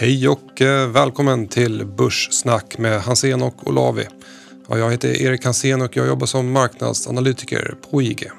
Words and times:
Hej 0.00 0.28
och 0.28 0.62
eh, 0.62 0.88
välkommen 0.88 1.48
till 1.48 1.86
Börssnack 1.86 2.78
med 2.78 3.00
Hansen 3.02 3.42
och 3.42 3.68
Olavi. 3.68 4.06
Ja, 4.68 4.78
jag 4.78 4.90
heter 4.90 5.22
Erik 5.22 5.44
Hansen 5.44 5.82
och 5.82 5.96
jag 5.96 6.06
jobbar 6.06 6.26
som 6.26 6.52
marknadsanalytiker 6.52 7.74
på 7.90 8.02
IG. 8.02 8.30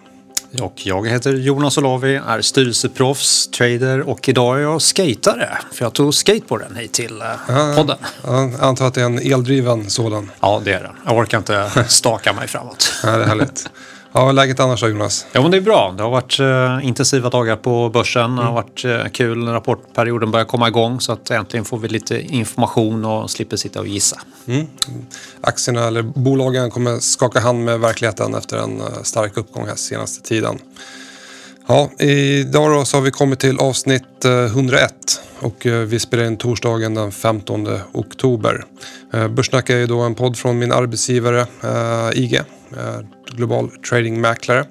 Och 0.62 0.74
jag 0.76 1.08
heter 1.08 1.34
Jonas 1.34 1.78
Olavi, 1.78 2.16
är 2.16 2.42
styrelseproffs, 2.42 3.47
trader 3.47 4.10
och 4.10 4.29
idag 4.29 4.58
är 4.58 4.62
jag 4.62 4.82
skatare. 4.82 5.58
För 5.74 5.86
jag 5.86 5.94
tog 5.94 6.13
skateboarden 6.13 6.75
hit 6.75 6.93
till 6.93 7.21
eh, 7.21 7.75
podden. 7.75 7.98
Jag 8.23 8.54
antar 8.59 8.88
att 8.88 8.93
det 8.93 9.02
är 9.02 9.05
en 9.05 9.20
eldriven 9.20 9.89
sådan. 9.89 10.32
Ja, 10.39 10.62
det 10.66 10.73
är 10.73 10.84
det. 10.84 10.91
Jag 11.05 11.18
orkar 11.18 11.38
inte 11.38 11.86
staka 11.88 12.34
mig 12.34 12.48
framåt. 12.48 12.93
Ja, 13.04 13.18
det 13.18 13.23
är 13.23 13.28
härligt. 13.28 13.70
Ja, 14.14 14.32
läget 14.32 14.59
annars 14.59 14.82
då 14.82 14.89
Jonas? 14.89 15.25
Ja, 15.32 15.41
men 15.41 15.52
det 15.52 15.57
är 15.57 15.62
bra. 15.62 15.93
Det 15.98 16.04
har 16.04 16.09
varit 16.09 16.39
eh, 16.39 16.88
intensiva 16.88 17.30
dagar 17.30 17.55
på 17.55 17.89
börsen. 17.89 18.36
Det 18.36 18.43
har 18.43 18.54
varit 18.54 18.86
eh, 18.86 19.11
kul. 19.11 19.48
Rapportperioden 19.48 20.32
börjar 20.32 20.46
komma 20.46 20.68
igång 20.68 21.02
så 21.02 21.11
att 21.11 21.32
äntligen 21.32 21.66
får 21.66 21.78
vi 21.78 21.88
lite 21.88 22.21
information 22.21 23.06
och 23.06 23.32
slipper 23.32 23.57
sitta 23.57 23.79
och 23.79 23.87
gissa. 23.87 24.21
Mm. 24.47 24.68
Aktierna 25.42 25.87
eller 25.87 26.01
bolagen 26.01 26.71
kommer 26.71 27.00
skaka 27.00 27.39
hand 27.39 27.65
med 27.65 27.79
verkligheten 27.79 28.36
efter 28.36 28.57
en 28.57 28.82
eh, 28.82 28.87
stark 29.04 29.37
uppgång 29.37 29.68
här 29.68 29.75
senaste 29.75 30.28
tiden. 30.28 30.59
Ja, 31.68 31.89
idag 32.00 32.72
då 32.72 32.86
så 32.86 32.98
har 32.98 33.02
vi 33.02 33.12
kommit 33.12 33.39
till 33.39 33.59
avsnitt 33.59 34.25
eh, 34.25 34.44
101 34.44 34.94
och 35.39 35.66
eh, 35.66 35.80
vi 35.80 36.00
spelar 36.00 36.23
in 36.23 36.38
torsdagen 36.38 36.94
den 36.94 37.12
15 37.12 37.67
oktober. 37.92 38.64
Eh, 39.14 39.28
Börssnack 39.28 39.70
är 39.70 39.78
ju 39.78 39.88
då 39.88 40.00
en 40.00 40.16
podd 40.16 40.38
från 40.38 40.59
min 40.59 40.72
arbetsgivare 40.72 41.39
eh, 41.64 42.23
IG, 42.23 42.34
eh, 42.34 42.42
global 43.36 43.70
tradingmäklare. 43.89 44.66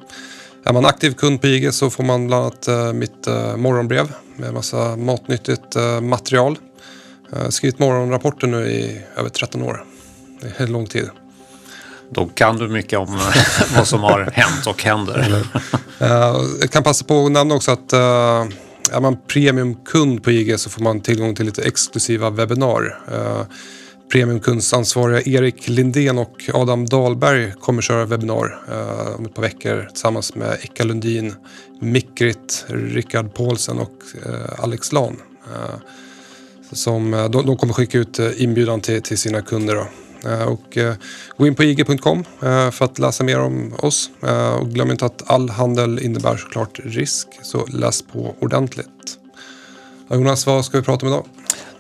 Är 0.65 0.73
man 0.73 0.85
aktiv 0.87 1.15
kund 1.15 1.41
på 1.41 1.47
IG 1.47 1.75
så 1.75 1.91
får 1.91 2.05
man 2.05 2.27
bland 2.27 2.43
annat 2.45 2.69
eh, 2.69 2.93
mitt 2.93 3.27
eh, 3.27 3.57
morgonbrev 3.57 4.13
med 4.37 4.55
massa 4.55 4.97
matnyttigt 4.97 5.77
eh, 5.77 6.01
material. 6.01 6.59
Jag 7.31 7.39
har 7.39 7.51
skrivit 7.51 7.79
morgonrapporter 7.79 8.47
nu 8.47 8.67
i 8.67 9.01
över 9.17 9.29
13 9.29 9.63
år. 9.63 9.85
Det 10.41 10.61
är 10.65 10.67
lång 10.67 10.87
tid. 10.87 11.11
Då 12.11 12.27
kan 12.27 12.57
du 12.57 12.69
mycket 12.69 12.99
om 12.99 13.15
eh, 13.15 13.35
vad 13.77 13.87
som 13.89 14.01
har 14.01 14.31
hänt 14.33 14.67
och 14.67 14.83
händer. 14.83 15.45
Eh, 15.99 16.09
Jag 16.61 16.71
kan 16.71 16.83
passa 16.83 17.05
på 17.05 17.27
att 17.27 17.33
nämna 17.33 17.55
också 17.55 17.71
att 17.71 17.93
eh, 17.93 18.47
är 18.93 19.01
man 19.01 19.17
premiumkund 19.27 20.25
på 20.25 20.31
IG 20.31 20.61
så 20.61 20.71
får 20.71 20.83
man 20.83 21.01
tillgång 21.01 21.35
till 21.35 21.47
lite 21.47 21.63
exklusiva 21.63 22.31
webbinar. 22.31 22.99
Premiumkundsansvariga 24.13 25.23
Erik 25.23 25.69
Lindén 25.69 26.19
och 26.19 26.51
Adam 26.55 26.87
Dahlberg 26.87 27.53
kommer 27.53 27.83
köra 27.83 28.05
webbinar 28.05 28.63
eh, 28.69 29.17
om 29.19 29.25
ett 29.27 29.35
par 29.35 29.43
veckor 29.43 29.89
tillsammans 29.93 30.35
med 30.35 30.59
Eka 30.63 30.85
Lundin, 30.85 31.35
Mikrit, 31.81 32.65
Rickard 32.69 33.35
Paulsen 33.35 33.79
och 33.79 33.93
eh, 34.27 34.63
Alex 34.63 34.93
Lan. 34.93 35.17
Eh, 35.47 35.81
som, 36.73 37.15
eh, 37.15 37.31
de, 37.31 37.47
de 37.47 37.57
kommer 37.57 37.75
skicka 37.75 37.99
ut 37.99 38.19
eh, 38.19 38.43
inbjudan 38.43 38.81
till, 38.81 39.03
till 39.03 39.19
sina 39.19 39.43
kunder. 39.43 39.75
Då. 39.75 39.87
Eh, 40.29 40.43
och, 40.43 40.79
gå 41.37 41.47
in 41.47 41.55
på 41.55 41.65
ig.com 41.65 42.25
för 42.73 42.85
att 42.85 42.99
läsa 42.99 43.25
mer 43.25 43.41
om 43.41 43.75
oss. 43.79 44.11
Och 44.61 44.71
glöm 44.71 44.91
inte 44.91 45.07
att 45.07 45.31
all 45.31 45.51
handel 45.51 45.99
innebär 45.99 46.37
såklart 46.37 46.81
risk, 46.85 47.29
så 47.43 47.67
läs 47.67 48.03
på 48.03 48.35
ordentligt. 48.41 48.87
Jonas, 50.11 50.47
vad 50.47 50.65
ska 50.65 50.79
vi 50.79 50.85
prata 50.85 51.07
om 51.07 51.13
idag? 51.13 51.25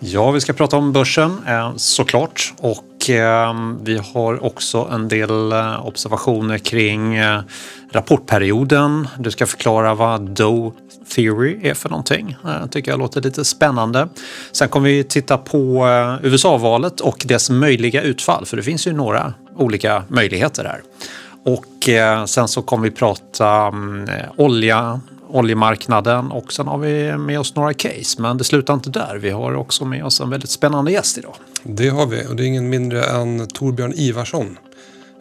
Ja, 0.03 0.31
vi 0.31 0.41
ska 0.41 0.53
prata 0.53 0.77
om 0.77 0.93
börsen 0.93 1.39
eh, 1.47 1.73
såklart. 1.77 2.55
Och 2.59 3.11
eh, 3.11 3.55
vi 3.83 4.01
har 4.15 4.45
också 4.45 4.89
en 4.93 5.09
del 5.09 5.53
eh, 5.53 5.87
observationer 5.87 6.59
kring 6.59 7.19
rapportperioden. 7.93 9.09
Du 9.19 9.31
ska 9.31 9.47
förklara 9.47 9.95
vad 9.95 10.21
Doe 10.21 10.73
Theory 11.15 11.59
är 11.63 11.75
för 11.75 11.89
någonting. 11.89 12.37
Det 12.43 12.69
tycker 12.71 12.91
jag 12.91 12.99
låter 12.99 13.23
lite 13.23 13.45
spännande. 13.45 14.09
Sen 14.53 14.69
kommer 14.69 14.89
vi 14.89 15.05
titta 15.05 15.39
på 15.39 15.89
USA-valet 16.23 17.01
och 17.01 17.23
dess 17.25 17.51
möjliga 17.51 18.03
utfall. 18.03 18.47
För 18.47 18.57
det 18.57 18.63
finns 18.63 18.87
ju 18.87 18.93
några 18.93 19.35
olika 19.57 20.05
möjligheter 20.09 20.65
här. 20.65 20.81
Och 21.45 21.89
sen 22.29 22.49
så 22.49 22.63
kommer 22.63 22.85
vi 22.85 22.91
prata 22.91 23.73
olja, 24.37 25.01
oljemarknaden 25.31 26.31
och 26.33 26.53
sen 26.53 26.67
har 26.67 26.79
vi 26.79 27.17
med 27.17 27.41
oss 27.41 27.55
några 27.55 27.75
case. 27.75 28.23
Men 28.23 28.39
det 28.39 28.45
slutar 28.45 28.75
inte 28.75 28.91
där. 28.91 29.19
Vi 29.19 29.31
har 29.31 29.55
också 29.55 29.85
med 29.85 30.05
oss 30.05 30.21
en 30.21 30.31
väldigt 30.31 30.51
spännande 30.51 30.93
gäst 30.93 31.19
idag. 31.19 31.35
Det 31.63 31.89
har 31.89 32.07
vi 32.07 32.27
och 32.27 32.37
det 32.37 32.45
är 32.45 32.47
ingen 32.47 32.69
mindre 32.69 33.05
än 33.05 33.47
Torbjörn 33.47 33.93
Ivarsson. 33.97 34.59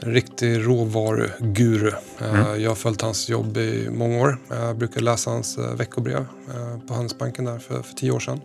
En 0.01 0.13
riktig 0.13 0.67
råvaruguru. 0.67 1.91
Eh, 2.19 2.55
Jag 2.57 2.69
har 2.69 2.75
följt 2.75 3.01
hans 3.01 3.29
jobb 3.29 3.57
i 3.57 3.89
många 3.91 4.21
år. 4.21 4.37
Jag 4.49 4.77
brukar 4.77 5.01
läsa 5.01 5.29
hans 5.29 5.57
eh, 5.57 5.75
veckobrev 5.75 6.17
eh, 6.19 6.87
på 6.87 6.93
Handelsbanken 6.93 7.45
där 7.45 7.59
för, 7.59 7.81
för 7.81 7.93
tio 7.93 8.11
år 8.11 8.19
sedan. 8.19 8.41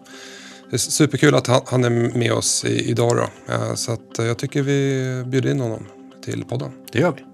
Det 0.71 0.77
är 0.77 0.79
superkul 0.79 1.35
att 1.35 1.47
han, 1.47 1.85
är 1.85 1.91
med 2.19 2.33
oss 2.33 2.65
idag 2.65 3.17
då. 3.17 3.27
Så 3.77 3.97
jag 4.19 4.39
tycker 4.39 4.63
vi 4.63 5.23
bjuder 5.27 5.51
in 5.51 5.61
honom 5.61 5.87
till 6.25 6.45
podden. 6.45 6.71
Det 6.93 6.99
gör 6.99 7.13
vi. 7.13 7.34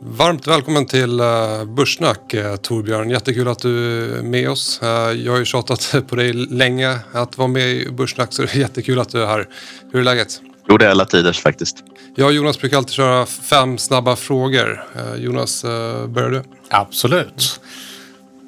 Varmt 0.00 0.46
välkommen 0.46 0.86
till 0.86 1.20
uh, 1.20 1.64
Börssnack 1.64 2.34
eh, 2.34 2.56
Torbjörn. 2.56 3.10
Jättekul 3.10 3.48
att 3.48 3.58
du 3.58 4.04
är 4.18 4.22
med 4.22 4.50
oss. 4.50 4.82
Eh, 4.82 4.88
jag 4.88 5.32
har 5.32 5.38
ju 5.38 5.44
tjatat 5.44 5.94
på 6.08 6.16
dig 6.16 6.32
länge 6.32 6.98
att 7.12 7.38
vara 7.38 7.48
med 7.48 7.68
i 7.68 7.90
Börssnack 7.90 8.32
så 8.32 8.42
det 8.42 8.54
är 8.54 8.58
jättekul 8.58 8.98
att 8.98 9.08
du 9.08 9.22
är 9.22 9.26
här. 9.26 9.48
Hur 9.92 10.00
är 10.00 10.04
läget? 10.04 10.40
Jo, 10.68 10.78
det 10.78 10.86
är 10.86 10.90
alla 10.90 11.04
tiders 11.04 11.40
faktiskt. 11.40 11.76
Jag 12.14 12.26
och 12.26 12.32
Jonas 12.32 12.60
brukar 12.60 12.76
alltid 12.76 12.92
köra 12.92 13.26
fem 13.26 13.78
snabba 13.78 14.16
frågor. 14.16 14.84
Eh, 14.96 15.14
Jonas, 15.14 15.62
börjar 16.08 16.30
du? 16.30 16.42
Absolut. 16.68 17.60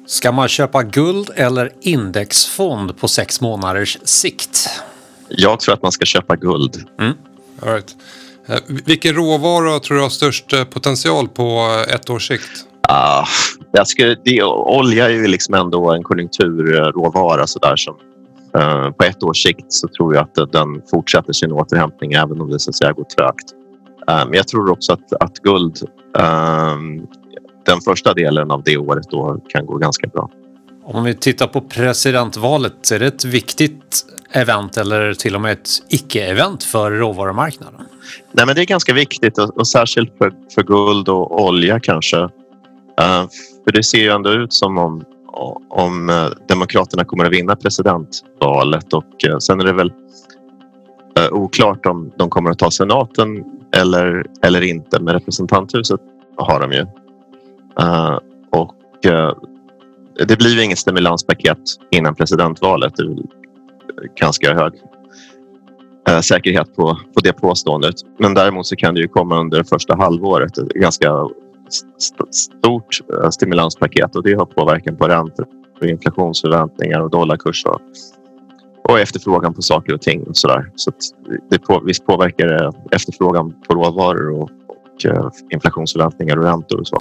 Ska 0.07 0.31
man 0.31 0.47
köpa 0.47 0.83
guld 0.83 1.29
eller 1.35 1.71
indexfond 1.81 2.97
på 2.97 3.07
sex 3.07 3.41
månaders 3.41 3.97
sikt? 4.03 4.69
Jag 5.29 5.59
tror 5.59 5.73
att 5.73 5.81
man 5.81 5.91
ska 5.91 6.05
köpa 6.05 6.35
guld. 6.35 6.85
All 7.61 7.73
right. 7.73 7.95
Eh, 8.47 8.59
vilken 8.85 9.15
råvara 9.15 9.79
tror 9.79 9.97
du 9.97 10.03
har 10.03 10.09
störst 10.09 10.53
eh, 10.53 10.63
potential 10.63 11.27
på 11.27 11.43
eh, 11.43 11.95
ett 11.95 12.09
års 12.09 12.27
sikt? 12.27 12.65
Ah, 12.89 13.25
jag 13.71 13.87
skulle, 13.87 14.15
det, 14.25 14.43
olja 14.43 15.05
är 15.05 15.09
ju 15.09 15.27
liksom 15.27 15.53
ändå 15.53 15.91
en 15.91 16.03
konjunkturråvara 16.03 17.47
så 17.47 17.59
där 17.59 17.75
som 17.75 17.95
eh, 18.55 18.91
på 18.91 19.03
ett 19.03 19.23
års 19.23 19.43
sikt 19.43 19.65
så 19.73 19.87
tror 19.87 20.15
jag 20.15 20.23
att 20.23 20.51
den 20.51 20.81
fortsätter 20.91 21.33
sin 21.33 21.51
återhämtning 21.51 22.13
även 22.13 22.41
om 22.41 22.49
det 22.49 22.59
så 22.59 22.69
att 22.69 22.75
säga 22.75 22.91
går 22.91 23.03
trögt. 23.03 23.53
Men 24.07 24.33
jag 24.33 24.47
tror 24.47 24.71
också 24.71 24.93
att, 24.93 25.13
att 25.13 25.37
guld 25.37 25.77
eh, 26.17 26.77
den 27.65 27.81
första 27.81 28.13
delen 28.13 28.51
av 28.51 28.63
det 28.63 28.77
året 28.77 29.09
då 29.09 29.37
kan 29.49 29.65
gå 29.65 29.77
ganska 29.77 30.07
bra. 30.07 30.29
Om 30.83 31.03
vi 31.03 31.13
tittar 31.13 31.47
på 31.47 31.61
presidentvalet, 31.61 32.91
är 32.91 32.99
det 32.99 33.07
ett 33.07 33.25
viktigt 33.25 34.05
event 34.31 34.77
eller 34.77 35.13
till 35.13 35.35
och 35.35 35.41
med 35.41 35.51
ett 35.51 35.69
icke-event 35.89 36.63
för 36.63 36.91
råvarumarknaden? 36.91 37.81
Nej, 38.31 38.45
men 38.45 38.55
det 38.55 38.61
är 38.61 38.65
ganska 38.65 38.93
viktigt 38.93 39.37
och, 39.37 39.57
och 39.57 39.67
särskilt 39.67 40.17
för, 40.17 40.33
för 40.55 40.63
guld 40.63 41.09
och 41.09 41.43
olja 41.43 41.79
kanske. 41.79 42.17
Uh, 42.17 43.27
för 43.63 43.71
det 43.71 43.83
ser 43.83 43.97
ju 43.97 44.09
ändå 44.09 44.29
ut 44.29 44.53
som 44.53 44.77
om, 44.77 45.03
om 45.69 46.09
uh, 46.09 46.27
Demokraterna 46.47 47.05
kommer 47.05 47.25
att 47.25 47.31
vinna 47.31 47.55
presidentvalet 47.55 48.93
och 48.93 49.25
uh, 49.27 49.37
sen 49.37 49.59
är 49.59 49.63
det 49.65 49.73
väl 49.73 49.93
oklart 51.31 51.85
om 51.85 52.11
de 52.17 52.29
kommer 52.29 52.51
att 52.51 52.59
ta 52.59 52.71
senaten 52.71 53.43
eller, 53.75 54.25
eller 54.41 54.61
inte. 54.61 54.99
Men 54.99 55.13
representanthuset 55.13 55.99
har 56.37 56.59
de 56.59 56.71
ju. 56.71 56.85
Och 58.49 58.75
det 60.27 60.37
blir 60.37 60.55
ju 60.55 60.63
inget 60.63 60.79
stimulanspaket 60.79 61.57
innan 61.91 62.15
presidentvalet. 62.15 62.95
Det 62.95 63.03
är 63.03 63.17
ganska 64.15 64.53
hög 64.53 64.73
Eh, 66.11 66.21
säkerhet 66.21 66.75
på, 66.75 66.99
på 67.13 67.19
det 67.23 67.33
påståendet. 67.33 67.95
Men 68.19 68.33
däremot 68.33 68.65
så 68.67 68.75
kan 68.75 68.93
det 68.95 69.01
ju 69.01 69.07
komma 69.07 69.39
under 69.39 69.57
det 69.57 69.63
första 69.63 69.95
halvåret 69.95 70.57
ett 70.57 70.67
ganska 70.67 71.11
st- 71.99 72.31
stort 72.31 73.01
eh, 73.23 73.29
stimulanspaket 73.29 74.15
och 74.15 74.23
det 74.23 74.33
har 74.33 74.45
påverkan 74.45 74.97
på 74.97 75.07
räntor, 75.07 75.45
och 75.81 75.87
inflationsförväntningar 75.87 76.99
och 76.99 77.09
dollarkurs 77.09 77.65
och, 77.65 77.81
och 78.89 78.99
efterfrågan 78.99 79.53
på 79.53 79.61
saker 79.61 79.93
och 79.93 80.01
ting 80.01 80.23
och 80.23 80.37
sådär. 80.37 80.71
Så 80.75 80.89
att 80.89 80.95
det 81.49 81.59
på, 81.59 81.81
visst 81.85 82.05
påverkar 82.05 82.47
det 82.47 82.71
efterfrågan 82.95 83.53
på 83.67 83.73
råvaror 83.73 84.31
och, 84.31 84.49
och 84.67 85.05
eh, 85.05 85.29
inflationsförväntningar 85.53 86.37
och 86.37 86.43
räntor 86.43 86.79
och 86.79 86.87
så. 86.87 86.97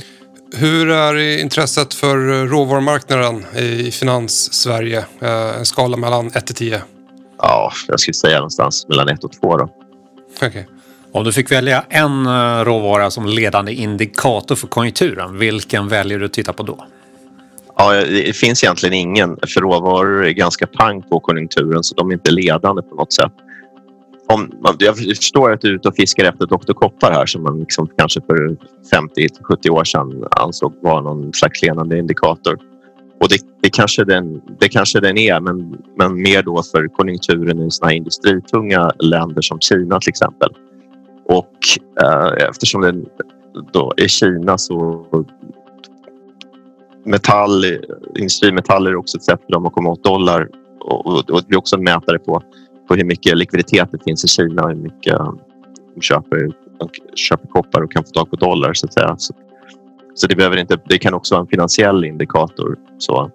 Hur 0.57 0.91
är 0.91 1.39
intresset 1.41 1.95
för 1.95 2.33
eh, 2.33 2.47
råvarumarknaden 2.47 3.45
i 3.57 3.91
finans-Sverige? 3.91 5.05
Eh, 5.21 5.59
en 5.59 5.65
skala 5.65 5.97
mellan 5.97 6.27
1 6.27 6.47
till 6.47 6.55
10. 6.55 6.83
Ja, 7.43 7.73
jag 7.89 8.01
skulle 8.01 8.15
säga 8.15 8.37
någonstans 8.37 8.87
mellan 8.89 9.09
ett 9.09 9.25
och 9.25 9.33
två 9.33 9.57
då. 9.57 9.69
Okej. 10.43 10.69
Om 11.13 11.25
du 11.25 11.33
fick 11.33 11.53
välja 11.53 11.85
en 11.89 12.27
eh, 12.27 12.65
råvara 12.65 13.11
som 13.11 13.27
ledande 13.27 13.73
indikator 13.73 14.55
för 14.55 14.67
konjunkturen, 14.67 15.39
vilken 15.39 15.89
väljer 15.89 16.19
du 16.19 16.25
att 16.25 16.33
titta 16.33 16.53
på 16.53 16.63
då? 16.63 16.87
Ja, 17.77 17.93
det 17.93 18.37
finns 18.37 18.65
egentligen 18.65 18.95
ingen, 18.95 19.37
för 19.49 19.61
råvaror 19.61 20.27
är 20.27 20.31
ganska 20.31 20.67
pang 20.67 21.03
på 21.03 21.21
konjunkturen 21.21 21.85
så 21.85 21.95
de 21.95 22.11
är 22.11 22.15
inte 22.15 22.31
ledande 22.31 22.83
på 22.83 22.95
något 22.95 23.13
sätt. 23.13 23.33
Om, 24.29 24.51
jag 24.79 24.99
förstår 24.99 25.53
att 25.53 25.61
du 25.61 25.69
är 25.69 25.75
ute 25.75 25.89
och 25.89 25.97
fiskar 25.97 26.25
efter 26.25 26.47
Dr. 26.47 26.73
Koppar 26.73 27.13
här 27.13 27.27
som 27.27 27.43
man 27.43 27.61
liksom 27.61 27.89
kanske 27.99 28.21
för 28.21 28.57
50-70 28.93 29.71
år 29.71 29.85
sedan 29.85 30.25
ansåg 30.31 30.75
var 30.83 31.03
någon 31.03 31.33
slags 31.33 31.63
ledande 31.63 31.99
indikator. 31.99 32.59
Och 33.21 33.29
det, 33.29 33.39
det, 33.63 33.71
kanske 33.71 34.05
den, 34.05 34.41
det 34.61 34.69
kanske 34.69 35.01
den 35.01 35.19
är, 35.19 35.41
men, 35.41 35.77
men 35.97 36.23
mer 36.23 36.43
då 36.43 36.63
för 36.63 36.89
konjunkturen 36.89 37.63
i 37.63 37.71
såna 37.71 37.93
industritunga 37.93 38.93
länder 38.99 39.43
som 39.43 39.61
Kina 39.61 40.01
till 40.01 40.09
exempel. 40.09 40.49
Och 41.25 41.57
eh, 42.03 42.49
eftersom 42.49 42.81
det 42.81 42.95
då 43.73 43.93
är 43.97 44.09
Kina 44.09 44.59
så 44.59 45.07
metall, 47.05 47.65
industrimetaller 48.17 48.91
är 48.91 48.97
också 48.97 49.17
ett 49.17 49.25
sätt 49.25 49.41
för 49.47 49.53
dem 49.53 49.67
att 49.67 49.73
komma 49.73 49.91
åt 49.91 50.05
dollar 50.05 50.49
och, 50.81 51.07
och, 51.07 51.31
och 51.31 51.43
det 51.49 51.55
är 51.55 51.59
också 51.59 51.77
en 51.77 51.85
mätare 51.85 52.19
på, 52.19 52.43
på 52.89 52.95
hur 52.95 53.05
mycket 53.05 53.39
likviditet 53.39 53.89
det 53.93 54.05
finns 54.05 54.25
i 54.25 54.29
Kina 54.29 54.63
och 54.63 54.69
hur 54.69 54.77
mycket 54.77 55.19
de 55.95 56.01
köper, 56.01 56.51
de 56.79 56.89
köper 57.15 57.49
koppar 57.49 57.83
och 57.83 57.93
kan 57.93 58.05
få 58.05 58.11
tag 58.11 58.31
på 58.31 58.37
dollar 58.37 58.75
så 58.75 58.87
att 58.87 58.95
säga. 58.95 59.15
Så, 59.19 59.35
så 60.15 60.27
det, 60.27 60.37
behöver 60.37 60.57
inte, 60.57 60.79
det 60.89 60.99
kan 60.99 61.15
också 61.15 61.35
vara 61.35 61.43
en 61.43 61.49
finansiell 61.49 62.05
indikator. 62.05 62.77
Så. 62.99 63.31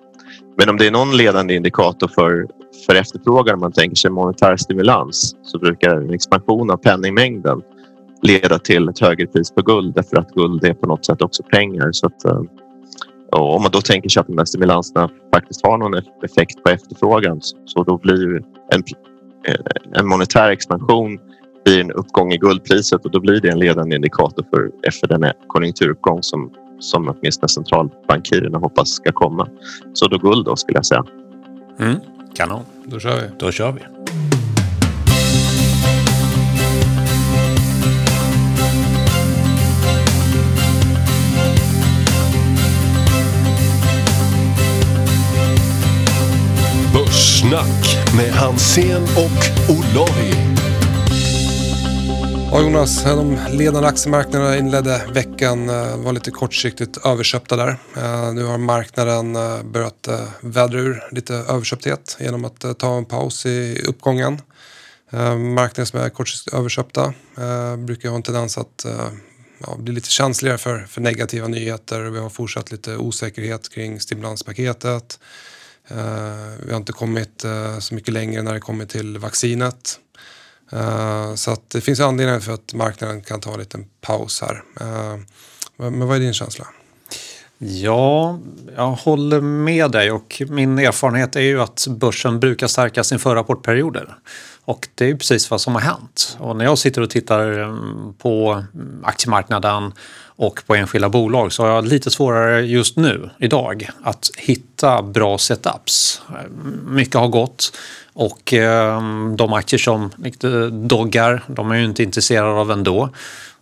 Men 0.58 0.70
om 0.70 0.78
det 0.78 0.88
är 0.88 0.92
någon 0.92 1.18
ledande 1.18 1.56
indikator 1.56 2.08
för, 2.08 2.48
för 2.86 2.96
efterfrågan, 2.96 3.54
om 3.54 3.62
man 3.62 3.72
tänker 3.72 3.96
sig 3.96 4.12
monetär 4.12 4.58
stimulans, 4.58 5.36
så 5.44 5.60
brukar 5.60 5.96
en 5.96 6.14
expansion 6.14 6.72
av 6.72 6.78
penningmängden 6.78 7.62
leda 8.22 8.60
till 8.60 8.90
ett 8.90 9.00
högre 9.00 9.28
pris 9.28 9.52
på 9.52 9.62
guld 9.62 9.96
därför 9.96 10.18
att 10.18 10.32
guld 10.32 10.64
är 10.64 10.74
på 10.74 10.88
något 10.88 11.06
sätt 11.06 11.22
också 11.22 11.44
pengar. 11.44 11.92
Så 11.92 12.08
att, 12.08 12.26
eh, 12.26 12.42
om 13.32 13.62
man 13.62 13.72
då 13.72 13.82
tänker 13.82 14.10
sig 14.10 14.22
att 14.22 14.28
de 14.28 14.38
här 14.38 14.46
stimulanserna 14.46 15.10
faktiskt 15.34 15.66
har 15.66 15.78
någon 15.78 15.94
effekt 16.24 16.64
på 16.64 16.70
efterfrågan 16.70 17.40
så 17.66 17.84
då 17.84 17.98
blir 17.98 18.36
en, 18.74 18.84
eh, 19.48 20.00
en 20.00 20.08
monetär 20.08 20.50
expansion 20.50 21.20
blir 21.66 21.82
en 21.82 21.92
uppgång 21.92 22.32
i 22.32 22.38
guldpriset 22.38 23.06
och 23.06 23.12
då 23.12 23.20
blir 23.20 23.42
det 23.42 23.50
en 23.50 23.60
ledande 23.60 23.96
indikator 23.96 24.46
för 24.50 24.72
för 24.92 25.08
den 25.08 25.32
konjunkturuppgång 25.48 26.24
som, 26.24 26.52
som 26.86 27.10
åtminstone 27.10 27.50
centralbankirerna 27.50 28.58
hoppas 28.58 28.90
ska 28.90 29.12
komma. 29.12 29.48
Så 29.94 30.08
då 30.08 30.18
guld 30.18 30.46
då 30.46 30.56
skulle 30.56 30.78
jag 30.78 30.86
säga. 30.86 31.04
Mm, 31.80 32.00
kanon. 32.36 32.64
Då 32.86 33.00
kör 33.00 33.16
vi. 33.16 33.28
Då 33.40 33.52
kör 33.52 33.72
vi. 33.72 33.82
Börssnack 46.94 47.98
med 48.18 48.32
Hansen 48.34 49.04
och 49.04 49.70
Olavi. 49.70 50.56
Ja, 52.56 52.62
Jonas, 52.62 53.04
de 53.04 53.38
ledande 53.50 53.90
aktiemarknaderna 53.90 54.58
inledde 54.58 55.02
veckan 55.14 55.70
eh, 55.70 55.98
var 55.98 56.14
lite 56.14 56.32
kortsiktigt 56.32 56.98
överköpta 57.06 57.56
där. 57.56 57.78
Eh, 57.98 58.34
nu 58.34 58.44
har 58.44 58.58
marknaden 58.58 59.36
eh, 59.36 59.64
börjat 59.64 60.08
vädra 60.42 60.80
ur 60.80 61.04
lite 61.12 61.34
överköpthet 61.34 62.18
genom 62.20 62.46
att 62.46 62.80
ta 62.80 62.98
en 62.98 63.06
paus 63.06 63.46
i 63.46 63.82
uppgången. 63.88 64.42
Marknader 65.56 65.86
som 65.86 66.00
är 66.00 66.10
kortsiktigt 66.10 66.56
överköpta 66.56 67.14
brukar 67.78 68.10
ha 68.10 68.16
en 68.16 68.24
tendens 68.24 68.58
att 68.58 68.86
ja, 69.60 69.76
bli 69.78 69.94
lite 69.94 70.10
känsligare 70.10 70.58
för, 70.58 70.80
för 70.80 71.02
negativa 71.02 71.48
nyheter. 71.48 72.02
Vi 72.02 72.20
har 72.20 72.30
fortsatt 72.30 72.72
lite 72.72 72.98
osäkerhet 72.98 73.70
kring 73.70 74.00
stimulanspaketet. 74.00 75.20
Vi 76.60 76.72
har 76.72 76.78
inte 76.78 76.94
kommit 76.94 77.46
så 77.80 77.96
mycket 77.96 78.14
längre 78.14 78.42
när 78.42 78.54
det 78.54 78.60
kommer 78.60 78.86
till 78.86 79.18
vaccinet. 79.18 80.00
Uh, 80.74 81.36
så 81.36 81.52
att 81.52 81.70
det 81.70 81.82
finns 81.82 82.00
anledningar 82.00 82.40
för 82.40 82.54
att 82.54 82.74
marknaden 82.74 83.22
kan 83.22 83.42
ta 83.42 83.54
en 83.54 83.60
liten 83.60 83.86
paus 84.02 84.42
här. 84.42 84.64
Uh, 84.82 85.22
men 85.78 86.08
vad 86.08 86.18
är 86.18 86.20
din 86.20 86.34
känsla? 86.34 86.68
Ja, 87.58 88.40
jag 88.76 88.92
håller 88.92 89.42
med 89.42 89.92
dig 89.92 90.12
och 90.12 90.42
min 90.50 90.80
erfarenhet 90.80 91.36
är 91.36 91.42
ju 91.42 91.62
att 91.62 91.88
börsen 91.90 92.40
brukar 92.40 92.68
stärkas 92.68 93.12
inför 93.12 93.36
rapportperioder. 93.36 94.18
Och 94.66 94.88
det 94.96 95.04
är 95.04 95.08
ju 95.08 95.18
precis 95.18 95.52
vad 95.52 95.62
som 95.62 95.74
har 95.74 95.82
hänt. 95.82 96.38
Och 96.40 96.56
när 96.56 96.66
jag 96.66 96.78
sitter 96.78 97.02
och 97.02 97.10
tittar 97.10 97.52
mm, 97.52 98.14
på 98.18 98.64
aktiemarknaden 99.04 99.94
och 100.36 100.64
på 100.68 100.76
enskilda 100.76 101.10
bolag 101.10 101.54
så 101.54 101.64
har 101.64 101.70
jag 101.70 101.88
lite 101.88 102.12
svårare 102.12 102.62
just 102.62 102.98
nu, 102.98 103.30
idag, 103.40 103.90
att 104.04 104.32
hitta 104.38 105.02
bra 105.02 105.38
setups. 105.38 106.22
Mycket 106.86 107.16
har 107.16 107.28
gått 107.28 107.78
och 108.14 108.54
ehm, 108.54 109.36
de 109.38 109.54
aktier 109.54 109.78
som 109.78 110.12
doggar, 110.72 111.44
de 111.48 111.72
är 111.72 111.76
ju 111.76 111.86
inte 111.86 112.04
intresserade 112.04 112.52
av 112.52 112.72
ändå. 112.72 113.10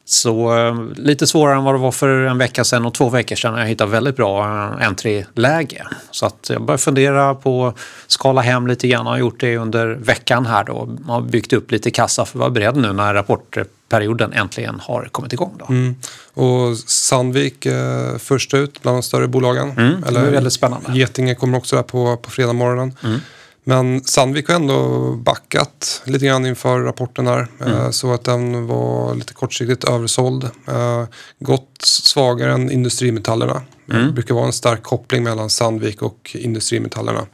Så 0.05 0.57
eh, 0.57 0.75
lite 0.95 1.27
svårare 1.27 1.57
än 1.57 1.63
vad 1.63 1.75
det 1.75 1.79
var 1.79 1.91
för 1.91 2.09
en 2.09 2.37
vecka 2.37 2.63
sedan 2.63 2.85
och 2.85 2.93
två 2.93 3.09
veckor 3.09 3.35
sedan. 3.35 3.59
Jag 3.59 3.67
hittade 3.67 3.91
väldigt 3.91 4.15
bra 4.15 4.43
eh, 4.43 4.87
entry-läge. 4.87 5.87
Så 6.11 6.25
att 6.25 6.49
jag 6.49 6.61
börjar 6.65 6.77
fundera 6.77 7.35
på 7.35 7.67
att 7.67 7.75
skala 8.07 8.41
hem 8.41 8.67
lite 8.67 8.87
grann. 8.87 9.05
Jag 9.05 9.11
har 9.11 9.19
gjort 9.19 9.39
det 9.39 9.57
under 9.57 9.87
veckan 9.87 10.45
här 10.45 10.63
då. 10.63 10.97
Jag 11.07 11.13
har 11.13 11.21
byggt 11.21 11.53
upp 11.53 11.71
lite 11.71 11.91
kassa 11.91 12.25
för 12.25 12.37
att 12.37 12.39
vara 12.39 12.49
beredd 12.49 12.77
nu 12.77 12.93
när 12.93 13.13
rapportperioden 13.13 14.33
äntligen 14.33 14.79
har 14.79 15.09
kommit 15.11 15.33
igång. 15.33 15.55
Då. 15.59 15.65
Mm. 15.65 15.95
Och 16.33 16.77
Sandvik 16.77 17.65
eh, 17.65 18.17
först 18.17 18.53
ut 18.53 18.81
bland 18.81 18.97
de 18.97 19.03
större 19.03 19.27
bolagen. 19.27 19.71
Mm, 19.71 20.01
det 20.01 20.19
är 20.19 20.31
väldigt 20.31 20.53
spännande. 20.53 20.97
Getinge 20.97 21.35
kommer 21.35 21.57
också 21.57 21.75
där 21.75 21.83
på, 21.83 22.17
på 22.17 22.31
fredag 22.31 22.53
morgonen. 22.53 22.93
Mm. 23.03 23.19
Men 23.63 24.03
Sandvik 24.03 24.47
har 24.47 24.55
ändå 24.55 25.11
backat 25.11 26.01
lite 26.05 26.25
grann 26.25 26.45
inför 26.45 26.79
rapporten 26.79 27.27
här. 27.27 27.47
Mm. 27.61 27.73
Eh, 27.73 27.89
så 27.89 28.13
att 28.13 28.23
den 28.23 28.67
var 28.67 29.15
lite 29.15 29.33
kortsiktigt 29.33 29.83
översåld. 29.83 30.43
Eh, 30.67 31.05
gått 31.39 31.81
svagare 31.83 32.53
än 32.53 32.71
industrimetallerna. 32.71 33.61
Mm. 33.91 34.07
Det 34.07 34.13
brukar 34.13 34.35
vara 34.35 34.45
en 34.45 34.53
stark 34.53 34.83
koppling 34.83 35.23
mellan 35.23 35.49
Sandvik 35.49 36.01
och 36.01 36.35
industrimetallerna. 36.39 37.25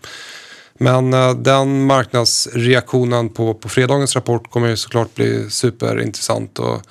Men 0.77 1.13
eh, 1.13 1.33
den 1.33 1.85
marknadsreaktionen 1.85 3.29
på, 3.29 3.53
på 3.53 3.69
fredagens 3.69 4.15
rapport 4.15 4.51
kommer 4.51 4.67
ju 4.67 4.77
såklart 4.77 5.15
bli 5.15 5.49
superintressant 5.49 6.59
och 6.59 6.81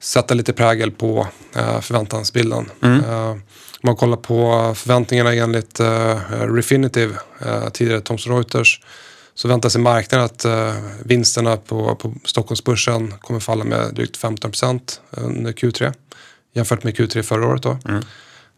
sätta 0.00 0.34
lite 0.34 0.52
prägel 0.52 0.90
på 0.90 1.26
förväntansbilden. 1.80 2.70
Mm. 2.82 3.02
Om 3.84 3.88
man 3.88 3.96
kollar 3.96 4.16
på 4.16 4.72
förväntningarna 4.74 5.34
enligt 5.34 5.80
uh, 5.80 6.16
Refinitiv, 6.54 7.16
uh, 7.46 7.68
tidigare 7.68 8.00
Thomson 8.00 8.36
Reuters, 8.36 8.80
så 9.34 9.48
väntar 9.48 9.68
sig 9.68 9.80
marknaden 9.80 10.24
att 10.24 10.44
uh, 10.44 10.74
vinsterna 11.04 11.56
på, 11.56 11.94
på 11.94 12.14
Stockholmsbörsen 12.24 13.14
kommer 13.20 13.40
falla 13.40 13.64
med 13.64 13.94
drygt 13.94 14.16
15 14.16 14.50
procent 14.50 15.00
under 15.10 15.52
Q3 15.52 15.94
jämfört 16.52 16.84
med 16.84 16.96
Q3 16.96 17.22
förra 17.22 17.46
året. 17.46 17.62
Då. 17.62 17.78
Mm. 17.88 18.02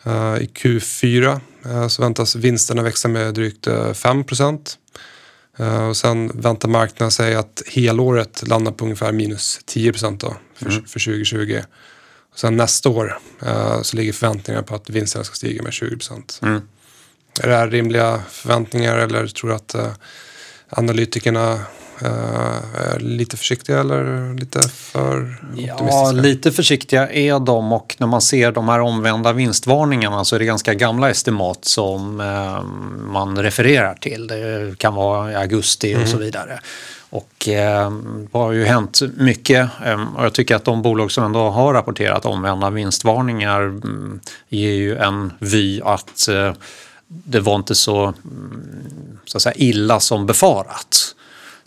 Uh, 0.07 0.43
I 0.43 0.51
Q4 0.55 1.41
uh, 1.67 1.89
så 1.89 2.03
väntas 2.03 2.37
vinsterna 2.37 2.83
växa 2.83 3.09
med 3.09 3.35
drygt 3.35 3.69
5 3.95 4.25
procent. 4.25 4.79
och 5.89 5.97
sen 5.97 6.31
väntar 6.35 6.69
marknaden 6.69 7.11
sig 7.11 7.35
att 7.35 7.63
helåret 7.67 8.49
landar 8.49 8.73
på 8.73 8.85
ungefär 8.85 9.13
minus 9.13 9.61
10 9.65 9.93
procent 9.93 10.25
för, 10.55 10.67
mm. 10.67 10.85
för 10.85 11.01
2020. 11.01 11.61
Sen 12.37 12.57
nästa 12.57 12.89
år 12.89 13.19
uh, 13.47 13.83
så 13.83 13.97
ligger 13.97 14.13
förväntningarna 14.13 14.63
på 14.63 14.75
att 14.75 14.91
vinsterna 14.91 15.25
ska 15.25 15.35
stiga 15.35 15.63
med 15.63 15.73
20 15.73 15.91
procent. 15.91 16.41
Mm. 16.43 16.63
Är 17.41 17.49
det 17.49 17.55
här 17.57 17.69
rimliga 17.69 18.23
förväntningar 18.31 18.99
eller 18.99 19.27
tror 19.27 19.51
du 19.51 19.57
att 19.57 19.75
uh, 19.75 19.89
analytikerna 20.69 21.53
uh, 22.03 22.09
är 22.75 22.99
lite 22.99 23.37
försiktiga 23.37 23.81
eller 23.81 24.35
lite 24.35 24.69
för 24.69 25.37
optimistiska? 25.53 25.87
Ja, 25.93 26.13
lite 26.13 26.53
försiktiga 26.53 27.11
är 27.11 27.39
de 27.41 27.73
och 27.73 27.97
när 27.99 28.07
man 28.07 28.21
ser 28.21 28.53
de 28.53 28.69
här 28.69 28.81
omvända 28.81 29.33
vinstvarningarna 29.33 30.25
så 30.25 30.35
är 30.35 30.39
det 30.39 30.45
ganska 30.45 30.75
gamla 30.75 31.11
estimat 31.11 31.65
som 31.65 32.17
man 33.13 33.43
refererar 33.43 33.95
till. 33.95 34.27
Det 34.27 34.79
kan 34.79 34.95
vara 34.95 35.33
i 35.33 35.35
augusti 35.35 35.93
mm. 35.93 36.03
och 36.03 36.09
så 36.09 36.17
vidare. 36.17 36.61
Och 37.17 37.49
eh, 37.49 37.91
det 38.33 38.39
har 38.39 38.53
ju 38.53 38.65
hänt 38.65 39.01
mycket 39.17 39.71
eh, 39.85 40.15
och 40.17 40.25
jag 40.25 40.33
tycker 40.33 40.57
att 40.57 40.65
de 40.65 40.83
bolag 40.83 41.13
som 41.13 41.25
ändå 41.25 41.51
har 41.51 41.75
rapporterat 41.75 42.27
omvända 42.27 42.71
vinstvarningar 42.71 43.61
mm, 43.63 44.21
ger 44.49 44.73
ju 44.73 44.97
en 44.97 45.33
vy 45.39 45.81
att 45.83 46.29
eh, 46.29 46.53
det 47.09 47.41
var 47.41 47.55
inte 47.55 47.75
så, 47.75 48.05
mm, 48.05 49.19
så 49.25 49.39
att 49.39 49.43
säga, 49.43 49.55
illa 49.57 50.01
som 50.01 50.27
befarat. 50.27 51.16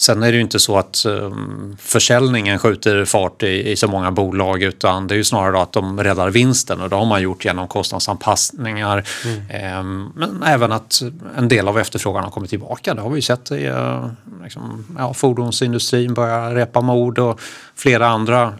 Sen 0.02 0.24
är 0.24 0.32
det 0.32 0.36
ju 0.36 0.42
inte 0.42 0.60
så 0.60 0.78
att 0.78 1.06
um, 1.06 1.78
försäljningen 1.80 2.60
skjuter 2.60 3.06
fart 3.06 3.44
i, 3.44 3.72
i, 3.72 3.76
så 3.76 3.88
många 3.88 4.12
bolag 4.12 4.64
utan 4.64 5.08
det 5.08 5.14
är 5.14 5.18
ju 5.18 5.24
snarare 5.24 5.62
att 5.62 5.74
de 5.74 6.04
räddar 6.04 6.30
vinsten 6.30 6.82
och 6.82 6.90
det 6.90 6.96
har 6.96 7.06
man 7.06 7.22
gjort 7.22 7.46
genom 7.46 7.68
kostnadsanpassningar. 7.68 9.04
Mm. 9.26 9.80
Um, 9.80 10.14
men 10.16 10.44
även 10.44 10.72
att 10.72 11.02
en 11.38 11.48
del 11.48 11.68
av 11.68 11.80
efterfrågan 11.80 12.24
har 12.24 12.32
kommit 12.32 12.50
tillbaka. 12.50 12.94
Det 12.94 13.02
har 13.02 13.10
vi 13.10 13.16
ju 13.16 13.22
sett 13.22 13.52
i 13.52 13.68
uh, 13.68 14.08
liksom, 14.44 14.86
ja, 14.98 15.14
fordonsindustrin 15.14 16.14
börjar 16.14 16.56
repa 16.56 16.82
mod 16.82 17.20
och 17.20 17.42
flera 17.76 18.08
andra 18.08 18.48
uh, 18.48 18.54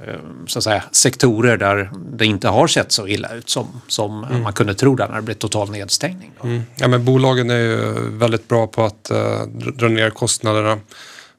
så 0.48 0.60
att 0.60 0.64
säga, 0.64 0.84
sektorer 0.92 1.58
där 1.58 1.92
det 2.12 2.26
inte 2.26 2.48
har 2.48 2.68
sett 2.68 2.92
så 2.92 3.08
illa 3.08 3.34
ut 3.34 3.50
som, 3.50 3.82
som 3.88 4.24
mm. 4.24 4.44
man 4.44 4.54
kunde 4.54 4.74
tro 4.74 4.96
där 4.96 5.08
när 5.08 5.16
det 5.16 5.22
blev 5.22 5.36
total 5.36 5.72
nedstängning. 5.72 6.32
Mm. 6.44 6.62
Ja, 6.76 6.88
men 6.88 7.06
bolagen 7.06 7.50
är 7.50 7.60
ju 7.60 7.94
väldigt 8.10 8.48
bra 8.48 8.68
på 8.68 8.86
att 8.86 9.12
uh, 9.12 9.42
dra 9.74 9.88
ner 9.88 10.10
kostnaderna. 10.10 10.78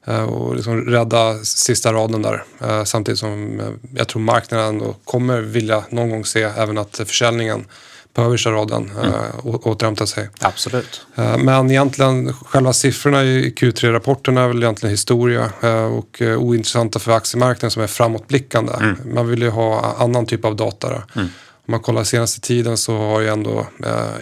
Eh, 0.07 0.23
och 0.23 0.55
liksom 0.55 0.85
rädda 0.85 1.37
sista 1.43 1.93
raden 1.93 2.21
där. 2.21 2.43
Eh, 2.61 2.83
samtidigt 2.83 3.19
som 3.19 3.59
eh, 3.59 3.65
jag 3.95 4.07
tror 4.07 4.21
marknaden 4.21 4.67
ändå 4.67 4.95
kommer 5.05 5.41
vilja 5.41 5.83
någon 5.89 6.09
gång 6.09 6.25
se 6.25 6.41
även 6.43 6.77
att 6.77 6.97
försäljningen 6.97 7.65
på 8.13 8.21
översta 8.21 8.51
raden 8.51 8.91
mm. 9.03 9.13
återhämta 9.43 10.05
sig. 10.07 10.29
Absolut. 10.39 11.01
Men 11.15 11.71
egentligen 11.71 12.33
själva 12.33 12.73
siffrorna 12.73 13.23
i 13.23 13.53
Q3-rapporterna 13.57 14.41
är 14.41 14.47
väl 14.47 14.63
egentligen 14.63 14.91
historia 14.91 15.51
och 15.91 16.21
ointressanta 16.21 16.99
för 16.99 17.11
aktiemarknaden 17.11 17.71
som 17.71 17.83
är 17.83 17.87
framåtblickande. 17.87 18.73
Mm. 18.73 18.97
Man 19.05 19.27
vill 19.27 19.41
ju 19.41 19.49
ha 19.49 19.95
annan 19.99 20.25
typ 20.25 20.45
av 20.45 20.55
data. 20.55 20.87
Mm. 20.87 21.03
Om 21.15 21.71
man 21.71 21.79
kollar 21.79 22.03
senaste 22.03 22.41
tiden 22.41 22.77
så 22.77 22.97
har 22.97 23.21
ju 23.21 23.27
ändå 23.27 23.67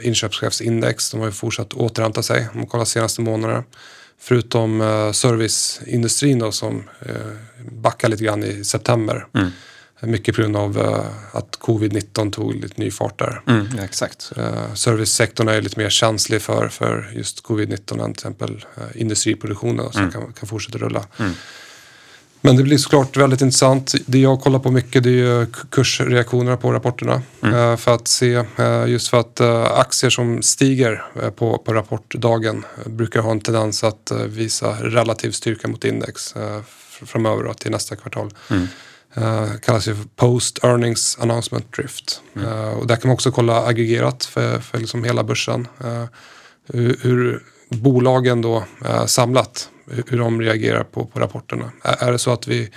inköpschefsindex, 0.01 1.11
de 1.11 1.19
har 1.19 1.27
ju 1.27 1.33
fortsatt 1.33 1.73
återhämta 1.73 2.23
sig. 2.23 2.47
Om 2.53 2.57
man 2.57 2.67
kollar 2.67 2.85
senaste 2.85 3.21
månaderna. 3.21 3.63
Förutom 4.19 4.81
eh, 4.81 5.11
serviceindustrin 5.11 6.39
då, 6.39 6.51
som 6.51 6.83
eh, 7.01 7.15
backar 7.71 8.09
lite 8.09 8.23
grann 8.23 8.43
i 8.43 8.65
september. 8.65 9.25
Mm. 9.35 9.49
Mycket 10.01 10.35
på 10.35 10.41
grund 10.41 10.57
av 10.57 10.77
uh, 10.77 11.05
att 11.31 11.59
covid-19 11.59 12.31
tog 12.31 12.55
lite 12.55 12.81
ny 12.81 12.91
fart 12.91 13.19
där. 13.19 13.41
Mm, 13.47 13.67
ja, 13.77 13.83
exakt. 13.83 14.31
Servicesektorn 14.73 15.47
är 15.47 15.61
lite 15.61 15.79
mer 15.79 15.89
känslig 15.89 16.41
för, 16.41 16.67
för 16.67 17.11
just 17.13 17.43
covid-19 17.43 18.03
än 18.03 18.13
till 18.13 18.19
exempel 18.19 18.65
industriproduktionen 18.95 19.91
som 19.91 20.01
mm. 20.01 20.11
kan, 20.11 20.33
kan 20.33 20.49
fortsätta 20.49 20.77
rulla. 20.77 21.05
Men 22.41 22.55
det 22.55 22.63
blir 22.63 22.77
såklart 22.77 23.17
väldigt 23.17 23.41
intressant. 23.41 23.95
Det 24.05 24.19
jag 24.19 24.41
kollar 24.41 24.59
på 24.59 24.71
mycket 24.71 25.03
det 25.03 25.19
är 25.19 25.47
kursreaktionerna 25.71 26.57
på 26.57 26.71
rapporterna. 26.71 27.21
Mm. 27.43 27.77
För 27.77 27.95
att 27.95 28.07
se, 28.07 28.43
just 28.87 29.07
för 29.07 29.19
att 29.19 29.41
aktier 29.77 30.09
som 30.09 30.41
stiger 30.41 31.03
på, 31.35 31.57
på 31.57 31.73
rapportdagen 31.73 32.65
brukar 32.85 33.21
ha 33.21 33.31
en 33.31 33.39
tendens 33.39 33.83
att 33.83 34.11
visa 34.27 34.71
relativ 34.71 35.31
styrka 35.31 35.67
mot 35.67 35.85
index 35.85 36.35
framöver 37.05 37.43
då, 37.43 37.53
till 37.53 37.71
nästa 37.71 37.95
kvartal. 37.95 38.29
Mm. 38.49 38.67
Uh, 39.17 39.57
kallas 39.57 39.87
ju 39.87 39.95
för 39.95 40.05
Post 40.15 40.63
Earnings 40.63 41.17
Announcement 41.19 41.73
Drift. 41.73 42.21
Mm. 42.35 42.47
Uh, 42.47 42.69
och 42.69 42.87
där 42.87 42.95
kan 42.95 43.07
man 43.07 43.13
också 43.13 43.31
kolla 43.31 43.65
aggregerat 43.65 44.25
för, 44.25 44.59
för 44.59 44.77
liksom 44.77 45.03
hela 45.03 45.23
börsen. 45.23 45.67
Uh, 45.83 46.05
hur, 46.73 46.99
hur, 47.01 47.43
bolagen 47.71 48.41
då 48.41 48.63
samlat, 49.05 49.69
hur, 50.07 50.17
de 50.17 50.41
reagerar 50.41 50.83
på, 50.83 51.05
på 51.05 51.19
rapporterna. 51.19 51.71
Är, 51.83 52.07
är 52.07 52.11
det 52.11 52.19
så 52.19 52.31
att 52.31 52.47
vi 52.47 52.69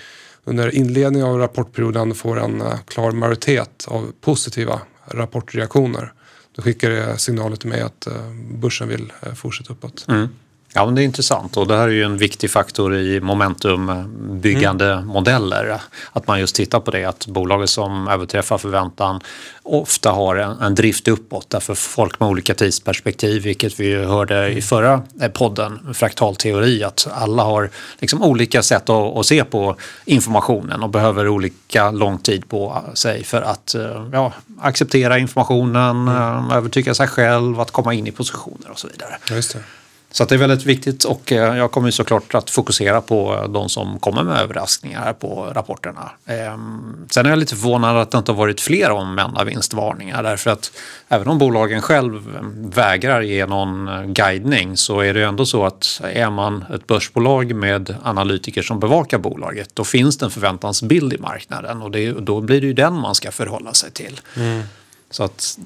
under 0.45 0.75
inledningen 0.75 1.29
av 1.29 1.39
rapportperioden 1.39 2.15
får 2.15 2.41
en 2.41 2.61
eh, 2.61 2.79
klar 2.87 3.13
majoritet 3.13 3.85
av 3.89 4.13
positiva 4.21 4.81
rapportreaktioner 5.07 6.13
då 6.57 6.63
skickar 6.63 6.91
det 6.91 7.19
signaler 7.19 7.57
till 7.57 7.69
mig 7.69 7.81
att 7.81 8.07
eh, 8.07 8.31
börsen 8.55 8.89
vill 8.89 9.13
eh, 9.23 9.35
fortsätta 9.35 9.73
uppåt. 9.73 10.07
Mm. 10.09 10.29
Ja, 10.75 10.85
men 10.85 10.95
det 10.95 11.03
är 11.03 11.05
intressant 11.05 11.57
och 11.57 11.67
det 11.67 11.77
här 11.77 11.89
är 11.89 11.93
ju 11.93 12.03
en 12.03 12.17
viktig 12.17 12.51
faktor 12.51 12.95
i 12.95 13.21
momentumbyggande 13.21 14.93
mm. 14.93 15.07
modeller. 15.07 15.81
Att 16.13 16.27
man 16.27 16.41
just 16.41 16.55
tittar 16.55 16.81
på 16.81 16.91
det, 16.91 17.05
att 17.05 17.27
bolaget 17.27 17.71
som 17.71 18.09
överträffar 18.09 18.59
förväntan 18.59 19.21
ofta 19.63 20.11
har 20.11 20.37
en, 20.37 20.59
en 20.59 20.75
drift 20.75 21.09
uppåt. 21.09 21.51
Därför 21.51 21.75
folk 21.75 22.21
med 22.21 22.29
olika 22.29 22.55
tidsperspektiv, 22.55 23.43
vilket 23.43 23.81
vi 23.81 23.95
hörde 23.95 24.49
i 24.49 24.63
förra 24.63 25.03
eh, 25.21 25.29
podden, 25.29 25.95
fraktal 25.95 26.37
teori, 26.37 26.85
att 26.85 27.09
alla 27.13 27.43
har 27.43 27.71
liksom 27.99 28.23
olika 28.23 28.63
sätt 28.63 28.91
att, 28.91 29.17
att, 29.17 29.27
se 29.27 29.45
på 29.45 29.77
informationen 30.05 30.83
och 30.83 30.91
behöver 30.91 31.29
olika 31.29 31.91
lång 31.91 32.19
tid 32.19 32.49
på 32.49 32.83
sig 32.95 33.25
för 33.25 33.43
att 33.43 33.75
eh, 33.75 34.09
ja, 34.13 34.33
acceptera 34.61 35.19
informationen, 35.19 36.09
mm. 36.09 36.51
Eh, 36.51 36.57
övertyga 36.57 36.95
sig 36.95 37.09
själv, 37.09 37.61
att 37.61 37.71
komma 37.71 37.95
in 37.95 38.07
i 38.07 38.11
positioner 38.11 38.71
och 38.71 38.79
så 38.79 38.89
vidare. 38.89 39.17
Just 39.31 39.53
det. 39.53 39.61
Så 40.13 40.25
det 40.25 40.35
är 40.35 40.39
väldigt 40.39 40.67
viktigt 40.67 41.05
och 41.05 41.33
eh, 41.33 41.57
jag 41.57 41.71
kommer 41.71 41.91
såklart 41.91 42.35
att 42.35 42.51
fokusera 42.51 43.01
på 43.01 43.35
eh, 43.35 43.49
de 43.49 43.69
som 43.69 43.99
kommer 43.99 44.23
med 44.23 44.41
överraskningar 44.41 45.13
på 45.13 45.53
rapporterna. 45.55 46.11
Ehm, 46.27 47.07
sen 47.11 47.27
är 47.27 47.31
jag 47.31 47.39
lite 47.39 47.57
förvånad 47.57 47.97
att 47.97 48.11
det 48.11 48.19
inte 48.19 48.33
har 48.33 48.37
varit 48.37 48.61
fler 48.61 48.91
omvända 48.91 49.45
vinstvarningar 49.45 50.23
därför 50.23 50.51
att 50.51 50.73
även 51.09 51.29
om 51.29 51.39
bolagen 51.39 51.83
själv 51.83 52.37
ehm, 52.39 52.71
vägrar 52.71 53.21
ge 53.21 53.47
någon 53.47 53.89
eh, 53.89 54.03
guidning 54.03 54.77
så 54.77 55.01
är 55.01 55.15
det 55.15 55.25
ändå 55.25 55.47
så 55.47 55.67
att 55.67 56.01
är 56.03 56.31
man 56.31 56.65
ett 56.75 56.87
börsbolag 56.87 57.55
med 57.55 57.95
analytiker 58.03 58.63
som 58.63 58.81
bevakar 58.81 59.19
bolaget 59.19 59.71
då 59.75 59.85
finns 59.85 60.19
det 60.19 60.25
en 60.25 60.31
förväntansbild 60.31 61.13
i 61.13 61.19
marknaden 61.19 61.83
och 61.83 61.91
det, 61.91 62.13
då 62.13 62.41
blir 62.41 62.61
det 62.61 62.67
ju 62.67 62.73
den 62.73 62.95
man 62.95 63.15
ska 63.15 63.31
förhålla 63.31 63.75
sig 63.75 63.91
till. 63.91 64.21
Mm. 64.37 64.63
Så 65.13 65.25
att 65.25 65.59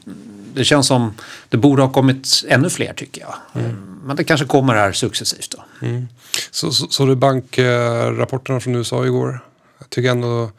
det 0.55 0.65
känns 0.65 0.87
som 0.87 1.15
det 1.49 1.57
borde 1.57 1.83
ha 1.83 1.93
kommit 1.93 2.29
ännu 2.49 2.71
fler 2.71 2.93
tycker 2.93 3.21
jag. 3.21 3.35
Mm. 3.65 4.00
Men 4.05 4.17
det 4.17 4.25
kanske 4.25 4.47
kommer 4.47 4.75
här 4.75 4.93
successivt 4.93 5.50
då. 5.57 5.87
Mm. 5.87 6.09
Så, 6.50 6.73
så, 6.73 6.87
så 6.91 7.07
du 7.07 7.17
bankrapporterna 7.17 8.61
från 8.61 8.75
USA 8.75 9.07
igår? 9.07 9.41
Jag 9.79 9.91
tycker 9.91 10.11
ändå 10.11 10.50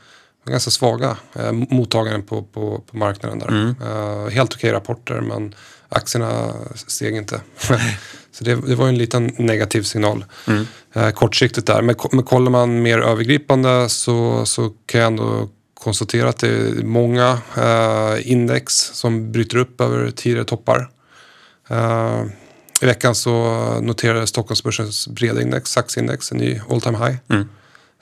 ganska 0.46 0.72
svaga 0.72 1.18
eh, 1.34 1.52
mottagaren 1.52 2.24
på, 2.24 2.44
på, 2.44 2.84
på 2.92 2.98
marknaden 2.98 3.40
där. 3.40 3.48
Mm. 3.48 3.76
Eh, 3.82 4.30
helt 4.32 4.54
okej 4.54 4.72
rapporter 4.72 5.22
men 5.22 5.56
aktierna 5.90 6.54
steg 6.76 7.16
inte. 7.16 7.42
så 8.32 8.44
det, 8.44 8.56
det, 8.56 8.76
var 8.76 8.88
en 8.88 8.98
liten 8.98 9.32
negativ 9.38 9.82
signal 9.82 10.26
mm. 10.48 10.68
eh, 10.94 11.10
kortsiktigt 11.10 11.68
där. 11.68 11.82
Men, 11.82 11.96
men 12.12 12.24
kollar 12.24 12.52
man 12.52 12.82
mer 12.82 13.00
övergripande 13.00 13.90
så, 13.90 14.46
så 14.46 14.74
kan 14.86 15.02
jag 15.02 15.08
ändå 15.08 15.50
konstatera 15.80 16.30
att 16.30 16.40
det 16.40 16.48
är 16.48 16.84
många 16.84 17.40
eh, 17.58 18.32
index 18.32 18.74
som 18.74 19.32
bryter 19.32 19.58
upp 19.58 19.82
över 19.82 20.12
tidigare 20.12 20.46
toppar. 20.46 20.90
Eh, 21.70 22.24
I 22.82 22.86
veckan 22.86 23.16
så 23.16 23.34
noterade 23.82 24.28
Stockholmsbörsens 24.28 25.08
breda 25.08 25.42
index, 25.42 25.78
aktieindex, 25.78 26.32
en 26.32 26.38
ny 26.38 26.62
all 26.70 26.82
time 26.82 26.98
high. 26.98 27.18
Mm. 27.30 27.50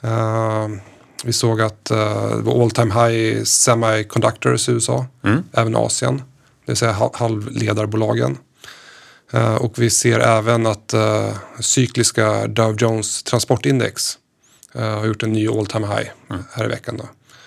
Eh, 0.01 0.81
vi 1.23 1.33
såg 1.33 1.61
att 1.61 1.91
eh, 1.91 2.37
det 2.37 2.41
var 2.41 2.63
all 2.63 2.71
time 2.71 2.93
high 2.93 3.15
i 3.15 3.45
semiconductors 3.45 4.69
i 4.69 4.71
USA, 4.71 5.05
mm. 5.23 5.43
även 5.53 5.75
Asien, 5.75 6.17
det 6.65 6.71
vill 6.71 6.77
säga 6.77 7.09
halvledarbolagen. 7.13 8.37
Uh, 9.33 9.55
och 9.55 9.79
vi 9.79 9.89
ser 9.89 10.19
även 10.19 10.65
att 10.65 10.93
uh, 10.93 11.35
cykliska 11.59 12.47
Dow 12.47 12.75
Jones 12.79 13.23
transportindex 13.23 14.17
uh, 14.75 14.81
har 14.81 15.05
gjort 15.05 15.23
en 15.23 15.33
ny 15.33 15.47
all 15.47 15.65
time 15.65 15.87
high 15.87 16.09
mm. 16.29 16.43
här 16.51 16.65
i 16.65 16.67
veckan. 16.67 16.97
Då. 16.97 17.03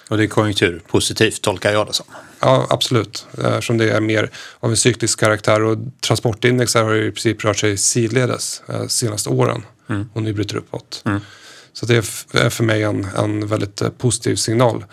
Och 0.09 0.17
det 0.17 0.25
är 0.25 0.29
konjunkturpositivt 0.29 1.43
tolkar 1.43 1.73
jag 1.73 1.87
det 1.87 1.93
som. 1.93 2.07
Ja, 2.41 2.67
absolut. 2.71 3.27
Eftersom 3.33 3.79
det 3.79 3.91
är 3.91 4.01
mer 4.01 4.31
av 4.61 4.71
en 4.71 4.77
cyklisk 4.77 5.21
karaktär 5.21 5.63
och 5.63 5.79
transportindex 6.01 6.75
har 6.75 6.95
i 6.95 7.11
princip 7.11 7.45
rört 7.45 7.59
sig 7.59 7.77
sidledes 7.77 8.63
de 8.67 8.73
eh, 8.73 8.87
senaste 8.87 9.29
åren 9.29 9.63
mm. 9.89 10.09
och 10.13 10.23
nu 10.23 10.33
bryter 10.33 10.57
uppåt. 10.57 11.03
Mm. 11.07 11.21
Så 11.73 11.87
det 11.87 11.97
är 11.97 12.51
för 12.51 12.65
mig 12.65 12.83
en, 12.83 13.07
en 13.17 13.47
väldigt 13.47 13.81
eh, 13.81 13.89
positiv 13.91 14.37
signal. 14.37 14.85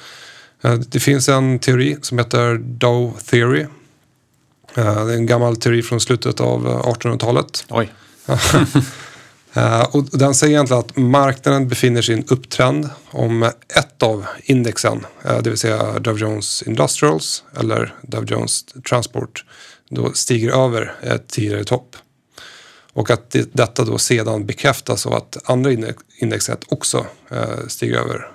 Eh, 0.62 0.74
det 0.74 1.00
finns 1.00 1.30
en 1.30 1.60
teori 1.60 1.98
som 2.02 2.18
heter 2.18 2.58
Dow 2.58 3.18
Theory. 3.26 3.66
Det 4.74 4.82
är 4.82 5.10
en 5.10 5.26
gammal 5.26 5.56
teori 5.56 5.82
från 5.82 6.02
slutet 6.02 6.40
av 6.40 6.68
1800-talet. 6.68 7.66
Oj. 7.70 7.94
Uh, 9.58 9.96
och 9.96 10.06
den 10.12 10.36
säger 10.36 10.54
egentligen 10.54 10.80
att 10.80 10.98
marknaden 10.98 11.68
befinner 11.68 12.02
sig 12.02 12.16
i 12.16 12.18
en 12.18 12.26
upptrend 12.28 12.90
om 13.12 13.44
ett 13.44 14.04
av 14.04 14.26
indexen, 14.44 15.06
uh, 15.26 15.42
det 15.42 15.50
vill 15.50 15.60
säga 15.60 16.00
Dow 16.00 16.20
Jones 16.20 16.62
Industrials 16.62 17.44
eller 17.60 17.94
Dow 18.02 18.26
Jones 18.26 18.66
Transport, 18.90 19.46
då 19.90 20.14
stiger 20.14 20.66
över 20.66 20.96
ett 21.02 21.28
tidigare 21.28 21.64
topp. 21.64 21.96
Och 22.94 23.12
att 23.12 23.32
det, 23.32 23.54
detta 23.54 23.84
då 23.84 23.98
sedan 23.98 24.46
bekräftas 24.46 25.06
av 25.06 25.14
att 25.14 25.38
andra 25.50 25.72
indexet 26.18 26.60
också 26.68 27.06
uh, 27.32 27.68
stiger 27.68 27.98
över 27.98 28.28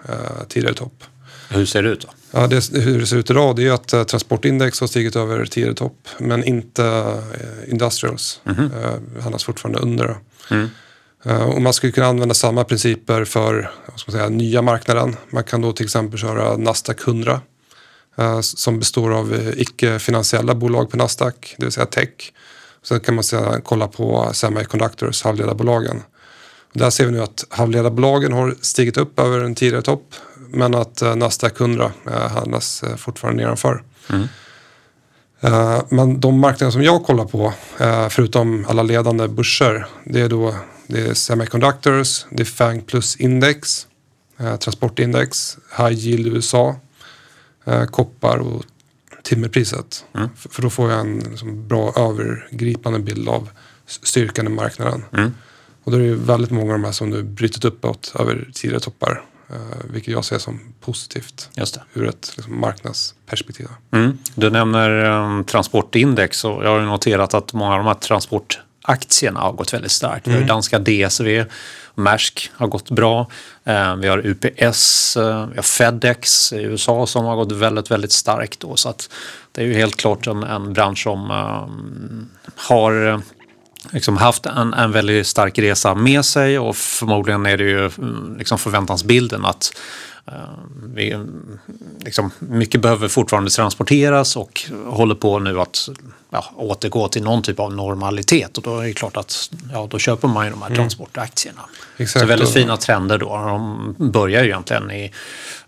tidigare 0.48 0.74
topp. 0.74 1.04
Hur 1.50 1.66
ser 1.66 1.82
det 1.82 1.88
ut 1.88 2.00
då? 2.00 2.08
Ja, 2.30 2.46
det, 2.46 2.72
hur 2.72 3.00
det 3.00 3.06
ser 3.06 3.16
ut 3.16 3.30
idag 3.30 3.56
det 3.56 3.66
är 3.66 3.72
att 3.72 4.08
transportindex 4.08 4.80
har 4.80 4.86
stigit 4.86 5.16
över 5.16 5.46
tidigare 5.46 5.74
topp 5.74 6.08
men 6.18 6.44
inte 6.44 7.14
Industrials. 7.68 8.40
Mm 8.44 8.56
-hmm. 8.58 9.20
handlas 9.20 9.44
fortfarande 9.44 9.78
under. 9.78 10.16
Mm. 10.50 10.68
Eh, 11.24 11.42
och 11.42 11.62
man 11.62 11.72
skulle 11.72 11.92
kunna 11.92 12.06
använda 12.06 12.34
samma 12.34 12.64
principer 12.64 13.24
för 13.24 13.70
säga, 14.08 14.28
nya 14.28 14.62
marknaden. 14.62 15.16
Man 15.30 15.44
kan 15.44 15.60
då 15.60 15.72
till 15.72 15.86
exempel 15.86 16.18
köra 16.18 16.56
Nasdaq 16.56 17.08
100 17.08 17.40
eh, 18.18 18.40
som 18.40 18.78
består 18.78 19.14
av 19.14 19.34
eh, 19.34 19.60
icke-finansiella 19.60 20.54
bolag 20.54 20.90
på 20.90 20.96
Nasdaq, 20.96 21.54
det 21.58 21.64
vill 21.64 21.72
säga 21.72 21.86
tech. 21.86 22.32
Sen 22.82 23.00
kan 23.00 23.14
man 23.14 23.24
sedan 23.24 23.62
kolla 23.62 23.88
på 23.88 24.30
semiconductors, 24.32 25.22
halvledarbolagen. 25.22 26.02
Där 26.72 26.90
ser 26.90 27.06
vi 27.06 27.12
nu 27.12 27.22
att 27.22 27.44
halvledarbolagen 27.48 28.32
har 28.32 28.54
stigit 28.60 28.96
upp 28.96 29.20
över 29.20 29.40
en 29.40 29.54
tidigare 29.54 29.82
topp 29.82 30.14
men 30.52 30.74
att 30.74 31.02
Nasdaq 31.16 31.60
100 31.60 31.92
handlas 32.30 32.84
fortfarande 32.96 33.42
nedanför. 33.42 33.82
Mm. 34.10 34.28
Men 35.88 36.20
de 36.20 36.38
marknader 36.38 36.70
som 36.70 36.82
jag 36.82 37.04
kollar 37.04 37.24
på, 37.24 37.52
förutom 38.10 38.66
alla 38.68 38.82
ledande 38.82 39.28
börser, 39.28 39.86
det 40.04 40.20
är 40.20 40.28
då 40.28 40.54
det 40.90 41.00
är 41.00 41.14
Semiconductors, 41.14 42.24
det 42.30 42.42
är 42.42 42.44
FANG 42.44 42.80
plus 42.80 43.16
index, 43.16 43.86
eh, 44.38 44.56
transportindex, 44.56 45.58
High 45.78 45.92
Yield 45.92 46.26
USA, 46.26 46.76
eh, 47.64 47.84
koppar 47.84 48.38
och 48.38 48.64
timmerpriset. 49.22 50.04
Mm. 50.14 50.28
För, 50.36 50.62
då 50.62 50.70
får 50.70 50.90
jag 50.90 51.00
en 51.00 51.18
liksom, 51.18 51.68
bra 51.68 51.92
övergripande 51.96 52.98
bild 52.98 53.28
av 53.28 53.48
styrkan 53.86 54.46
i 54.46 54.50
marknaden. 54.50 55.04
Mm. 55.12 55.34
Och 55.84 55.92
då 55.92 55.98
är 55.98 56.02
det 56.02 56.14
väldigt 56.14 56.50
många 56.50 56.72
av 56.72 56.78
de 56.78 56.84
här 56.84 56.92
som 56.92 57.10
nu 57.10 57.22
brutit 57.22 57.64
uppåt 57.64 58.12
över 58.18 58.50
tidigare 58.54 58.80
toppar. 58.80 59.22
vilket 59.84 60.12
jag 60.12 60.24
ser 60.24 60.38
som 60.38 60.60
positivt 60.80 61.50
ur 61.94 62.08
ett 62.08 62.32
liksom, 62.36 62.60
marknadsperspektiv. 62.60 63.68
Mm. 63.90 64.18
Du 64.34 64.50
nämner 64.50 65.04
um, 65.04 65.44
transportindex 65.44 66.44
och 66.44 66.64
jag 66.64 66.70
har 66.70 66.80
noterat 66.80 67.34
att 67.34 67.52
många 67.52 67.72
av 67.72 67.78
de 67.78 67.86
här 67.86 67.94
transportaktierna 68.86 69.40
har 69.40 69.52
gått 69.52 69.74
väldigt 69.74 69.92
starkt. 69.92 70.26
Mm. 70.26 70.46
Danska 70.46 70.78
DSV, 70.78 71.44
Maersk 71.94 72.50
har 72.54 72.66
gått 72.66 72.90
bra. 72.90 73.26
Eh, 73.64 73.96
vi 73.96 74.08
har 74.08 74.26
UPS, 74.26 75.16
eh, 75.16 75.46
vi 75.46 75.56
har 75.56 75.62
Fedex 75.62 76.52
i 76.52 76.62
USA 76.62 77.06
som 77.06 77.24
har 77.24 77.36
gått 77.36 77.52
väldigt, 77.52 77.90
väldigt 77.90 78.12
starkt. 78.12 78.60
Då, 78.60 78.76
så 78.76 78.88
att 78.88 79.10
det 79.52 79.62
är 79.62 79.66
ju 79.66 79.74
helt 79.74 79.96
klart 79.96 80.26
en, 80.26 80.42
en 80.42 80.72
bransch 80.72 81.02
som 81.02 81.30
um, 81.30 82.28
har 82.56 83.22
liksom 83.90 84.16
haft 84.16 84.46
en, 84.46 84.74
en 84.74 84.92
väldigt 84.92 85.26
stark 85.26 85.58
resa 85.58 85.94
med 85.94 86.24
sig 86.24 86.58
och 86.58 86.76
förmodligen 86.76 87.46
är 87.46 87.56
det 87.56 87.64
ju 87.64 87.86
mm, 87.86 88.36
liksom 88.38 88.58
förväntansbilden 88.58 89.44
att 89.44 89.72
vi, 90.94 91.16
liksom, 92.04 92.30
mycket 92.38 92.80
behöver 92.80 93.08
fortfarande 93.08 93.50
transporteras 93.50 94.36
och 94.36 94.60
håller 94.86 95.14
på 95.14 95.38
nu 95.38 95.60
att 95.60 95.88
ja, 96.30 96.44
återgå 96.56 97.08
till 97.08 97.22
någon 97.22 97.42
typ 97.42 97.60
av 97.60 97.74
normalitet 97.74 98.56
och 98.56 98.62
då 98.62 98.78
är 98.78 98.86
det 98.86 98.92
klart 98.92 99.16
att 99.16 99.50
ja, 99.72 99.88
då 99.90 99.98
köper 99.98 100.28
man 100.28 100.44
ju 100.44 100.50
de 100.50 100.62
här 100.62 100.68
mm. 100.68 100.78
transportaktierna. 100.78 101.60
Exakt. 101.96 102.20
Så 102.20 102.26
väldigt 102.26 102.50
fina 102.50 102.76
trender 102.76 103.18
då. 103.18 103.28
De 103.28 103.94
börjar 104.10 104.42
ju 104.42 104.48
egentligen 104.48 104.90
i, 104.90 105.12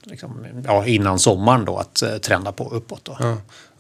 liksom, 0.03 0.47
ja, 0.65 0.87
innan 0.87 1.19
sommaren 1.19 1.65
då 1.65 1.79
att 1.79 2.03
uh, 2.03 2.19
trenda 2.19 2.53
på 2.53 2.71
uppåt. 2.71 3.05
Då. 3.05 3.17
Ja. 3.21 3.37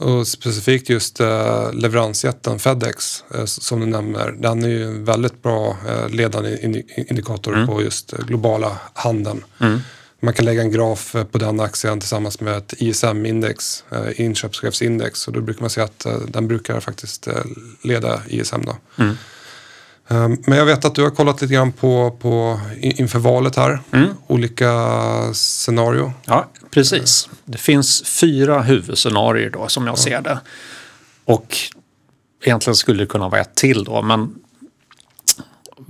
Och 0.06 0.26
specifikt 0.26 0.88
just 0.88 1.20
uh, 1.20 1.72
leveransjätten 1.72 2.58
Fedex 2.58 3.24
uh, 3.34 3.44
som 3.44 3.80
du 3.80 3.86
nämner. 3.86 4.32
Den 4.32 4.64
är 4.64 4.68
ju 4.68 4.84
en 4.84 5.04
väldigt 5.04 5.42
bra 5.42 5.76
ledande 6.10 6.58
indikator 6.96 7.54
mm. 7.54 7.66
på 7.66 7.82
just 7.82 8.12
globala 8.12 8.78
handeln. 8.92 9.44
Mm. 9.60 9.80
Man 10.24 10.34
kan 10.34 10.44
lägga 10.44 10.62
en 10.62 10.70
graf 10.70 11.16
på 11.32 11.38
den 11.38 11.60
aktien 11.60 12.00
tillsammans 12.00 12.40
med 12.40 12.56
ett 12.56 12.74
ISM-index, 12.78 13.84
inköpschefsindex. 14.16 15.26
Och 15.26 15.32
då 15.32 15.40
brukar 15.40 15.60
man 15.60 15.70
se 15.70 15.80
att 15.80 16.06
den 16.28 16.48
brukar 16.48 16.80
faktiskt 16.80 17.28
leda 17.82 18.22
ISM. 18.26 18.60
Då. 18.64 18.76
Mm. 18.98 19.16
Men 20.46 20.58
jag 20.58 20.66
vet 20.66 20.84
att 20.84 20.94
du 20.94 21.02
har 21.02 21.10
kollat 21.10 21.42
lite 21.42 21.54
grann 21.54 21.72
på, 21.72 22.16
på 22.20 22.60
inför 22.80 23.18
valet 23.18 23.56
här. 23.56 23.80
Mm. 23.92 24.08
Olika 24.26 24.70
scenario. 25.32 26.12
Ja, 26.24 26.48
precis. 26.70 27.28
Det 27.44 27.58
finns 27.58 28.02
fyra 28.04 28.62
huvudscenarier 28.62 29.50
då 29.50 29.68
som 29.68 29.86
jag 29.86 29.92
ja. 29.92 29.96
ser 29.96 30.20
det. 30.20 30.40
Och 31.24 31.56
egentligen 32.42 32.76
skulle 32.76 33.02
det 33.02 33.06
kunna 33.06 33.28
vara 33.28 33.40
ett 33.40 33.54
till 33.54 33.84
då. 33.84 34.02
Men 34.02 34.34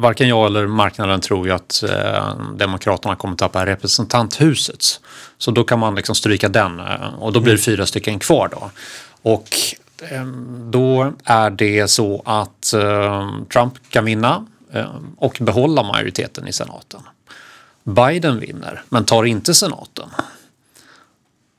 varken 0.03 0.29
jag 0.29 0.47
eller 0.47 0.67
marknaden 0.67 1.21
tror 1.21 1.47
ju 1.47 1.53
att 1.53 1.83
eh, 1.83 2.37
Demokraterna 2.57 3.17
kommer 3.17 3.37
tappa 3.37 3.67
representanthuset. 3.67 5.01
Så 5.39 5.51
då 5.51 5.65
kan 5.65 5.79
man 5.79 5.95
liksom 5.95 6.15
stryka 6.15 6.49
den 6.49 6.81
eh, 6.81 7.15
och 7.19 7.33
då 7.33 7.41
blir 7.41 7.53
det 7.53 7.59
mm. 7.59 7.77
fyra 7.77 7.87
stycken 7.87 8.19
kvar 8.19 8.49
då. 8.53 8.71
Och 9.23 9.49
eh, 10.11 10.27
då 10.71 11.13
är 11.25 11.51
det 11.51 11.89
så 11.89 12.23
att 12.25 12.73
eh, 12.73 13.31
Trump 13.53 13.75
kan 13.89 14.05
vinna 14.05 14.47
eh, 14.73 14.95
och 15.17 15.39
behålla 15.41 15.83
majoriteten 15.83 16.49
i 16.49 16.53
senaten. 16.53 17.01
Biden 17.85 18.41
vinner 18.41 18.83
men 18.89 19.05
tar 19.05 19.25
inte 19.25 19.55
senaten. 19.55 20.09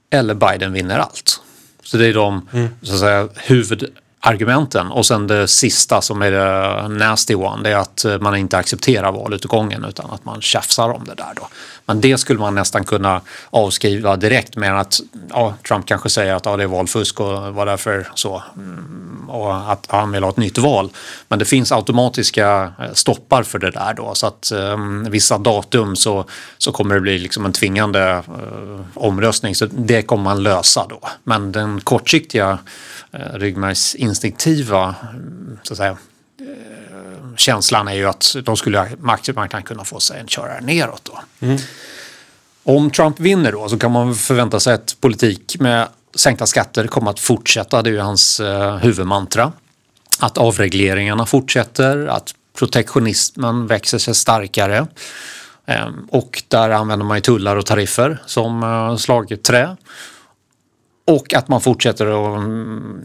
Eller 0.10 0.34
Biden 0.34 0.74
vinner 0.74 1.00
allt. 1.00 1.42
Så 1.84 1.98
det 1.98 2.08
är 2.08 2.14
de 2.14 2.50
mm. 2.54 2.70
så 2.82 2.94
att 2.94 3.00
säga, 3.00 3.30
huvud, 3.36 3.98
argumenten. 4.26 4.92
Och 4.92 5.06
sen 5.06 5.28
det 5.28 5.48
sista 5.48 6.02
som 6.02 6.22
är 6.22 6.32
det 6.32 6.88
nasty 6.88 7.36
one, 7.36 7.64
det 7.64 7.70
är 7.70 7.78
att 7.78 8.06
man 8.22 8.36
inte 8.36 8.58
accepterar 8.58 9.12
valutgången 9.12 9.86
utan 9.86 10.12
att 10.12 10.26
man 10.26 10.42
tjafsar 10.42 10.90
om 10.90 11.04
det 11.06 11.16
där 11.16 11.34
då. 11.36 11.48
Men 11.86 12.02
det 12.02 12.18
skulle 12.18 12.40
man 12.40 12.56
nästan 12.56 12.84
kunna 12.84 13.22
avskriva 13.50 14.16
direkt 14.16 14.56
med 14.56 14.80
att 14.80 15.00
ja, 15.30 15.54
Trump 15.68 15.86
kanske 15.86 16.10
säger 16.10 16.34
att 16.36 16.46
ja, 16.46 16.58
det 16.58 16.64
är 16.64 16.68
valfusk 16.68 17.20
och 17.20 17.54
var 17.54 17.66
därför 17.66 18.08
så. 18.16 18.44
Mm, 18.56 19.30
och 19.30 19.72
att 19.72 19.86
han 19.90 20.12
vill 20.12 20.24
ha 20.24 20.30
ett 20.30 20.38
nytt 20.38 20.58
val. 20.58 20.90
Men 21.28 21.40
det 21.40 21.46
finns 21.46 21.72
automatiska 21.72 22.74
eh, 22.80 22.94
stoppar 22.94 23.44
för 23.44 23.60
det 23.60 23.72
där 23.72 23.94
då 23.94 24.16
så 24.16 24.28
att 24.28 24.52
um, 24.54 25.12
vissa 25.12 25.38
datum 25.38 25.96
så, 25.96 26.26
så 26.58 26.72
kommer 26.72 26.96
det 26.96 27.02
bli 27.02 27.18
liksom 27.20 27.46
en 27.46 27.54
tvingande 27.54 28.24
uh, 28.30 28.82
omröstning 28.94 29.56
så 29.56 29.66
det 29.66 30.02
kommer 30.02 30.24
man 30.24 30.44
lösa 30.44 30.86
då. 30.90 31.00
Men 31.24 31.52
den 31.52 31.82
kortsiktiga 31.82 32.60
uh, 33.16 33.20
ryggmärgsinstinktiva 33.34 34.96
mm, 35.14 35.60
så 35.64 35.74
att 35.74 35.78
säga, 35.78 35.98
känslan 37.38 37.88
är 37.88 37.94
ju 37.94 38.06
att 38.06 38.36
då 38.44 38.56
skulle 38.56 38.88
aktiemarknaden 39.06 39.64
kunna 39.64 39.84
få 39.84 40.00
sig 40.00 40.20
en 40.20 40.28
körare 40.28 40.62
neråt. 40.62 41.02
Då. 41.04 41.46
Mm. 41.46 41.58
Om 42.64 42.92
Trump 42.92 43.20
vinner 43.20 43.52
då 43.52 43.70
så 43.70 43.78
kan 43.78 43.92
man 43.92 44.16
förvänta 44.16 44.60
sig 44.60 44.74
att 44.74 44.98
politik 45.02 45.56
med 45.60 45.88
sänkta 46.16 46.46
skatter 46.46 46.88
kommer 46.88 47.12
att 47.12 47.20
fortsätta. 47.20 47.82
Det 47.82 47.90
är 47.90 47.94
ju 47.94 48.00
hans 48.00 48.40
eh, 48.40 48.78
huvudmantra. 48.78 49.52
Att 50.20 50.38
avregleringarna 50.38 51.26
fortsätter, 51.26 52.08
att 52.08 52.36
protektionismen 52.58 53.68
växer 53.68 53.98
sig 53.98 54.16
starkare. 54.16 54.88
Eh, 55.66 55.88
och 56.10 56.44
där 56.48 56.70
använder 56.70 57.06
man 57.06 57.18
ju 57.18 57.22
tullar 57.22 57.56
och 57.56 57.66
tariffer 57.66 58.22
som 58.26 58.64
eh, 58.64 58.98
slagträ. 58.98 59.78
Och 61.06 61.34
att 61.34 61.48
man 61.48 61.62
fortsätter 61.62 62.06
att 62.06 62.38
mm, 62.38 63.02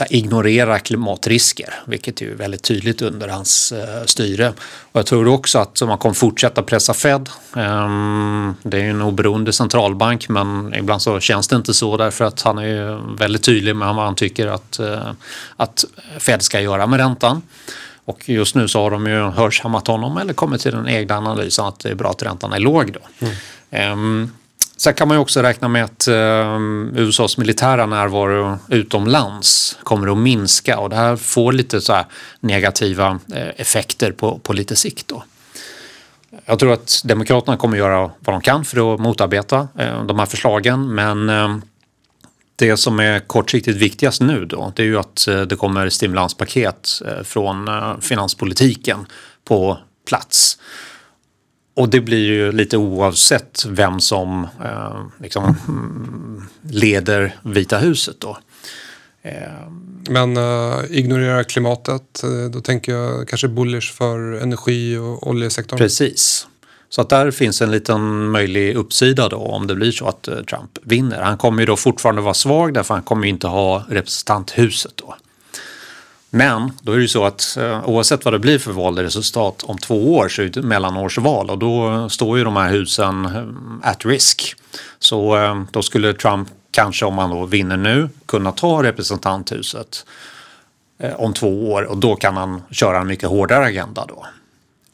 här, 0.00 0.14
ignorera 0.14 0.78
klimatrisker, 0.78 1.74
vilket 1.86 2.22
är 2.22 2.34
väldigt 2.34 2.62
tydligt 2.62 3.02
under 3.02 3.28
hans 3.28 3.72
eh, 3.72 4.04
styre. 4.04 4.48
Och 4.92 4.98
jag 4.98 5.06
tror 5.06 5.28
också 5.28 5.58
att 5.58 5.80
man 5.80 5.98
kommer 5.98 6.14
fortsätta 6.14 6.62
pressa 6.62 6.94
Fed. 6.94 7.28
Um, 7.52 8.54
det 8.62 8.76
är 8.76 8.82
ju 8.82 8.90
en 8.90 9.02
oberoende 9.02 9.52
centralbank 9.52 10.28
men 10.28 10.74
ibland 10.74 11.02
så 11.02 11.20
känns 11.20 11.48
det 11.48 11.56
inte 11.56 11.74
så 11.74 11.96
därför 11.96 12.24
att 12.24 12.42
han 12.42 12.58
är 12.58 13.16
väldigt 13.16 13.42
tydlig 13.42 13.76
med 13.76 13.94
vad 13.94 14.04
han 14.04 14.14
tycker 14.14 14.46
att, 14.46 14.80
uh, 14.80 15.12
att 15.56 15.84
Fed 16.18 16.42
ska 16.42 16.60
göra 16.60 16.86
med 16.86 17.00
räntan. 17.00 17.42
Och 18.06 18.28
just 18.28 18.54
nu 18.54 18.68
så 18.68 18.80
har 18.82 18.90
de 18.90 19.06
ju 19.06 19.22
hörsammat 19.22 19.86
honom 19.86 20.16
eller 20.16 20.32
kommit 20.32 20.60
till 20.60 20.72
den 20.72 20.88
egna 20.88 21.16
analysen 21.16 21.64
att 21.64 21.78
det 21.78 21.88
är 21.90 21.94
bra 21.94 22.10
att 22.10 22.22
räntan 22.22 22.52
är 22.52 22.58
låg. 22.58 22.92
Då. 22.92 23.26
Mm. 23.70 23.92
Um, 23.92 24.30
Sen 24.76 24.94
kan 24.94 25.08
man 25.08 25.16
ju 25.16 25.20
också 25.20 25.42
räkna 25.42 25.68
med 25.68 25.84
att 25.84 26.08
eh, 26.08 26.58
USAs 26.94 27.38
militära 27.38 27.86
närvaro 27.86 28.58
utomlands 28.68 29.78
kommer 29.82 30.12
att 30.12 30.18
minska 30.18 30.78
och 30.78 30.90
det 30.90 30.96
här 30.96 31.16
får 31.16 31.52
lite 31.52 31.80
så 31.80 32.04
negativa 32.40 33.18
eh, 33.34 33.48
effekter 33.56 34.12
på, 34.12 34.38
på 34.38 34.52
lite 34.52 34.76
sikt. 34.76 35.08
Då. 35.08 35.24
Jag 36.44 36.58
tror 36.58 36.72
att 36.72 37.02
Demokraterna 37.04 37.56
kommer 37.56 37.76
göra 37.76 38.10
vad 38.18 38.34
de 38.34 38.40
kan 38.40 38.64
för 38.64 38.94
att 38.94 39.00
motarbeta 39.00 39.68
eh, 39.78 40.04
de 40.04 40.18
här 40.18 40.26
förslagen 40.26 40.94
men 40.94 41.28
eh, 41.28 41.56
det 42.56 42.76
som 42.76 43.00
är 43.00 43.20
kortsiktigt 43.20 43.78
viktigast 43.78 44.20
nu 44.20 44.44
då 44.44 44.72
det 44.76 44.82
är 44.82 44.86
ju 44.86 44.98
att 44.98 45.28
eh, 45.28 45.42
det 45.42 45.56
kommer 45.56 45.88
stimulanspaket 45.88 47.02
eh, 47.06 47.22
från 47.22 47.68
eh, 47.68 47.98
finanspolitiken 48.00 49.06
på 49.44 49.78
plats. 50.08 50.58
Och 51.74 51.88
det 51.88 52.00
blir 52.00 52.24
ju 52.24 52.52
lite 52.52 52.76
oavsett 52.76 53.64
vem 53.68 54.00
som 54.00 54.46
eh, 54.64 55.02
liksom, 55.18 55.56
leder 56.62 57.36
Vita 57.42 57.78
huset 57.78 58.16
då. 58.18 58.38
Eh. 59.22 59.32
Men 60.10 60.36
uh, 60.36 60.84
ignorera 60.90 61.44
klimatet, 61.44 62.22
eh, 62.22 62.50
då 62.50 62.60
tänker 62.60 62.92
jag 62.92 63.28
kanske 63.28 63.48
bullish 63.48 63.92
för 63.92 64.42
energi 64.42 64.96
och 64.96 65.28
oljesektorn. 65.28 65.78
Precis. 65.78 66.46
Så 66.88 67.00
att 67.00 67.08
där 67.08 67.30
finns 67.30 67.62
en 67.62 67.70
liten 67.70 68.30
möjlig 68.30 68.76
uppsida 68.76 69.28
då 69.28 69.36
om 69.36 69.66
det 69.66 69.74
blir 69.74 69.92
så 69.92 70.06
att 70.06 70.22
Trump 70.22 70.78
vinner. 70.82 71.22
Han 71.22 71.38
kommer 71.38 71.62
ju 71.62 71.66
då 71.66 71.76
fortfarande 71.76 72.22
vara 72.22 72.34
svag 72.34 72.74
därför 72.74 72.94
han 72.94 73.02
kommer 73.02 73.24
ju 73.24 73.30
inte 73.30 73.46
ha 73.46 73.84
representanthuset 73.88 74.92
då. 74.96 75.14
Men 76.34 76.72
då 76.82 76.92
är 76.92 76.96
det 76.96 77.02
ju 77.02 77.08
så 77.08 77.24
att 77.24 77.56
eh, 77.56 77.88
oavsett 77.88 78.24
vad 78.24 78.34
det 78.34 78.38
blir 78.38 78.58
för 78.58 78.72
valresultat 78.72 79.62
om 79.62 79.78
två 79.78 80.16
år 80.16 80.28
så 80.28 80.42
är 80.42 80.46
det 80.46 80.62
mellanårsval 80.62 81.50
och 81.50 81.58
då 81.58 82.08
står 82.08 82.38
ju 82.38 82.44
de 82.44 82.56
här 82.56 82.70
husen 82.70 83.24
eh, 83.24 83.90
at 83.90 84.04
risk. 84.04 84.54
Så 84.98 85.36
eh, 85.36 85.62
då 85.70 85.82
skulle 85.82 86.12
Trump 86.12 86.48
kanske 86.70 87.04
om 87.04 87.18
han 87.18 87.30
då 87.30 87.46
vinner 87.46 87.76
nu 87.76 88.08
kunna 88.26 88.52
ta 88.52 88.82
representanthuset 88.82 90.06
om 91.16 91.32
två 91.32 91.72
år 91.72 91.82
och 91.82 91.96
då 91.96 92.16
kan 92.16 92.36
han 92.36 92.62
köra 92.70 93.00
en 93.00 93.06
mycket 93.06 93.28
hårdare 93.28 93.64
agenda 93.64 94.06
då. 94.08 94.26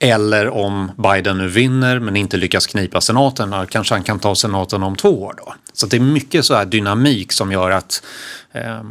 Eller 0.02 0.48
om 0.48 0.92
Biden 0.96 1.38
nu 1.38 1.48
vinner 1.48 1.98
men 1.98 2.16
inte 2.16 2.36
lyckas 2.36 2.66
knipa 2.66 3.00
senaten, 3.00 3.66
kanske 3.66 3.94
han 3.94 4.04
kan 4.04 4.18
ta 4.18 4.34
senaten 4.34 4.82
om 4.82 4.96
två 4.96 5.22
år 5.22 5.34
då. 5.38 5.54
Så 5.72 5.86
det 5.86 5.96
är 5.96 6.00
mycket 6.00 6.44
så 6.44 6.54
här 6.54 6.64
dynamik 6.64 7.32
som 7.32 7.52
gör 7.52 7.70
att 7.70 8.02
eh, 8.52 8.82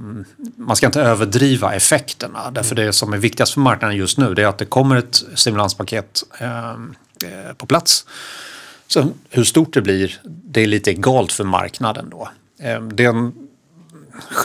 man 0.55 0.75
ska 0.75 0.85
inte 0.85 1.01
överdriva 1.01 1.73
effekterna. 1.73 2.51
Därför 2.51 2.75
det 2.75 2.93
som 2.93 3.13
är 3.13 3.17
viktigast 3.17 3.53
för 3.53 3.61
marknaden 3.61 3.97
just 3.97 4.17
nu 4.17 4.33
det 4.33 4.43
är 4.43 4.47
att 4.47 4.57
det 4.57 4.65
kommer 4.65 4.95
ett 4.95 5.23
stimulanspaket 5.35 6.23
ehm, 6.39 6.95
eh, 7.23 7.53
på 7.53 7.65
plats. 7.65 8.05
Så 8.87 9.05
hur 9.29 9.43
stort 9.43 9.73
det 9.73 9.81
blir, 9.81 10.19
det 10.23 10.61
är 10.61 10.67
lite 10.67 10.91
egalt 10.91 11.31
för 11.31 11.43
marknaden 11.43 12.09
då. 12.09 12.29
Eh, 12.59 12.81
det 12.81 13.31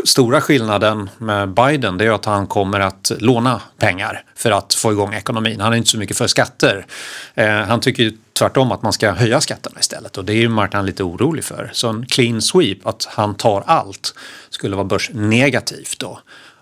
stora 0.04 0.40
skillnaden 0.40 1.10
med 1.18 1.48
Biden 1.48 1.98
det 1.98 2.04
är 2.04 2.10
att 2.10 2.24
han 2.24 2.46
kommer 2.46 2.80
att 2.80 3.12
låna 3.18 3.60
pengar 3.78 4.24
för 4.34 4.50
att 4.50 4.74
få 4.74 4.92
igång 4.92 5.14
ekonomin. 5.14 5.60
Han 5.60 5.72
är 5.72 5.76
inte 5.76 5.90
så 5.90 5.98
mycket 5.98 6.16
för 6.16 6.26
skatter. 6.26 6.86
Eh, 7.34 7.48
han 7.48 7.80
tycker 7.80 8.12
tvärtom 8.32 8.72
att 8.72 8.82
man 8.82 8.92
ska 8.92 9.12
höja 9.12 9.40
skatterna 9.40 9.80
istället 9.80 10.18
och 10.18 10.24
det 10.24 10.32
är 10.32 10.36
ju 10.36 10.48
marknaden 10.48 10.86
lite 10.86 11.02
orolig 11.02 11.44
för. 11.44 11.70
Så 11.72 11.88
en 11.88 12.06
clean 12.06 12.42
sweep, 12.42 12.86
att 12.86 13.08
han 13.10 13.34
tar 13.34 13.62
allt, 13.66 14.14
skulle 14.50 14.76
vara 14.76 14.86
börsnegativt 14.86 15.98
då. 15.98 16.18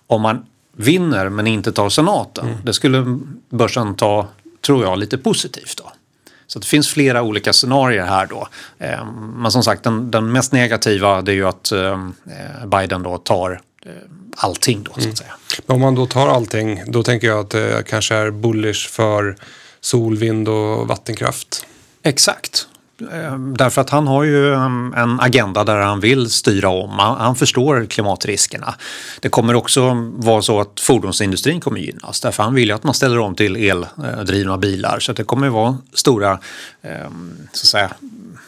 Om 0.07 0.23
man 0.23 0.47
vinner 0.77 1.29
men 1.29 1.47
inte 1.47 1.73
tar 1.73 1.89
senaten, 1.89 2.49
mm. 2.49 2.59
det 2.65 2.73
skulle 2.73 3.19
börsen 3.49 3.95
ta, 3.95 4.29
tror 4.61 4.85
jag, 4.85 4.99
lite 4.99 5.19
positivt 5.19 5.79
då. 5.85 5.93
Så 6.53 6.59
det 6.59 6.67
finns 6.67 6.89
flera 6.89 7.23
olika 7.23 7.53
scenarier 7.53 8.07
här 8.07 8.27
då. 8.27 8.49
Eh, 8.79 9.05
men 9.37 9.53
som 9.53 9.63
sagt, 9.63 9.83
den, 9.83 10.11
den 10.11 10.33
mest 10.33 10.53
negativa 10.53 11.23
det 11.23 11.33
är 11.33 11.35
ju 11.35 11.49
att 11.49 11.73
eh, 11.73 12.09
Biden 12.67 13.03
då 13.03 13.19
tar 13.19 13.61
eh, 13.87 13.93
allting 14.37 14.83
då 14.83 14.93
så 14.93 14.99
att 14.99 15.05
mm. 15.05 15.17
säga. 15.17 15.33
Men 15.67 15.75
om 15.75 15.81
man 15.81 15.95
då 15.95 16.07
tar 16.07 16.29
allting, 16.29 16.83
då 16.87 17.03
tänker 17.03 17.27
jag 17.27 17.39
att 17.39 17.51
det 17.51 17.87
kanske 17.87 18.15
är 18.15 18.31
bullish 18.31 18.89
för 18.89 19.37
sol, 19.81 20.17
vind 20.17 20.49
och 20.49 20.89
vattenkraft. 20.89 21.67
Exakt. 22.03 22.67
Eh, 23.13 23.39
därför 23.39 23.81
att 23.81 23.91
han 23.91 24.07
har 24.07 24.25
ju 24.25 24.53
um, 24.55 24.95
en 24.97 25.21
agenda 25.21 25.65
där 25.65 25.77
han 25.77 26.01
vill 26.01 26.31
styra 26.31 26.69
om. 26.69 26.99
Han 26.99 27.37
förstår 27.37 27.87
klimatriskerna. 27.87 28.75
Det 29.21 29.29
kommer 29.29 29.55
också 29.55 29.95
vara 30.17 30.43
så 30.43 30.61
att 30.61 30.81
fordonsindustrin 30.81 31.61
kommer 31.61 31.81
gynnas. 31.81 32.21
Därför 32.21 32.43
han 32.43 32.55
vill 32.55 32.69
ju 32.69 32.75
att 32.75 32.85
man 32.85 32.95
ställer 32.95 33.19
om 33.19 33.35
till 33.35 33.57
eldrivna 33.57 34.59
bilar. 34.59 34.99
Så 34.99 35.13
det 35.13 35.25
kommer 35.25 35.49
vara 35.49 35.79
stora, 35.93 36.39
ehm, 36.83 37.37
så 37.53 37.65
att 37.65 37.69
säga, 37.69 37.91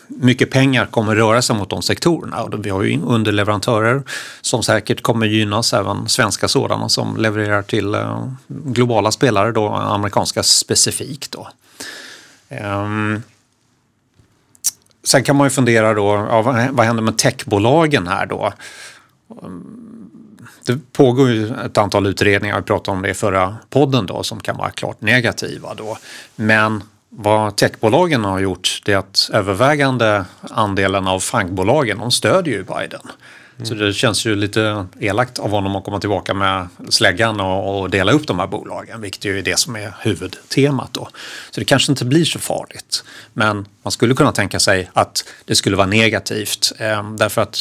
mycket 0.08 0.50
pengar 0.50 0.86
kommer 0.86 1.16
röra 1.16 1.42
sig 1.42 1.56
mot 1.56 1.70
de 1.70 1.82
sektorerna. 1.82 2.48
Vi 2.58 2.70
har 2.70 2.82
ju 2.82 3.00
underleverantörer 3.02 4.02
som 4.40 4.62
säkert 4.62 5.02
kommer 5.02 5.26
gynnas, 5.26 5.72
även 5.72 6.08
svenska 6.08 6.48
sådana 6.48 6.88
som 6.88 7.16
levererar 7.16 7.62
till 7.62 7.94
eh, 7.94 8.28
globala 8.48 9.10
spelare, 9.10 9.52
då, 9.52 9.68
amerikanska 9.68 10.42
specifikt. 10.42 11.32
Då. 11.32 11.48
Ehm, 12.48 13.22
Sen 15.04 15.24
kan 15.24 15.36
man 15.36 15.46
ju 15.46 15.50
fundera 15.50 15.94
då, 15.94 16.26
ja, 16.30 16.42
vad 16.70 16.86
händer 16.86 17.02
med 17.02 17.18
techbolagen 17.18 18.06
här 18.06 18.26
då? 18.26 18.52
Det 20.66 20.92
pågår 20.92 21.30
ju 21.30 21.54
ett 21.54 21.78
antal 21.78 22.06
utredningar, 22.06 22.56
vi 22.56 22.62
pratade 22.62 22.96
om 22.96 23.02
det 23.02 23.08
i 23.08 23.14
förra 23.14 23.56
podden 23.70 24.06
då, 24.06 24.22
som 24.22 24.40
kan 24.40 24.56
vara 24.56 24.70
klart 24.70 25.00
negativa 25.00 25.74
då. 25.74 25.98
Men 26.36 26.82
vad 27.08 27.56
techbolagen 27.56 28.24
har 28.24 28.38
gjort 28.38 28.80
det 28.84 28.92
är 28.92 28.96
att 28.96 29.30
övervägande 29.32 30.24
andelen 30.40 31.08
av 31.08 31.20
fangbolagen, 31.20 31.98
de 31.98 32.10
stödjer 32.10 32.54
ju 32.54 32.64
Biden. 32.64 33.00
Mm. 33.56 33.66
Så 33.66 33.74
det 33.74 33.92
känns 33.92 34.24
ju 34.24 34.36
lite 34.36 34.86
elakt 35.00 35.38
av 35.38 35.50
honom 35.50 35.76
att 35.76 35.84
komma 35.84 36.00
tillbaka 36.00 36.34
med 36.34 36.68
släggan 36.88 37.40
och, 37.40 37.80
och, 37.80 37.90
dela 37.90 38.12
upp 38.12 38.26
de 38.26 38.38
här 38.38 38.46
bolagen, 38.46 39.00
vilket 39.00 39.24
ju 39.24 39.38
är 39.38 39.42
det 39.42 39.58
som 39.58 39.76
är 39.76 39.94
huvudtemat 40.00 40.92
då. 40.92 41.08
Så 41.50 41.60
det 41.60 41.64
kanske 41.64 41.92
inte 41.92 42.04
blir 42.04 42.24
så 42.24 42.38
farligt. 42.38 43.04
Men 43.32 43.66
man 43.82 43.90
skulle 43.90 44.14
kunna 44.14 44.32
tänka 44.32 44.60
sig 44.60 44.90
att 44.92 45.24
det 45.44 45.54
skulle 45.54 45.76
vara 45.76 45.86
negativt 45.86 46.72
eh, 46.78 47.12
därför 47.12 47.42
att 47.42 47.58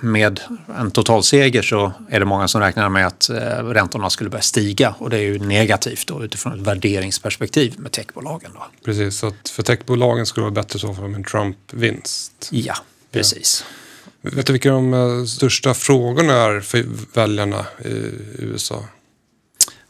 med 0.00 0.40
en 0.78 0.90
totalseger 0.90 1.62
så 1.62 1.92
är 2.10 2.20
det 2.20 2.26
många 2.26 2.48
som 2.48 2.60
räknar 2.60 2.88
med 2.88 3.06
att 3.06 3.30
eh, 3.30 3.36
räntorna 3.64 4.10
skulle 4.10 4.30
börja 4.30 4.42
stiga 4.42 4.94
och 4.98 5.10
det 5.10 5.16
är 5.16 5.22
ju 5.22 5.38
negativt 5.38 6.06
då 6.06 6.24
utifrån 6.24 6.60
ett 6.60 6.66
värderingsperspektiv 6.66 7.74
med 7.78 7.92
techbolagen. 7.92 8.50
Då. 8.54 8.66
Precis, 8.84 9.18
så 9.18 9.32
för 9.50 9.62
techbolagen 9.62 10.26
skulle 10.26 10.46
det 10.46 10.50
vara 10.50 10.62
bättre 10.62 10.78
så 10.78 10.94
för 10.94 11.04
en 11.04 11.24
Trump-vinst. 11.24 12.48
Ja, 12.50 12.74
precis. 13.12 13.64
Ja. 13.68 13.79
Vet 14.22 14.46
du 14.46 14.52
vilka 14.52 14.70
de 14.70 14.94
eh, 14.94 15.24
största 15.24 15.74
frågorna 15.74 16.32
är 16.32 16.60
för 16.60 16.86
väljarna 17.14 17.66
i 17.84 17.94
USA? 18.38 18.84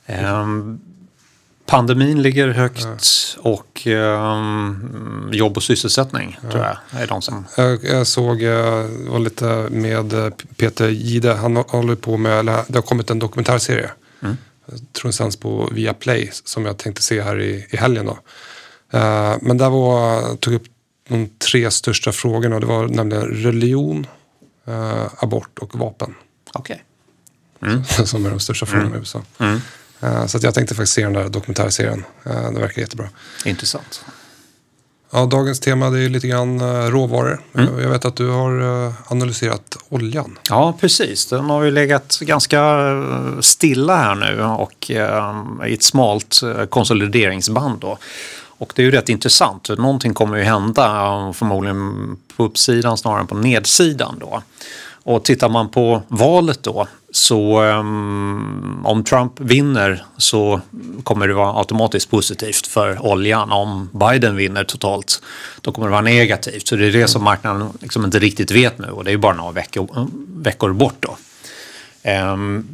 Um, 0.07 0.81
pandemin 1.67 2.23
ligger 2.23 2.49
högt 2.49 2.85
ja. 2.85 3.51
och 3.51 3.87
um, 3.87 5.31
jobb 5.33 5.57
och 5.57 5.63
sysselsättning 5.63 6.39
ja. 6.43 6.51
tror 6.51 6.65
jag 6.65 7.03
är 7.03 7.07
de 7.07 7.23
som... 7.23 7.47
Jag, 7.57 7.85
jag 7.85 8.07
såg, 8.07 8.43
jag 8.43 8.89
var 8.89 9.19
lite 9.19 9.69
med 9.71 10.13
eh, 10.13 10.31
Peter 10.57 10.89
Gide, 10.89 11.33
han 11.35 11.57
håller 11.57 11.95
på 11.95 12.17
med, 12.17 12.45
det 12.45 12.75
har 12.75 12.83
kommit 12.83 13.11
en 13.11 13.19
dokumentärserie. 13.19 13.91
Mm. 14.23 14.37
Jag 14.67 14.79
tror 14.93 15.03
den 15.03 15.13
sänds 15.13 15.37
på 15.37 15.69
Viaplay 15.73 16.31
som 16.33 16.67
jag 16.67 16.79
tänkte 16.79 17.03
se 17.03 17.23
här 17.23 17.41
i, 17.41 17.67
i 17.71 17.77
helgen. 17.77 18.07
Då. 18.07 18.13
Uh, 18.99 19.37
men 19.41 19.59
där 19.59 19.71
var, 19.71 20.37
tog 20.37 20.55
upp 20.55 20.65
de 21.09 21.29
tre 21.51 21.71
största 21.71 22.13
frågorna. 22.13 22.61
Det 22.61 22.67
var 22.67 22.89
nämligen 22.89 23.23
religion, 23.23 24.07
eh, 24.71 25.07
abort 25.17 25.59
och 25.59 25.75
vapen. 25.75 26.15
Okej. 26.53 26.85
Okay. 27.61 27.73
Mm. 27.73 27.85
Som 28.07 28.27
är 28.27 28.31
de 28.31 28.41
största 28.41 28.67
frågorna 28.67 28.87
mm. 28.87 28.99
i 28.99 29.01
USA. 29.01 29.23
Mm. 29.39 29.61
Eh, 30.01 30.27
så 30.27 30.39
jag 30.43 30.55
tänkte 30.55 30.75
faktiskt 30.75 30.93
se 30.93 31.03
den 31.03 31.13
där 31.13 31.29
dokumentärserien. 31.29 32.05
Eh, 32.25 32.51
det 32.51 32.61
verkar 32.61 32.83
jättebra. 32.83 33.09
Intressant. 33.45 34.05
Ja, 35.13 35.27
dagens 35.27 35.61
tema 35.61 35.91
det 35.91 36.01
är 36.01 36.09
lite 36.09 36.29
grann 36.29 36.61
eh, 36.61 36.91
råvaror. 36.91 37.41
Mm. 37.55 37.81
Jag 37.81 37.91
vet 37.91 38.05
att 38.05 38.17
du 38.17 38.29
har 38.29 38.87
eh, 38.87 38.93
analyserat 39.07 39.77
oljan. 39.89 40.39
Ja, 40.49 40.77
precis. 40.81 41.27
Den 41.27 41.45
har 41.45 41.63
ju 41.63 41.71
legat 41.71 42.19
ganska 42.21 42.61
eh, 42.61 43.41
stilla 43.41 43.97
här 43.97 44.15
nu 44.15 44.43
och 44.43 44.91
i 45.69 45.75
ett 45.75 45.83
smalt 45.83 46.41
konsolideringsband. 46.69 47.81
Då. 47.81 47.99
Och 48.61 48.73
det 48.77 48.83
är 48.83 48.85
ju 48.85 48.91
rätt 48.91 49.09
intressant. 49.09 49.69
Någonting 49.79 50.15
kommer 50.15 50.37
ju 50.37 50.43
hända, 50.43 50.85
förmodligen 51.33 52.17
på 52.37 52.45
uppsidan 52.45 52.99
snarare 52.99 53.21
än 53.21 53.27
på 53.27 53.35
nedsidan 53.35 54.17
då. 54.21 54.43
Och 55.03 55.25
tittar 55.25 55.49
man 55.49 55.69
på 55.69 56.03
valet 56.09 56.63
då 56.63 56.87
så 57.13 57.63
um, 57.63 58.87
om 58.87 59.05
Trump 59.05 59.41
vinner 59.41 60.05
så 60.17 60.61
kommer 61.05 61.29
det 61.29 61.35
vara 61.35 61.59
automatiskt 61.59 62.11
positivt 62.11 62.67
för 62.67 63.07
oljan. 63.07 63.53
Om 63.53 63.89
Biden 63.93 64.37
vinner 64.37 64.65
totalt 64.65 65.23
då 65.61 65.73
kommer 65.73 65.89
det 65.89 65.93
vara 65.93 66.01
negativt. 66.01 66.69
Så 66.69 66.77
det 66.77 66.87
är 66.87 66.93
det 66.93 67.09
som 67.09 67.25
marknaden 67.25 67.69
liksom 67.81 68.05
inte 68.05 68.19
riktigt 68.19 68.51
vet 68.51 68.79
nu 68.79 68.89
och 68.91 69.05
det 69.05 69.13
är 69.13 69.17
bara 69.17 69.35
några 69.35 69.53
veckor, 69.53 70.09
veckor 70.37 70.73
bort 70.73 70.97
då. 71.01 71.17
Um, 72.11 72.69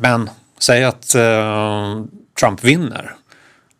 men 0.00 0.30
säg 0.58 0.84
att 0.84 1.14
uh, 1.16 2.04
Trump 2.40 2.64
vinner 2.64 3.14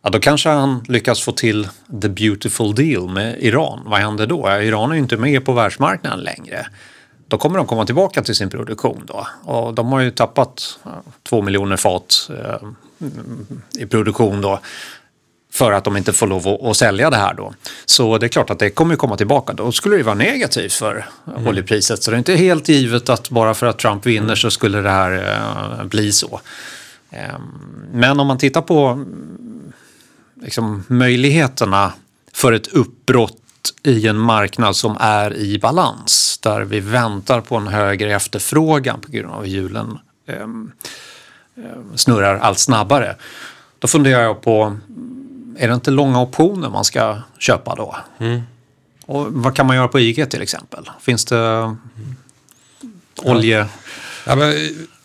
Ja, 0.03 0.09
då 0.09 0.19
kanske 0.19 0.49
han 0.49 0.85
lyckas 0.87 1.21
få 1.21 1.31
till 1.31 1.67
the 2.01 2.09
beautiful 2.09 2.75
deal 2.75 3.09
med 3.09 3.43
Iran. 3.43 3.81
Vad 3.85 3.99
händer 3.99 4.27
då? 4.27 4.49
Iran 4.61 4.91
är 4.91 4.95
ju 4.95 5.01
inte 5.01 5.17
med 5.17 5.45
på 5.45 5.53
världsmarknaden 5.53 6.19
längre. 6.19 6.67
Då 7.27 7.37
kommer 7.37 7.57
de 7.57 7.67
komma 7.67 7.85
tillbaka 7.85 8.23
till 8.23 8.35
sin 8.35 8.49
produktion 8.49 9.03
då. 9.05 9.27
Och 9.43 9.73
de 9.73 9.91
har 9.91 9.99
ju 9.99 10.11
tappat 10.11 10.79
två 11.29 11.41
miljoner 11.41 11.77
fat 11.77 12.29
eh, 12.29 12.67
i 13.79 13.85
produktion 13.85 14.41
då. 14.41 14.59
För 15.51 15.71
att 15.71 15.83
de 15.83 15.97
inte 15.97 16.13
får 16.13 16.27
lov 16.27 16.47
att, 16.47 16.77
sälja 16.77 17.09
det 17.09 17.17
här 17.17 17.33
då. 17.33 17.53
Så 17.85 18.17
det 18.17 18.25
är 18.25 18.27
klart 18.27 18.49
att 18.49 18.59
det 18.59 18.69
kommer 18.69 18.95
komma 18.95 19.17
tillbaka. 19.17 19.53
Då 19.53 19.71
skulle 19.71 19.97
det 19.97 20.03
vara 20.03 20.15
negativt 20.15 20.73
för 20.73 21.05
mm. 21.27 21.47
oljepriset. 21.47 22.03
Så 22.03 22.11
det 22.11 22.15
är 22.15 22.19
inte 22.19 22.35
helt 22.35 22.69
givet 22.69 23.09
att 23.09 23.29
bara 23.29 23.53
för 23.53 23.67
att 23.67 23.79
Trump 23.79 24.05
vinner 24.05 24.35
så 24.35 24.51
skulle 24.51 24.81
det 24.81 24.89
här 24.89 25.39
eh, 25.79 25.85
bli 25.85 26.11
så. 26.11 26.41
Eh, 27.09 27.39
men 27.91 28.19
om 28.19 28.27
man 28.27 28.37
tittar 28.37 28.61
på 28.61 29.05
liksom, 30.43 30.83
möjligheterna 30.87 31.93
för 32.33 32.53
ett 32.53 32.67
uppbrott 32.67 33.39
i 33.83 34.07
en 34.07 34.17
marknad 34.17 34.75
som 34.75 34.97
är 34.99 35.37
i 35.37 35.59
balans. 35.59 36.39
Där 36.43 36.61
vi 36.61 36.79
väntar 36.79 37.41
på 37.41 37.55
en 37.55 37.67
högre 37.67 38.15
efterfrågan 38.15 39.01
på 39.01 39.11
grund 39.11 39.33
av 39.33 39.47
hjulen 39.47 39.99
eh, 40.25 40.47
snurrar 41.95 42.37
allt 42.37 42.59
snabbare. 42.59 43.15
Då 43.79 43.87
funderar 43.87 44.21
jag 44.21 44.41
på, 44.41 44.77
är 45.57 45.67
det 45.67 45.73
inte 45.73 45.91
långa 45.91 46.21
optioner 46.21 46.69
man 46.69 46.85
ska 46.85 47.17
köpa 47.37 47.75
då? 47.75 47.95
Mm. 48.17 48.41
Och 49.05 49.33
vad 49.33 49.55
kan 49.55 49.67
man 49.67 49.75
göra 49.75 49.87
på 49.87 49.99
IG 49.99 50.29
till 50.29 50.41
exempel? 50.41 50.89
Finns 51.01 51.25
det 51.25 51.37
mm. 51.37 51.77
olje... 53.23 53.67
Ja, 54.25 54.35
men 54.35 54.53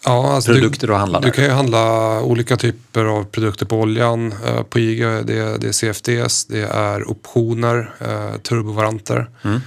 Ja, 0.08 0.32
alltså 0.32 0.52
produkter 0.52 0.86
du, 0.86 0.94
att 0.94 1.00
handla 1.00 1.20
där? 1.20 1.26
Du 1.26 1.32
kan 1.32 1.44
ju 1.44 1.50
handla 1.50 2.20
olika 2.22 2.56
typer 2.56 3.04
av 3.04 3.24
produkter 3.24 3.66
på 3.66 3.76
oljan. 3.76 4.34
Eh, 4.46 4.62
på 4.62 4.78
IG 4.78 5.00
det, 5.00 5.58
det 5.58 5.68
är 5.68 5.72
CFDs, 5.72 6.44
det 6.44 6.62
är 6.62 7.10
optioner, 7.10 7.94
eh, 8.00 8.40
turbovaranter. 8.40 9.30
Mm. 9.42 9.60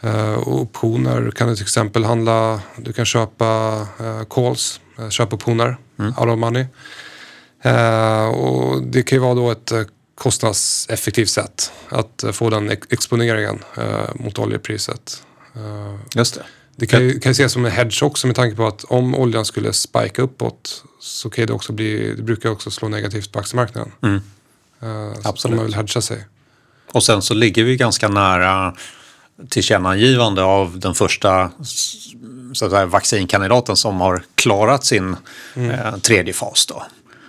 Eh, 0.00 0.48
optioner 0.48 1.30
kan 1.30 1.48
du 1.48 1.54
till 1.54 1.64
exempel 1.64 2.04
handla, 2.04 2.60
du 2.76 2.92
kan 2.92 3.04
köpa 3.04 3.86
calls, 4.30 4.80
köpa 5.10 5.36
optioner, 5.36 5.76
mm. 5.98 6.12
out 6.18 6.28
of 6.28 6.38
money. 6.38 6.66
och 8.32 8.82
det 8.82 9.02
kan 9.02 9.16
ju 9.16 9.22
vara 9.22 9.34
då 9.34 9.50
ett 9.50 9.72
kostnadseffektivt 10.14 11.30
sätt 11.30 11.72
att 11.88 12.24
få 12.32 12.50
den 12.50 12.70
exponeringen 12.70 13.58
mot 14.14 14.38
oljepriset. 14.38 15.22
Just 16.14 16.34
det. 16.34 16.42
Det 16.78 16.86
kan 16.86 17.00
ju, 17.00 17.20
kan 17.20 17.30
ju 17.30 17.32
ses 17.32 17.52
som 17.52 17.64
en 17.64 17.70
hedge 17.70 18.02
också 18.02 18.26
med 18.26 18.36
tanke 18.36 18.56
på 18.56 18.66
att 18.66 18.84
om 18.84 19.14
oljan 19.14 19.44
skulle 19.44 19.72
spika 19.72 20.22
uppåt 20.22 20.84
så 21.00 21.30
kan 21.30 21.46
det 21.46 21.52
också 21.52 21.72
bli, 21.72 22.14
det 22.16 22.22
brukar 22.22 22.50
också 22.50 22.70
slå 22.70 22.88
negativt 22.88 23.32
på 23.32 23.38
aktiemarknaden. 23.38 23.92
Mm. 24.02 24.20
Uh, 24.82 25.16
Absolut. 25.24 25.56
man 25.56 25.66
vill 25.66 25.74
hedga 25.74 26.00
sig. 26.00 26.26
Och 26.92 27.02
sen 27.02 27.22
så 27.22 27.34
ligger 27.34 27.64
vi 27.64 27.76
ganska 27.76 28.08
nära 28.08 28.74
tillkännagivande 29.48 30.42
av 30.42 30.78
den 30.78 30.94
första 30.94 31.50
så 32.52 32.64
att 32.64 32.70
säga, 32.70 32.86
vaccinkandidaten 32.86 33.76
som 33.76 34.00
har 34.00 34.24
klarat 34.34 34.84
sin 34.84 35.16
eh, 35.54 35.96
tredje 35.96 36.32
fas. 36.32 36.66
Då. 36.66 36.82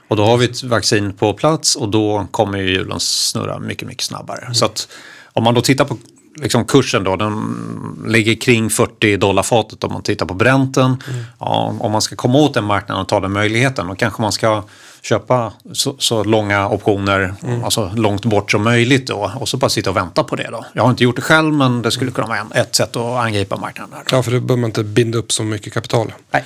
Och 0.08 0.16
då 0.16 0.26
har 0.26 0.38
vi 0.38 0.46
ett 0.46 0.64
vaccin 0.64 1.14
på 1.14 1.34
plats 1.34 1.76
och 1.76 1.90
då 1.90 2.28
kommer 2.32 2.58
ju 2.60 2.70
hjulen 2.70 3.00
snurra 3.00 3.60
mycket, 3.60 3.88
mycket 3.88 4.04
snabbare. 4.04 4.54
Så 4.54 4.66
att 4.66 4.88
om 5.34 5.44
man 5.44 5.54
då 5.54 5.62
tittar 5.62 5.86
på 5.86 5.98
liksom 6.42 6.66
kursen 6.66 7.04
då, 7.04 7.16
den 7.16 8.06
ligger 8.08 8.36
kring 8.36 8.70
40 8.70 9.18
dollar 9.18 9.44
fatet 9.44 9.84
om 9.84 9.94
man 9.94 10.04
tittar 10.04 10.26
på 10.26 10.34
Brenten. 10.34 10.86
Mm. 10.86 11.24
Ja, 11.40 11.76
om 11.80 11.92
man 11.92 12.02
ska 12.02 12.16
komma 12.16 12.40
åt 12.40 12.54
den 12.54 12.64
marknaden 12.64 13.02
och 13.02 13.08
ta 13.08 13.20
den 13.20 13.32
möjligheten 13.32 13.88
då 13.88 13.96
kanske 13.96 14.22
man 14.22 14.32
ska 14.32 14.64
köpa 15.02 15.54
så, 15.74 15.96
så 16.00 16.24
långa 16.24 16.70
optioner, 16.70 17.34
mm. 17.44 17.64
alltså 17.64 17.92
långt 17.96 18.26
bort 18.26 18.52
som 18.52 18.64
möjligt 18.64 19.08
då 19.08 19.32
och 19.36 19.50
så 19.50 19.58
bara 19.58 19.70
sitta 19.70 19.90
och 19.90 19.96
vänta 19.96 20.24
på 20.24 20.36
det 20.36 20.48
då. 20.52 20.66
Jag 20.74 20.84
har 20.84 20.90
inte 20.90 21.04
gjort 21.04 21.16
det 21.16 21.22
själv 21.22 21.54
men 21.54 21.82
det 21.82 21.92
skulle 21.92 22.12
kunna 22.12 22.28
vara 22.28 22.40
en, 22.40 22.52
ett 22.52 22.76
sätt 22.76 22.96
att 22.96 23.26
angripa 23.26 23.58
marknaden. 23.58 23.94
Här. 23.96 24.04
Ja, 24.12 24.24
för 24.24 24.32
då 24.32 24.40
behöver 24.40 24.62
man 24.62 24.70
inte 24.70 24.84
binda 24.84 25.18
upp 25.18 25.32
så 25.32 25.44
mycket 25.44 25.74
kapital. 25.74 26.14
Nej. 26.32 26.44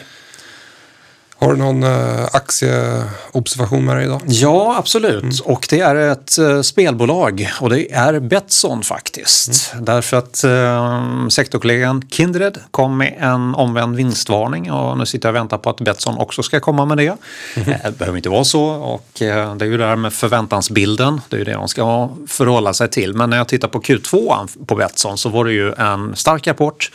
Har 1.43 1.53
du 1.53 1.57
någon 1.57 1.83
uh, 1.83 2.25
aktieobservation 2.31 3.85
med 3.85 3.95
dig 3.95 4.05
idag? 4.05 4.21
Ja, 4.25 4.75
absolut. 4.77 5.23
Mm. 5.23 5.35
Och 5.43 5.67
det 5.69 5.79
är 5.79 5.95
ett 5.95 6.39
uh, 6.39 6.61
spelbolag 6.61 7.49
och 7.61 7.69
det 7.69 7.91
är 7.91 8.19
Betsson 8.19 8.83
faktiskt. 8.83 9.71
Mm. 9.73 9.85
Därför 9.85 10.17
att 10.17 10.43
uh, 10.45 11.27
sektorkollegan 11.27 12.07
Kindred 12.09 12.57
kom 12.71 12.97
med 12.97 13.17
en 13.19 13.55
omvänd 13.55 13.95
vinstvarning 13.95 14.71
och 14.71 14.97
nu 14.97 15.05
sitter 15.05 15.29
jag 15.29 15.33
och 15.33 15.35
väntar 15.35 15.57
på 15.57 15.69
att 15.69 15.81
Betsson 15.81 16.17
också 16.17 16.43
ska 16.43 16.59
komma 16.59 16.85
med 16.85 16.97
det. 16.97 17.17
Mm. 17.55 17.79
Det 17.83 17.97
behöver 17.97 18.17
inte 18.17 18.29
vara 18.29 18.43
så 18.43 18.63
och 18.65 19.07
det 19.13 19.25
är 19.25 19.65
ju 19.65 19.77
det 19.77 19.85
här 19.85 19.95
med 19.95 20.13
förväntansbilden. 20.13 21.21
Det 21.29 21.35
är 21.35 21.39
ju 21.39 21.45
det 21.45 21.53
de 21.53 21.67
ska 21.67 22.09
förhålla 22.27 22.73
sig 22.73 22.89
till. 22.89 23.13
Men 23.13 23.29
när 23.29 23.37
jag 23.37 23.47
tittar 23.47 23.67
på 23.67 23.81
Q2 23.81 24.47
på 24.65 24.75
Betsson 24.75 25.17
så 25.17 25.29
var 25.29 25.45
det 25.45 25.53
ju 25.53 25.73
en 25.73 26.15
stark 26.15 26.47
rapport 26.47 26.91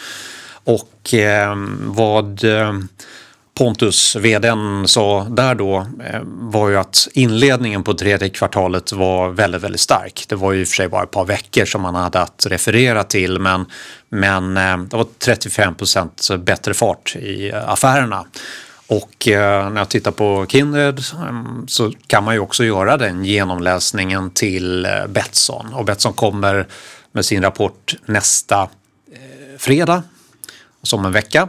och 0.64 1.14
vad 1.80 2.44
Pontus, 3.58 4.16
vdn, 4.16 4.88
sa 4.88 5.26
där 5.30 5.54
då 5.54 5.76
eh, 5.78 6.20
var 6.24 6.68
ju 6.68 6.76
att 6.76 7.08
inledningen 7.12 7.84
på 7.84 7.94
tredje 7.94 8.28
kvartalet 8.28 8.92
var 8.92 9.28
väldigt, 9.28 9.62
väldigt 9.62 9.80
stark. 9.80 10.24
Det 10.28 10.34
var 10.34 10.52
ju 10.52 10.60
i 10.60 10.64
och 10.64 10.68
för 10.68 10.74
sig 10.74 10.88
bara 10.88 11.02
ett 11.02 11.10
par 11.10 11.24
veckor 11.24 11.64
som 11.64 11.82
man 11.82 11.94
hade 11.94 12.20
att 12.20 12.46
referera 12.46 13.04
till 13.04 13.38
men, 13.38 13.66
men 14.08 14.56
eh, 14.56 14.78
det 14.78 14.96
var 14.96 15.06
35 15.18 15.74
procent 15.74 16.28
bättre 16.38 16.74
fart 16.74 17.16
i 17.16 17.52
affärerna. 17.52 18.24
Och 18.86 19.28
eh, 19.28 19.70
när 19.70 19.80
jag 19.80 19.88
tittar 19.88 20.10
på 20.10 20.46
Kindred 20.48 21.00
mm, 21.28 21.68
så 21.68 21.92
kan 22.06 22.24
man 22.24 22.34
ju 22.34 22.40
också 22.40 22.64
göra 22.64 22.96
den 22.96 23.24
genomläsningen 23.24 24.30
till 24.30 24.84
eh, 24.84 25.06
Betsson 25.08 25.74
och 25.74 25.84
Betsson 25.84 26.12
kommer 26.12 26.66
med 27.12 27.24
sin 27.24 27.42
rapport 27.42 27.94
nästa 28.06 28.68
fredag, 29.58 30.02
som 30.82 31.04
en 31.04 31.12
vecka. 31.12 31.48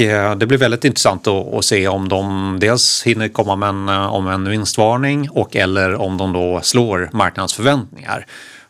Eh, 0.00 0.36
det 0.36 0.46
blir 0.46 0.58
väldigt 0.58 0.84
intressant 0.84 1.26
att, 1.26 1.64
se 1.64 1.88
om 1.88 2.08
de 2.08 2.56
dels 2.60 3.02
hinner 3.02 3.28
komma 3.28 3.56
med 3.56 3.68
en, 3.68 3.88
eh, 3.88 4.14
om 4.14 4.28
en 4.28 4.48
vinstvarning 4.48 5.30
och 5.30 5.56
eller 5.56 5.94
om 5.94 6.16
de 6.16 6.32
då 6.32 6.60
slår 6.62 7.10
marknadens 7.12 7.54
förväntningar. 7.54 8.26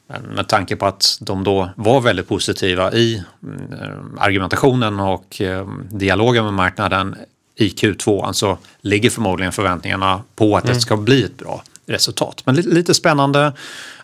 Men 0.09 0.23
med 0.23 0.49
tanke 0.49 0.77
på 0.77 0.87
att 0.87 1.19
de 1.21 1.45
då 1.45 1.71
var 1.77 2.01
väldigt 2.01 2.29
positiva 2.29 2.93
i 2.93 3.23
mm, 3.43 4.19
argumentationen 4.19 5.01
och 5.01 5.41
eh, 5.41 5.69
dialogen 5.91 6.45
med 6.45 6.55
marknaden 6.55 7.17
i 7.57 7.69
Q2 7.69 8.03
så 8.03 8.23
alltså 8.23 8.59
ligger 8.81 9.11
förmodligen 9.11 9.53
förväntningarna 9.53 10.23
på 10.37 10.57
att 10.57 10.65
mm. 10.65 10.75
det 10.75 10.81
ska 10.81 10.97
bli 10.97 11.25
ett 11.25 11.37
bra 11.37 11.63
resultat. 11.87 12.43
Men 12.45 12.55
lite 12.55 12.95
spännande. 12.95 13.53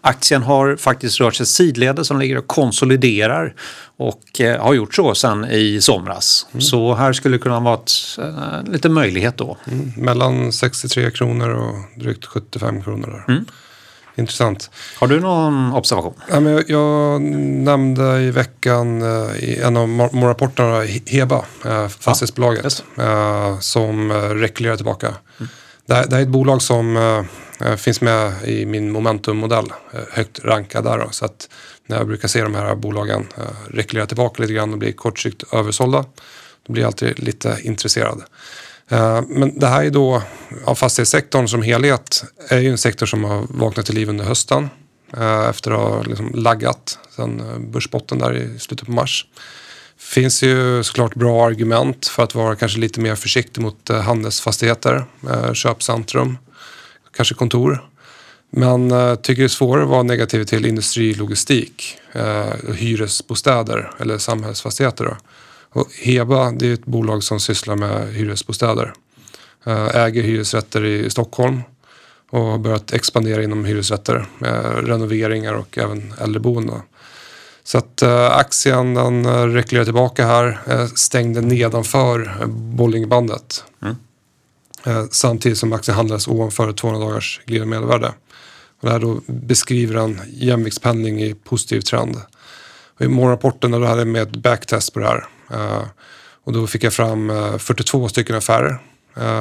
Aktien 0.01 0.43
har 0.43 0.77
faktiskt 0.77 1.21
rört 1.21 1.35
sig 1.35 1.47
sidledes 1.47 2.07
som 2.07 2.19
ligger 2.19 2.39
och 2.39 2.47
konsoliderar 2.47 3.55
och 3.97 4.41
eh, 4.41 4.63
har 4.63 4.75
gjort 4.75 4.95
så 4.95 5.15
sedan 5.15 5.45
i 5.51 5.81
somras. 5.81 6.47
Mm. 6.53 6.61
Så 6.61 6.95
här 6.95 7.13
skulle 7.13 7.35
det 7.35 7.43
kunna 7.43 7.61
vara 7.61 7.75
ett, 7.75 7.93
eh, 8.19 8.73
lite 8.73 8.89
möjlighet 8.89 9.37
då. 9.37 9.57
Mm. 9.65 9.93
Mellan 9.97 10.53
63 10.53 11.11
kronor 11.11 11.49
och 11.49 12.01
drygt 12.01 12.25
75 12.25 12.83
kronor. 12.83 13.07
Där. 13.07 13.35
Mm. 13.35 13.45
Intressant. 14.15 14.71
Har 14.99 15.07
du 15.07 15.21
någon 15.21 15.73
observation? 15.73 16.15
Ja, 16.31 16.41
men 16.41 16.53
jag, 16.53 16.71
jag 16.71 17.23
nämnde 17.23 18.21
i 18.21 18.31
veckan 18.31 19.03
eh, 19.03 19.37
i 19.37 19.61
en 19.65 19.77
av 19.77 19.89
morgonrapporterna 19.89 20.83
Heba, 21.07 21.45
eh, 21.65 21.89
fastighetsbolaget, 21.89 22.85
ja, 22.95 23.49
eh, 23.49 23.59
som 23.59 24.13
rekylerar 24.13 24.77
tillbaka. 24.77 25.07
Mm. 25.07 25.49
Det, 25.87 25.95
här, 25.95 26.07
det 26.07 26.15
här 26.15 26.23
är 26.23 26.27
ett 26.27 26.29
bolag 26.29 26.63
som 26.63 26.97
eh, 26.97 27.25
eh, 27.69 27.77
finns 27.77 28.01
med 28.01 28.33
i 28.45 28.67
min 28.67 28.91
momentummodell, 28.91 29.73
eh, 29.93 30.01
högt 30.11 30.45
rankad 30.45 30.85
där. 30.85 30.99
Då, 30.99 31.09
så 31.11 31.25
att 31.25 31.49
när 31.87 31.97
jag 31.97 32.07
brukar 32.07 32.29
se 32.29 32.43
de 32.43 32.55
här 32.55 32.75
bolagen 32.75 33.27
eh, 33.37 33.75
rekylera 33.75 34.07
tillbaka 34.07 34.43
lite 34.43 34.55
grann 34.55 34.73
och 34.73 34.79
bli 34.79 34.93
kortsiktigt 34.93 35.55
översålda, 35.55 36.05
då 36.67 36.73
blir 36.73 36.83
jag 36.83 36.89
alltid 36.89 37.19
lite 37.19 37.59
intresserad. 37.63 38.23
Eh, 38.89 39.23
men 39.29 39.59
det 39.59 39.67
här 39.67 39.85
är 39.85 39.91
då, 39.91 40.23
ja, 40.67 40.75
fastighetssektorn 40.75 41.49
som 41.49 41.63
helhet 41.63 42.25
är 42.49 42.59
ju 42.59 42.71
en 42.71 42.79
sektor 42.79 43.07
som 43.07 43.25
har 43.25 43.47
vaknat 43.49 43.87
till 43.87 43.95
liv 43.95 44.09
under 44.09 44.25
hösten 44.25 44.71
eh, 45.17 45.49
efter 45.49 45.71
att 45.71 45.79
ha 45.79 46.03
liksom 46.03 46.31
laggat 46.35 46.99
sen 47.17 47.41
eh, 47.41 47.59
börsbotten 47.59 48.19
där 48.19 48.37
i 48.37 48.59
slutet 48.59 48.87
på 48.87 48.93
mars 48.93 49.27
finns 50.13 50.43
ju 50.43 50.83
såklart 50.83 51.15
bra 51.15 51.47
argument 51.47 52.07
för 52.07 52.23
att 52.23 52.35
vara 52.35 52.57
kanske 52.57 52.79
lite 52.79 53.01
mer 53.01 53.15
försiktig 53.15 53.63
mot 53.63 53.91
eh, 53.91 54.01
handelsfastigheter, 54.01 55.05
eh, 55.31 55.53
köpcentrum, 55.53 56.39
kanske 57.17 57.35
kontor. 57.35 57.89
Men 58.51 58.91
jag 58.91 59.23
tycker 59.23 59.43
det 59.43 59.47
är 59.47 59.49
svårare 59.49 59.85
att 59.85 59.91
vara 59.91 60.03
negativ 60.03 60.45
till 60.45 60.67
industrilogistik, 60.67 61.99
hyresbostäder 62.75 63.91
eller 64.01 64.19
samhällsfastigheter. 64.19 65.05
Då. 65.05 65.17
Och 65.81 65.89
Heba 66.03 66.51
det 66.51 66.69
är 66.69 66.75
ett 66.75 66.85
bolag 66.85 67.23
som 67.23 67.41
sysslar 67.41 67.77
med 67.77 68.15
hyresbostäder. 68.15 68.93
Äger 69.95 70.23
hyresrätter 70.23 70.85
i 70.85 71.11
Stockholm 71.11 71.61
och 72.31 72.41
har 72.41 72.59
börjat 72.59 72.93
expandera 72.93 73.43
inom 73.43 73.65
hyresrätter. 73.65 74.27
Renoveringar 74.83 75.55
och 75.55 75.79
även 75.79 76.15
äldreboenden. 76.21 76.81
Så 77.73 77.79
att 77.79 78.03
äh, 78.03 78.37
aktien 78.37 78.95
den 78.95 79.27
äh, 79.27 79.47
rekylerar 79.47 79.85
tillbaka 79.85 80.27
här. 80.27 80.61
Äh, 80.67 80.87
stängde 80.87 81.41
nedanför 81.41 82.47
Bollingbandet. 82.47 83.65
Mm. 83.83 85.09
Samtidigt 85.11 85.59
som 85.59 85.73
aktien 85.73 85.97
handlades 85.97 86.29
ovanför 86.29 86.73
200 86.73 87.07
dagars 87.07 87.41
glidande 87.47 87.71
medelvärde. 87.77 88.09
Och 88.81 88.87
det 88.87 88.91
här 88.91 88.99
då 88.99 89.21
beskriver 89.27 89.95
en 89.95 90.21
jämviktspendling 90.33 91.23
i 91.23 91.35
positiv 91.35 91.81
trend. 91.81 92.17
Och 92.97 93.05
I 93.05 93.09
morgonrapporten 93.09 93.71
då 93.71 93.85
hade 93.85 94.01
jag 94.01 94.09
med 94.09 94.23
ett 94.23 94.37
backtest 94.37 94.95
på 94.95 95.01
det 95.01 95.07
här. 95.07 95.27
Eh, 95.53 95.83
och 96.45 96.53
då 96.53 96.67
fick 96.67 96.85
jag 96.85 96.93
fram 96.93 97.33
42 97.59 98.03
eh, 98.03 98.09
stycken 98.09 98.37
affärer. 98.37 98.79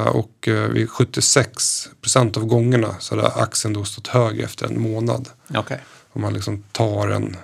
Och 0.08 0.48
vid 0.70 0.90
76 0.90 1.88
procent 2.00 2.36
av 2.36 2.44
gångerna 2.44 2.94
så 2.98 3.16
hade 3.16 3.28
aktien 3.28 3.72
då 3.72 3.84
stått 3.84 4.06
högre 4.06 4.44
efter 4.44 4.66
en 4.66 4.80
månad. 4.80 5.28
Okay. 5.58 5.78
Om 6.12 6.22
man 6.22 6.34
liksom 6.34 6.62
tar 6.72 7.08
en, 7.08 7.36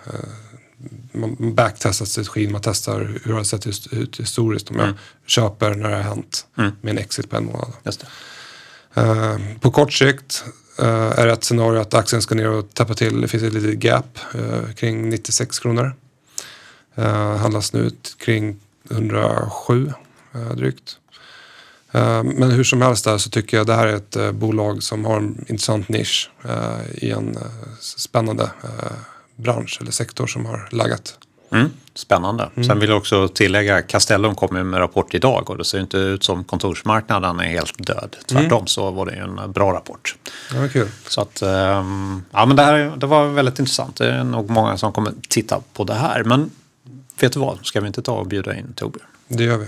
man 1.18 1.54
backtestar 1.54 2.06
strategin, 2.06 2.52
man 2.52 2.60
testar 2.64 3.00
hur 3.00 3.32
det 3.32 3.32
har 3.32 3.44
sett 3.44 3.66
ut 3.92 4.20
historiskt. 4.20 4.70
Om 4.70 4.76
mm. 4.76 4.86
jag 4.86 4.96
köper 5.26 5.74
när 5.74 5.90
det 5.90 5.96
har 5.96 6.02
hänt 6.02 6.46
mm. 6.58 6.70
med 6.80 6.90
en 6.90 6.98
exit 6.98 7.30
på 7.30 7.36
en 7.36 7.44
månad. 7.44 7.72
på 9.60 9.70
kort 9.70 9.92
sikt 9.92 10.44
är 10.78 11.26
det 11.26 11.32
ett 11.32 11.44
scenario 11.44 11.80
att 11.80 11.94
aktien 11.94 12.22
ska 12.22 12.34
ner 12.34 12.50
och 12.50 12.74
täppa 12.74 12.94
till. 12.94 13.20
Det 13.20 13.28
finns 13.28 13.42
ett 13.42 13.52
litet 13.52 13.84
gap 13.84 14.18
kring 14.76 15.10
96 15.10 15.58
kronor. 15.58 15.94
Uh, 16.98 17.36
handlas 17.36 17.72
nu 17.72 17.90
kring 18.18 18.60
107 18.90 19.92
uh, 20.34 20.52
drygt. 20.52 20.96
Uh, 21.94 22.22
men 22.22 22.50
hur 22.50 22.64
som 22.64 22.82
helst 22.82 23.04
där 23.04 23.18
så 23.18 23.30
tycker 23.30 23.56
jag 23.56 23.66
det 23.66 23.74
här 23.74 23.86
är 23.86 23.94
ett 23.96 24.16
uh, 24.16 24.32
bolag 24.32 24.82
som 24.82 25.04
har 25.04 25.16
en 25.16 25.44
intressant 25.48 25.88
nisch 25.88 26.30
i 26.94 27.10
en 27.10 27.38
spännande 27.80 28.50
bransch 29.38 29.78
eller 29.80 29.90
sektor 29.90 30.26
som 30.26 30.46
har 30.46 30.68
laggat. 30.72 31.18
Mm, 31.52 31.70
spännande. 31.94 32.50
Mm. 32.54 32.68
Sen 32.68 32.80
vill 32.80 32.88
jag 32.88 32.98
också 32.98 33.28
tillägga 33.28 33.82
Castellum 33.82 34.34
kommer 34.34 34.62
med 34.62 34.80
rapport 34.80 35.14
idag 35.14 35.50
och 35.50 35.58
det 35.58 35.64
ser 35.64 35.80
inte 35.80 35.96
ut 35.96 36.24
som 36.24 36.44
kontorsmarknaden 36.44 37.40
är 37.40 37.44
helt 37.44 37.86
död. 37.86 38.16
Tvärtom 38.26 38.58
mm. 38.58 38.66
så 38.66 38.90
var 38.90 39.06
det 39.06 39.12
en 39.12 39.52
bra 39.52 39.72
rapport. 39.72 40.16
Ja, 40.54 40.68
kul. 40.68 40.88
Så 41.06 41.20
att, 41.20 41.42
um, 41.42 42.24
ja 42.30 42.46
men 42.46 42.56
det 42.56 42.62
här 42.62 42.92
det 42.96 43.06
var 43.06 43.26
väldigt 43.26 43.58
intressant. 43.58 43.96
Det 43.96 44.10
är 44.10 44.24
nog 44.24 44.50
många 44.50 44.76
som 44.76 44.92
kommer 44.92 45.12
titta 45.28 45.60
på 45.72 45.84
det 45.84 45.94
här. 45.94 46.24
Men 46.24 46.50
Vet 47.20 47.32
du 47.32 47.40
vad, 47.40 47.66
ska 47.66 47.80
vi 47.80 47.86
inte 47.86 48.02
ta 48.02 48.12
och 48.12 48.26
bjuda 48.26 48.56
in 48.56 48.72
Torbjörn? 48.72 49.06
Det 49.28 49.44
gör 49.44 49.56
vi. 49.58 49.66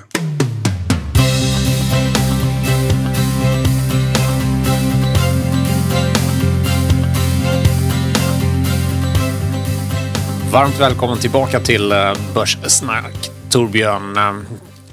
Varmt 10.53 10.81
välkommen 10.81 11.19
tillbaka 11.19 11.61
till 11.61 11.93
eh, 11.93 12.13
Börssnack. 12.35 13.31
Torbjörn, 13.51 14.17
eh, 14.17 14.43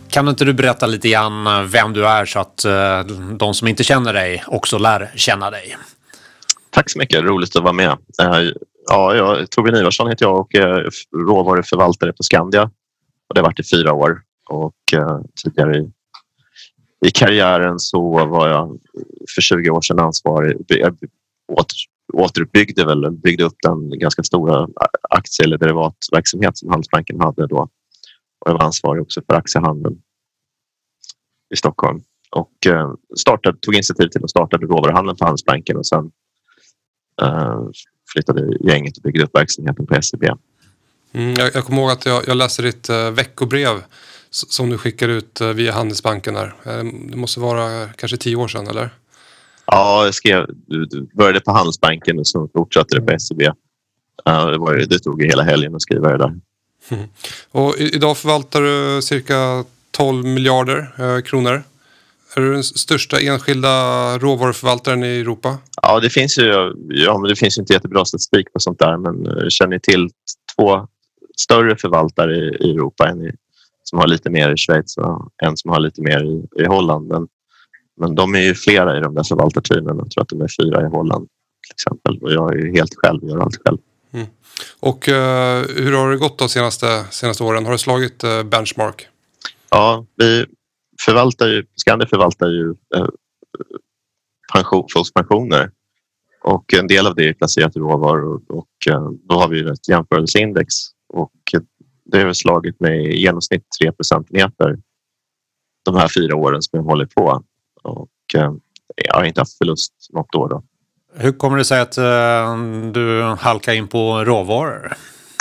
kan 0.10 0.28
inte 0.28 0.46
du 0.46 0.54
berätta 0.54 0.88
lite 0.88 1.10
grann 1.10 1.48
eh, 1.48 1.62
vem 1.62 1.94
du 1.94 2.08
är 2.08 2.26
så 2.26 2.40
att 2.40 2.66
de 3.40 3.54
som 3.54 3.68
inte 3.68 3.84
känner 3.84 4.14
dig 4.14 4.44
också 4.48 4.78
lär 4.78 5.12
känna 5.16 5.52
dig? 5.52 5.78
Tack 6.70 6.90
så 6.90 7.00
mycket, 7.00 7.24
roligt 7.24 7.56
att 7.56 7.64
vara 7.64 7.74
med. 7.74 7.98
Ja, 8.88 9.16
jag, 9.16 9.50
Torbjörn 9.50 9.76
Ivarsson 9.76 10.10
heter 10.10 10.26
jag 10.26 10.40
och 10.40 10.56
är 10.56 10.90
råvaruförvaltare 11.28 12.14
på 12.14 12.24
Skandia. 12.24 12.64
Och 13.30 13.36
det 13.36 13.40
har 13.42 13.46
varit 13.46 13.60
i 13.60 13.64
fyra 13.64 13.94
år. 13.94 14.22
och 14.50 14.74
tidigare 15.44 15.78
i, 15.78 15.92
i 17.06 17.12
karriären 17.12 17.80
så 17.80 18.26
var 18.26 18.50
jag 18.50 18.80
för 19.36 19.42
20 19.42 19.70
år 19.70 19.82
sedan 19.82 20.00
ansvarig. 20.00 20.58
åt 21.48 21.74
återuppbyggde 22.18 22.86
väl, 22.86 23.12
byggde 23.12 23.44
upp 23.44 23.58
den 23.62 24.00
ganska 24.00 24.24
stora 24.24 24.68
aktie 25.10 25.46
eller 25.46 25.58
derivatverksamhet 25.58 26.58
som 26.58 26.70
Handelsbanken 26.70 27.20
hade 27.20 27.48
då. 27.48 27.60
Och 28.40 28.50
jag 28.50 28.54
var 28.54 28.64
ansvarig 28.64 29.02
också 29.02 29.22
för 29.28 29.34
aktiehandeln 29.34 30.02
i 31.54 31.56
Stockholm 31.56 32.02
och 32.32 32.68
eh, 32.68 32.94
startade, 33.18 33.58
tog 33.58 33.74
initiativ 33.74 34.08
till 34.08 34.24
att 34.24 34.30
starta 34.30 34.58
råvaruhandeln 34.58 35.18
på 35.18 35.26
Handelsbanken 35.26 35.78
och 35.78 35.88
sen 35.88 36.12
uh, 37.22 37.70
flyttade 38.14 38.58
gänget 38.68 38.98
och 38.98 39.04
byggde 39.04 39.24
upp 39.24 39.36
verksamheten 39.36 39.88
på 39.88 40.02
SEB. 40.02 40.24
Mm, 41.12 41.34
jag, 41.38 41.56
jag 41.56 41.66
kommer 41.66 41.82
ihåg 41.82 41.92
att 41.92 42.06
jag, 42.06 42.28
jag 42.28 42.38
läste 42.38 42.62
ditt 42.62 42.90
uh, 42.90 43.12
veckobrev 43.12 43.84
som 44.30 44.70
du 44.70 44.78
skickar 44.78 45.08
ut 45.08 45.42
uh, 45.42 45.50
via 45.50 45.74
Handelsbanken. 45.74 46.34
Där. 46.34 46.48
Uh, 46.68 46.92
det 47.10 47.18
måste 47.18 47.40
vara 47.40 47.88
kanske 47.88 48.18
tio 48.18 48.36
år 48.36 48.48
sedan, 48.48 48.68
eller? 48.68 48.90
Ja, 49.72 50.06
jag 50.06 50.14
skrev, 50.14 50.46
började 51.14 51.40
på 51.40 51.52
Handelsbanken 51.52 52.20
och 52.20 52.28
så 52.28 52.50
fortsatte 52.54 52.96
det 52.96 53.02
på 53.02 53.20
SEB. 53.20 53.40
det, 54.26 54.58
var, 54.58 54.86
det 54.90 55.00
tog 55.00 55.24
hela 55.24 55.44
helgen 55.44 55.76
att 55.76 55.82
skriva 55.82 56.12
det 56.12 56.18
där. 56.18 56.34
Mm. 56.90 57.10
Och 57.52 57.76
idag 57.78 58.18
förvaltar 58.18 58.62
du 58.62 59.02
cirka 59.02 59.66
12 59.92 60.26
miljarder 60.26 61.22
kronor. 61.22 61.64
Är 62.36 62.42
du 62.42 62.54
den 62.54 62.64
största 62.64 63.20
enskilda 63.20 63.70
råvaruförvaltaren 64.18 65.04
i 65.04 65.20
Europa? 65.20 65.58
Ja, 65.82 66.00
det 66.00 66.10
finns 66.10 66.38
ju 66.38 66.74
ja, 66.90 67.18
men 67.18 67.30
det 67.30 67.36
finns 67.36 67.58
inte 67.58 67.74
jättebra 67.74 68.06
statistik 68.06 68.54
på 68.54 68.60
sånt 68.60 68.80
där, 68.80 68.98
men 68.98 69.26
jag 69.26 69.52
känner 69.52 69.80
till 69.80 70.10
två 70.56 70.88
större 71.38 71.76
förvaltare 71.76 72.36
i, 72.36 72.72
Europa. 72.72 73.08
En 73.08 73.32
som 73.84 74.00
har 74.00 74.08
lite 74.08 74.30
mer 74.30 74.54
i 74.54 74.58
Schweiz 74.58 74.98
och 74.98 75.30
en 75.44 75.58
som 75.58 75.72
har 75.72 75.80
lite 75.80 76.02
mer 76.02 76.24
i, 76.24 76.64
i 76.64 76.66
Holland. 76.66 77.08
Men, 77.08 77.28
men 77.98 78.16
de 78.16 78.36
är 78.36 78.40
ju 78.40 78.56
flera 78.56 78.98
i 78.98 79.02
de 79.02 79.16
där 79.16 79.24
förvaltarteamen. 79.24 79.98
Jag 79.98 80.12
tror 80.12 80.22
att 80.22 80.30
de 80.30 80.42
är 80.42 80.48
fyra 80.62 80.82
i 80.82 80.90
Holland 80.90 81.28
till 81.68 81.74
exempel. 81.74 82.18
Och 82.22 82.32
jag 82.32 82.54
är 82.54 82.58
ju 82.58 82.72
helt 82.72 82.96
själv, 82.96 83.24
gör 83.24 83.38
allt 83.38 83.60
själv. 83.66 83.78
Mm. 84.12 84.28
Och 84.80 85.08
uh, 85.08 85.14
hur 85.84 85.98
har 85.98 86.12
det 86.12 86.18
gått 86.18 86.38
de 86.38 86.50
senaste, 86.50 87.04
senaste 87.12 87.44
åren? 87.44 87.66
Har 87.66 87.72
du 87.72 87.78
slagit 87.78 88.24
uh, 88.24 88.44
benchmark? 88.44 89.08
Ja, 89.70 90.06
vi 90.16 90.46
förvaltar 91.06 91.48
ju, 91.48 91.66
Skandia 91.76 92.08
förvaltar 92.08 92.48
ju 92.48 92.76
pension, 94.54 94.88
folks 94.94 95.14
pensioner 95.14 95.72
och 96.44 96.74
en 96.74 96.88
del 96.88 97.08
av 97.08 97.16
det 97.16 97.30
är 97.30 97.34
placerat 97.34 97.76
i 97.76 97.80
råvaror 97.80 98.42
och 98.50 98.68
då 99.30 99.36
har 99.36 99.48
vi 99.48 99.70
ett 99.70 99.88
jämförelseindex 99.90 100.74
och 101.14 101.32
det 102.06 102.22
har 102.22 102.34
slagit 102.34 102.80
med 102.80 103.06
i 103.06 103.18
genomsnitt 103.18 103.66
3 103.82 103.92
procentenheter 103.92 104.80
de 105.86 105.96
här 105.96 106.08
fyra 106.08 106.36
åren 106.36 106.62
som 106.62 106.78
jag 106.78 106.84
håller 106.84 107.06
på. 107.06 107.44
Och 107.88 108.36
eh, 108.36 108.54
jag 108.96 109.14
har 109.14 109.24
inte 109.24 109.42
haft 109.42 109.58
förlust 109.58 109.94
något 110.14 110.36
år. 110.36 110.50
Då. 110.50 110.64
Hur 111.16 111.32
kommer 111.32 111.58
det 111.58 111.66
sig 111.66 111.80
att 111.80 111.98
uh, 111.98 112.92
du 112.92 113.22
halkar 113.22 113.74
in 113.74 113.88
på 113.88 114.26
råvaror? 114.26 114.94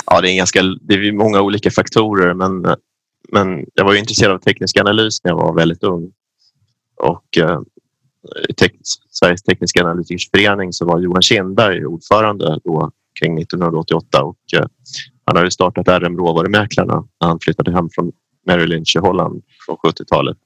Ja, 0.05 0.21
det 0.21 0.31
är, 0.31 0.37
ganska, 0.37 0.61
det 0.81 0.93
är 0.93 1.11
många 1.11 1.41
olika 1.41 1.71
faktorer 1.71 2.33
men, 2.33 2.75
men 3.31 3.65
jag 3.73 3.85
var 3.85 3.95
intresserad 3.95 4.35
av 4.35 4.39
teknisk 4.39 4.77
analys 4.77 5.23
när 5.23 5.31
jag 5.31 5.37
var 5.37 5.53
väldigt 5.53 5.83
ung. 5.83 6.11
Och 7.01 7.37
i 8.49 8.53
Tek 8.53 8.75
Sveriges 9.11 9.43
tekniska 9.43 9.83
analytikers 9.83 10.29
förening 10.31 10.73
så 10.73 10.85
var 10.85 10.99
Johan 10.99 11.21
Kindberg 11.21 11.85
ordförande 11.85 12.59
då 12.63 12.91
kring 13.19 13.37
1988 13.41 14.23
och 14.23 14.37
uh, 14.59 14.65
han 15.25 15.37
hade 15.37 15.51
startat 15.51 15.87
RM 15.87 16.17
Råvarumäklarna 16.17 17.07
när 17.21 17.27
han 17.27 17.39
flyttade 17.41 17.71
hem 17.71 17.89
från 17.91 18.11
Merrill 18.45 18.69
Lynch 18.69 18.95
i 18.95 18.99
Holland 18.99 19.43
från 19.65 19.75
70-talet. 19.75 20.37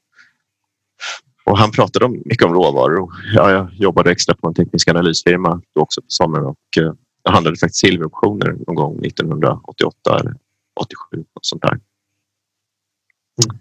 Och 1.51 1.57
han 1.57 1.71
pratade 1.71 2.05
om, 2.05 2.21
mycket 2.25 2.45
om 2.45 2.53
råvaror. 2.53 3.13
Ja, 3.33 3.51
jag 3.51 3.69
jobbade 3.73 4.11
extra 4.11 4.35
på 4.35 4.47
en 4.47 4.53
teknisk 4.53 4.87
analysfirma 4.87 5.61
då 5.75 5.81
också 5.81 6.01
på 6.01 6.05
sommaren 6.07 6.45
och 6.45 6.77
eh, 6.77 6.93
jag 7.23 7.31
handlade 7.31 7.57
faktiskt 7.57 7.79
silveroptioner 7.79 8.55
någon 8.67 8.75
gång 8.75 9.05
1988 9.05 10.19
eller 10.19 10.35
87 10.79 11.23
och 11.33 11.45
sånt 11.45 11.61
där. 11.61 11.79
Mm. 13.43 13.59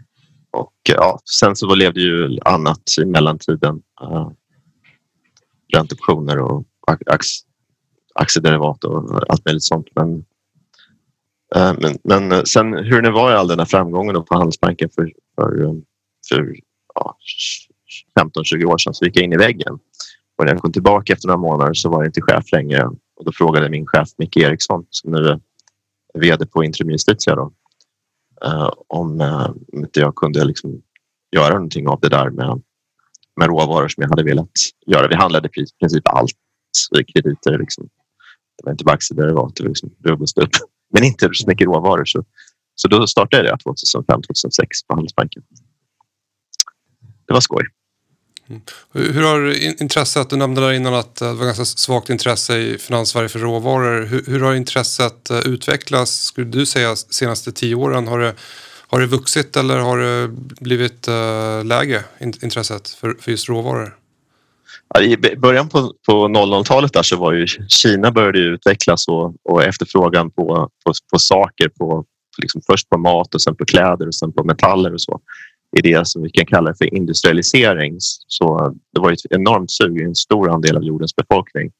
Och 0.50 0.74
ja, 0.82 1.20
sen 1.38 1.56
så 1.56 1.74
levde 1.74 2.00
ju 2.00 2.38
annat 2.44 2.82
i 3.02 3.04
mellantiden. 3.04 3.82
Uh, 4.02 4.30
ränteoptioner 5.72 6.38
och 6.38 6.64
aktiederivat 8.14 8.84
och 8.84 9.30
allt 9.30 9.44
möjligt 9.44 9.64
sånt. 9.64 9.86
Men 9.94 10.24
Eh, 11.54 11.74
men, 11.78 11.98
men 12.04 12.32
eh, 12.32 12.42
sen 12.42 12.74
hur 12.74 13.02
det 13.02 13.10
var 13.10 13.32
i 13.32 13.34
all 13.34 13.48
den 13.48 13.58
här 13.58 13.66
framgången 13.66 14.24
på 14.24 14.34
Handelsbanken 14.34 14.90
för, 14.94 15.12
för, 15.34 15.62
eh, 15.62 15.74
för 16.28 16.54
ja, 16.94 17.16
15-20 18.20 18.64
år 18.64 18.78
sedan 18.78 18.94
så 18.94 19.04
gick 19.04 19.16
jag 19.16 19.24
in 19.24 19.32
i 19.32 19.36
väggen. 19.36 19.78
Och 20.38 20.44
när 20.44 20.52
jag 20.52 20.62
kom 20.62 20.72
tillbaka 20.72 21.12
efter 21.12 21.28
några 21.28 21.40
månader 21.40 21.74
så 21.74 21.88
var 21.88 22.02
jag 22.02 22.08
inte 22.08 22.20
chef 22.20 22.52
längre. 22.52 22.86
Och 23.16 23.24
då 23.24 23.32
frågade 23.32 23.70
min 23.70 23.86
chef 23.86 24.08
Micke 24.18 24.36
Eriksson 24.36 24.86
som 24.90 25.12
nu 25.12 25.18
är 25.18 25.40
VD 26.14 26.46
på 26.46 26.64
Intrum 26.64 26.90
Justitia 26.90 27.34
då, 27.34 27.52
eh, 28.44 28.70
om 28.86 29.20
eh, 29.20 29.50
inte 29.72 30.00
jag 30.00 30.14
kunde 30.14 30.44
liksom 30.44 30.82
göra 31.36 31.54
någonting 31.54 31.88
av 31.88 32.00
det 32.00 32.08
där 32.08 32.30
med, 32.30 32.62
med 33.36 33.48
råvaror 33.48 33.88
som 33.88 34.02
jag 34.02 34.08
hade 34.08 34.24
velat 34.24 34.50
göra. 34.86 35.08
Vi 35.08 35.14
handlade 35.14 35.48
i 35.48 35.66
princip 35.80 36.08
allt, 36.08 36.32
krediter. 37.14 37.58
Liksom. 37.58 37.88
Det 38.56 38.64
var 38.64 38.72
inte 38.72 38.84
bara 38.84 38.94
aktiederivat, 38.94 39.56
det 39.56 39.62
var 39.62 39.68
liksom 39.68 39.90
rubb 40.04 40.24
men 40.94 41.04
inte 41.04 41.28
så 41.32 41.48
mycket 41.48 41.66
råvaror. 41.66 42.04
Så, 42.04 42.24
så 42.74 42.88
då 42.88 43.06
startade 43.06 43.48
jag 43.48 43.60
2005, 43.60 44.22
2006 44.22 44.82
på 44.86 44.94
Handelsbanken. 44.94 45.42
Det 47.26 47.32
var 47.32 47.40
skoj. 47.40 47.64
Mm. 48.50 48.62
Hur 48.92 49.22
har 49.22 49.62
intresset, 49.82 50.30
du 50.30 50.36
nämnde 50.36 50.60
där 50.60 50.72
innan 50.72 50.94
att 50.94 51.16
det 51.16 51.32
var 51.32 51.44
ganska 51.44 51.64
svagt 51.64 52.10
intresse 52.10 52.58
i 52.58 52.78
Finanssverige 52.78 53.28
för 53.28 53.38
råvaror. 53.38 54.06
Hur, 54.06 54.24
hur, 54.26 54.40
har 54.40 54.54
intresset 54.54 55.30
eh, 55.30 55.38
utvecklats, 55.38 56.22
skulle 56.22 56.46
du 56.46 56.66
säga, 56.66 56.96
senaste 56.96 57.52
tio 57.52 57.74
åren? 57.74 58.08
Har 58.08 58.18
det, 58.18 58.34
har 58.88 59.00
det 59.00 59.06
vuxit 59.06 59.56
eller 59.56 59.78
har 59.78 59.98
det 59.98 60.28
blivit 60.60 61.08
uh, 61.08 61.64
lägre, 61.64 62.04
intresset 62.20 62.88
för, 62.88 63.16
för 63.20 63.30
just 63.30 63.48
råvaror? 63.48 63.96
I 65.00 65.16
början 65.36 65.68
på, 65.68 65.94
på 66.06 66.12
00-talet 66.28 66.92
där 66.92 67.02
så 67.02 67.16
var 67.16 67.32
ju 67.32 67.46
Kina 67.68 68.10
började 68.10 68.38
utvecklas 68.38 69.08
och, 69.08 69.34
och 69.42 69.64
efterfrågan 69.64 70.30
på, 70.30 70.70
på, 70.84 70.92
på 71.12 71.18
saker, 71.18 71.68
på, 71.68 72.04
liksom 72.42 72.60
först 72.66 72.88
på 72.88 72.98
mat 72.98 73.34
och 73.34 73.42
sen 73.42 73.56
på 73.56 73.64
kläder 73.64 74.06
och 74.06 74.14
sen 74.14 74.32
på 74.32 74.44
metaller 74.44 74.94
och 74.94 75.00
så 75.00 75.20
i 75.78 75.80
det 75.80 76.06
som 76.06 76.22
vi 76.22 76.30
kan 76.30 76.46
kalla 76.46 76.74
för 76.74 76.94
industrialisering. 76.94 77.96
Så 78.26 78.74
det 78.94 79.00
var 79.00 79.12
ett 79.12 79.18
enormt 79.30 79.70
sug 79.70 80.00
i 80.00 80.04
en 80.04 80.14
stor 80.14 80.50
andel 80.50 80.76
av 80.76 80.84
jordens 80.84 81.16
befolkning. 81.16 81.70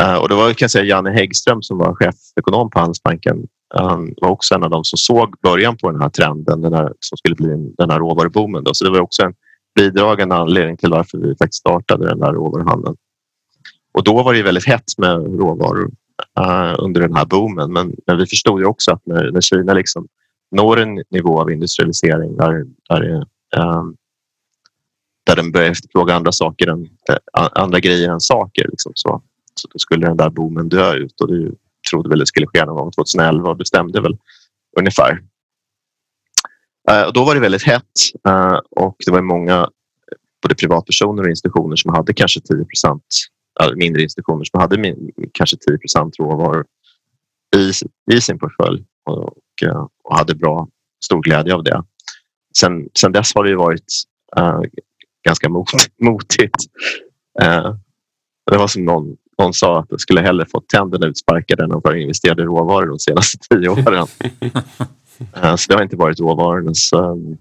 Eh, 0.00 0.14
och 0.14 0.28
det 0.28 0.34
var 0.34 0.48
kan 0.48 0.64
jag 0.64 0.70
säga, 0.70 0.84
Janne 0.84 1.10
Häggström 1.10 1.62
som 1.62 1.78
var 1.78 1.94
chefekonom 1.94 2.70
på 2.70 2.78
Handelsbanken. 2.78 3.46
Han 3.74 4.14
var 4.16 4.28
också 4.28 4.54
en 4.54 4.62
av 4.62 4.70
dem 4.70 4.84
som 4.84 4.96
såg 4.96 5.34
början 5.42 5.76
på 5.76 5.90
den 5.90 6.00
här 6.00 6.08
trenden, 6.08 6.60
den 6.60 6.72
här, 6.74 6.92
som 7.00 7.18
skulle 7.18 7.34
bli 7.34 7.74
den 7.78 7.90
här 7.90 7.98
råvaruboomen. 7.98 8.64
Då. 8.64 8.74
Så 8.74 8.84
det 8.84 8.90
var 8.90 9.00
också 9.00 9.22
en 9.22 9.34
bidragande 9.74 10.34
anledning 10.34 10.76
till 10.76 10.90
varför 10.90 11.18
vi 11.18 11.36
faktiskt 11.36 11.60
startade 11.60 12.08
den 12.08 12.20
där 12.20 12.32
råvaruhandeln. 12.32 12.96
Och 13.94 14.04
då 14.04 14.22
var 14.22 14.34
det 14.34 14.42
väldigt 14.42 14.66
hett 14.66 14.98
med 14.98 15.16
råvaror 15.16 15.90
uh, 16.40 16.74
under 16.78 17.00
den 17.00 17.14
här 17.14 17.24
boomen. 17.24 17.72
Men, 17.72 17.94
men, 18.06 18.18
vi 18.18 18.26
förstod 18.26 18.60
ju 18.60 18.66
också 18.66 18.92
att 18.92 19.06
när, 19.06 19.30
när 19.30 19.40
Kina 19.40 19.74
liksom 19.74 20.08
når 20.52 20.80
en 20.80 21.02
nivå 21.10 21.40
av 21.40 21.50
industrialisering 21.50 22.36
där, 22.36 22.64
där, 22.88 23.26
um, 23.56 23.96
där 25.26 25.36
den 25.36 25.52
börjar 25.52 25.70
efterfråga 25.70 26.14
andra 26.14 26.32
saker 26.32 26.66
än, 26.66 26.82
eh, 26.82 27.48
andra 27.52 27.80
grejer 27.80 28.10
än 28.10 28.20
saker. 28.20 28.68
Liksom, 28.68 28.92
så, 28.94 29.22
så 29.54 29.68
då 29.72 29.78
skulle 29.78 30.06
den 30.06 30.16
där 30.16 30.30
boomen 30.30 30.68
dö 30.68 30.94
ut 30.94 31.20
och 31.20 31.28
det 31.28 31.52
trodde 31.90 32.08
väl 32.08 32.18
det 32.18 32.26
skulle 32.26 32.46
ske 32.46 32.64
någon 32.64 32.76
gång 32.76 32.90
2011 32.90 33.50
och 33.50 33.56
bestämde 33.56 34.00
väl 34.00 34.18
ungefär. 34.78 35.12
Uh, 36.90 37.02
och 37.06 37.12
då 37.12 37.24
var 37.24 37.34
det 37.34 37.40
väldigt 37.40 37.62
hett 37.62 37.98
uh, 38.28 38.58
och 38.70 38.96
det 39.06 39.12
var 39.12 39.22
många 39.22 39.68
både 40.42 40.54
privatpersoner 40.54 41.22
och 41.22 41.28
institutioner 41.28 41.76
som 41.76 41.94
hade 41.94 42.14
kanske 42.14 42.40
10 42.40 42.64
procent 42.64 43.04
mindre 43.76 44.02
institutioner 44.02 44.44
som 44.44 44.60
hade 44.60 44.78
min, 44.78 45.10
kanske 45.32 45.56
10 45.56 45.78
procent 45.78 46.18
råvaror 46.18 46.66
i, 47.56 47.70
i 48.16 48.20
sin 48.20 48.38
portfölj 48.38 48.84
och, 49.04 49.34
och, 49.74 49.90
och, 50.04 50.16
hade 50.16 50.34
bra 50.34 50.68
stor 51.04 51.22
glädje 51.22 51.54
av 51.54 51.64
det. 51.64 51.84
Sen, 52.56 52.88
sen 52.98 53.12
dess 53.12 53.34
har 53.34 53.44
det 53.44 53.56
varit 53.56 53.92
eh, 54.36 54.60
ganska 55.24 55.48
mot, 55.48 55.68
motigt. 56.00 56.56
Eh, 57.42 57.74
det 58.50 58.58
var 58.58 58.68
som 58.68 58.84
någon, 58.84 59.16
någon 59.38 59.54
sa 59.54 59.78
att 59.78 59.86
jag 59.90 60.00
skulle 60.00 60.20
hellre 60.20 60.46
fått 60.46 60.68
tänderna 60.68 61.06
utsparkade 61.06 61.64
än 61.64 61.72
att 61.72 61.84
ha 61.84 61.96
investerat 61.96 62.38
i 62.38 62.42
råvaror 62.42 62.86
de 62.86 62.98
senaste 62.98 63.38
tio 63.50 63.68
åren. 63.68 64.06
äh, 65.34 65.56
så 65.56 65.68
det 65.68 65.74
har 65.74 65.82
inte 65.82 65.96
varit 65.96 66.20
råvarornas 66.20 66.92
um, 66.92 67.38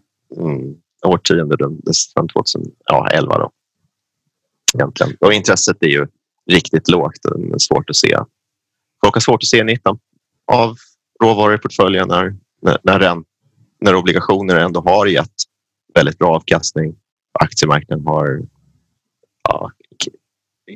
årtionde 1.05 1.57
sedan 1.93 2.27
2011. 2.27 3.37
Då, 3.37 3.51
egentligen. 4.73 5.17
Och 5.19 5.33
intresset 5.33 5.83
är 5.83 5.87
ju 5.87 6.07
riktigt 6.51 6.89
lågt. 6.89 7.19
Det 7.23 7.55
är 7.55 7.59
svårt 7.59 7.89
att 7.89 7.95
se. 7.95 8.17
Folk 9.05 9.15
har 9.15 9.21
svårt 9.21 9.43
att 9.43 9.47
se 9.47 9.63
nyttan 9.63 9.99
av 10.51 10.75
råvaror 11.23 11.55
i 11.55 11.57
portföljen 11.57 12.07
när, 12.07 12.35
när, 12.61 12.77
när, 12.83 13.23
när 13.81 13.95
obligationer 13.95 14.55
ändå 14.55 14.81
har 14.81 15.05
gett 15.05 15.35
väldigt 15.93 16.17
bra 16.17 16.35
avkastning. 16.35 16.95
Aktiemarknaden 17.39 18.05
har 18.05 18.39
ja, 19.49 19.71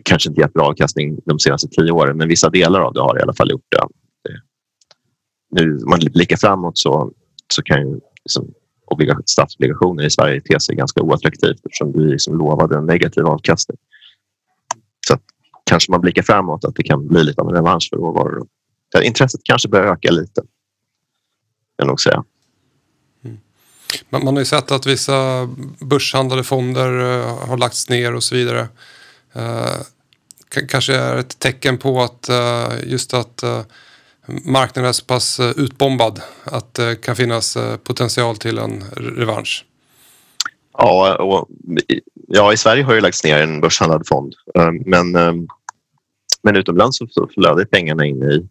kanske 0.04 0.30
inte 0.30 0.42
gett 0.42 0.54
bra 0.54 0.68
avkastning 0.68 1.20
de 1.26 1.40
senaste 1.40 1.68
tio 1.68 1.92
åren, 1.92 2.18
men 2.18 2.28
vissa 2.28 2.50
delar 2.50 2.82
av 2.82 2.94
det 2.94 3.02
har 3.02 3.20
i 3.20 3.22
alla 3.22 3.34
fall 3.34 3.52
gjort 3.52 3.66
det. 3.72 3.88
Nu 5.52 5.78
om 5.78 5.90
man 5.90 6.00
blickar 6.00 6.38
framåt 6.38 6.78
så, 6.78 7.12
så 7.54 7.64
kan 7.64 7.82
ju 7.82 8.00
liksom, 8.26 8.54
statsobligationer 9.26 10.04
i 10.04 10.10
Sverige 10.10 10.42
te 10.42 10.60
sig 10.60 10.76
ganska 10.76 11.02
oattraktivt 11.02 11.66
eftersom 11.66 11.92
vi 11.92 12.00
liksom 12.00 12.38
lovade 12.38 12.78
en 12.78 12.86
negativ 12.86 13.26
avkastning. 13.26 13.78
Så 15.08 15.14
att, 15.14 15.22
kanske 15.64 15.92
man 15.92 16.02
blickar 16.02 16.24
framåt 16.24 16.66
att 16.66 16.76
det 16.76 16.84
kan 16.84 17.08
bli 17.08 17.24
lite 17.24 17.42
av 17.42 17.50
en 17.50 17.56
revansch 17.56 17.88
för 17.90 17.98
råvaror. 17.98 18.48
Intresset 19.04 19.42
kanske 19.44 19.70
börjar 19.70 19.94
öka 19.94 20.12
lite. 20.12 20.42
Jag 21.78 21.88
nog 21.88 22.02
säga. 22.02 22.24
Mm. 23.24 23.38
Man, 24.10 24.26
man 24.26 24.34
har 24.34 24.42
ju 24.42 24.46
sett 24.46 24.72
att 24.72 24.86
vissa 24.86 25.50
börshandlade 25.80 26.44
fonder 26.44 26.92
uh, 26.92 27.48
har 27.48 27.58
lagts 27.58 27.90
ner 27.90 28.16
och 28.16 28.24
så 28.24 28.36
vidare. 28.36 28.68
Uh, 29.36 29.76
kanske 30.68 30.96
är 30.96 31.18
ett 31.18 31.40
tecken 31.40 31.78
på 31.78 32.02
att 32.02 32.30
uh, 32.30 32.92
just 32.92 33.14
att 33.14 33.44
marknaden 34.28 34.90
är 34.90 34.94
så 34.94 35.06
pass 35.06 35.40
utbombad 35.40 36.22
att 36.44 36.74
det 36.74 36.96
kan 36.96 37.16
finnas 37.16 37.58
potential 37.84 38.38
till 38.38 38.58
en 38.58 38.84
revansch. 38.94 39.66
Ja, 40.78 41.16
och, 41.16 41.48
ja, 42.28 42.54
i 42.54 42.58
Sverige 42.58 42.84
har 42.84 42.96
det 42.96 43.02
lagts 43.02 43.24
ner 43.24 43.38
en 43.38 43.62
börshandlad 43.62 44.08
fond. 44.08 44.34
Men, 44.86 45.12
men 46.44 46.56
utomlands 46.56 46.98
så 47.10 47.30
flödar 47.34 47.66
pengarna 47.66 48.06
in 48.06 48.24
i, 48.24 48.48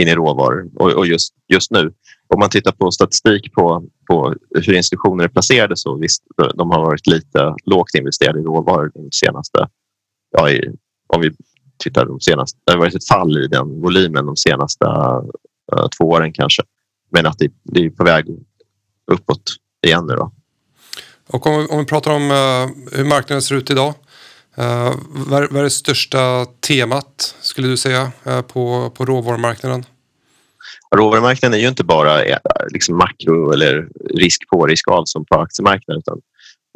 in 0.00 0.08
i 0.08 0.14
råvaror. 0.14 0.70
Och, 0.76 0.92
och 0.92 1.06
just, 1.06 1.34
just 1.48 1.70
nu, 1.70 1.92
om 2.34 2.40
man 2.40 2.50
tittar 2.50 2.72
på 2.72 2.90
statistik 2.90 3.52
på, 3.52 3.84
på 4.08 4.34
hur 4.54 4.74
institutioner 4.74 5.24
är 5.24 5.28
placerade 5.28 5.76
så 5.76 5.96
visst, 5.96 6.22
de 6.54 6.70
har 6.70 6.80
varit 6.80 7.06
lite 7.06 7.54
lågt 7.64 7.94
investerade 7.94 8.40
i 8.40 8.42
råvaror 8.42 8.90
de 8.94 9.08
senaste... 9.12 9.68
Ja, 10.30 10.50
i, 10.50 10.70
om 11.08 11.20
vi 11.20 11.30
tittar 11.78 12.06
de 12.06 12.20
senaste... 12.20 12.58
Det 12.66 12.72
har 12.72 12.78
varit 12.78 12.94
ett 12.94 13.08
fall 13.08 13.44
i 13.44 13.46
den 13.46 13.80
volymen 13.80 14.26
de 14.26 14.36
senaste 14.36 14.84
uh, 14.84 15.88
två 15.98 16.04
åren 16.04 16.32
kanske. 16.32 16.62
Men 17.10 17.26
att 17.26 17.38
det, 17.38 17.52
det 17.62 17.84
är 17.84 17.90
på 17.90 18.04
väg 18.04 18.26
uppåt 19.12 19.42
igen 19.86 20.06
nu 20.06 20.14
då. 20.14 20.32
Och 21.28 21.46
om, 21.46 21.66
om 21.70 21.78
vi 21.78 21.84
pratar 21.84 22.10
om 22.10 22.22
uh, 22.22 22.96
hur 22.98 23.04
marknaden 23.04 23.42
ser 23.42 23.54
ut 23.54 23.70
idag. 23.70 23.94
Uh, 24.58 24.94
vad, 25.08 25.50
vad 25.50 25.56
är 25.56 25.62
det 25.62 25.70
största 25.70 26.46
temat 26.68 27.36
skulle 27.40 27.68
du 27.68 27.76
säga 27.76 28.12
eh, 28.24 28.42
på, 28.42 28.90
på 28.90 29.04
råvarumarknaden? 29.04 29.84
Råvarumarknaden 30.96 31.58
är 31.58 31.62
ju 31.62 31.68
inte 31.68 31.84
bara 31.84 32.24
eh, 32.24 32.38
liksom 32.70 32.96
makro 32.96 33.52
eller 33.52 33.88
risk 34.14 34.48
på, 34.48 34.66
risk 34.66 34.88
av 34.88 35.04
som 35.04 35.24
på 35.24 35.34
aktiemarknaden 35.40 35.98
utan, 35.98 36.20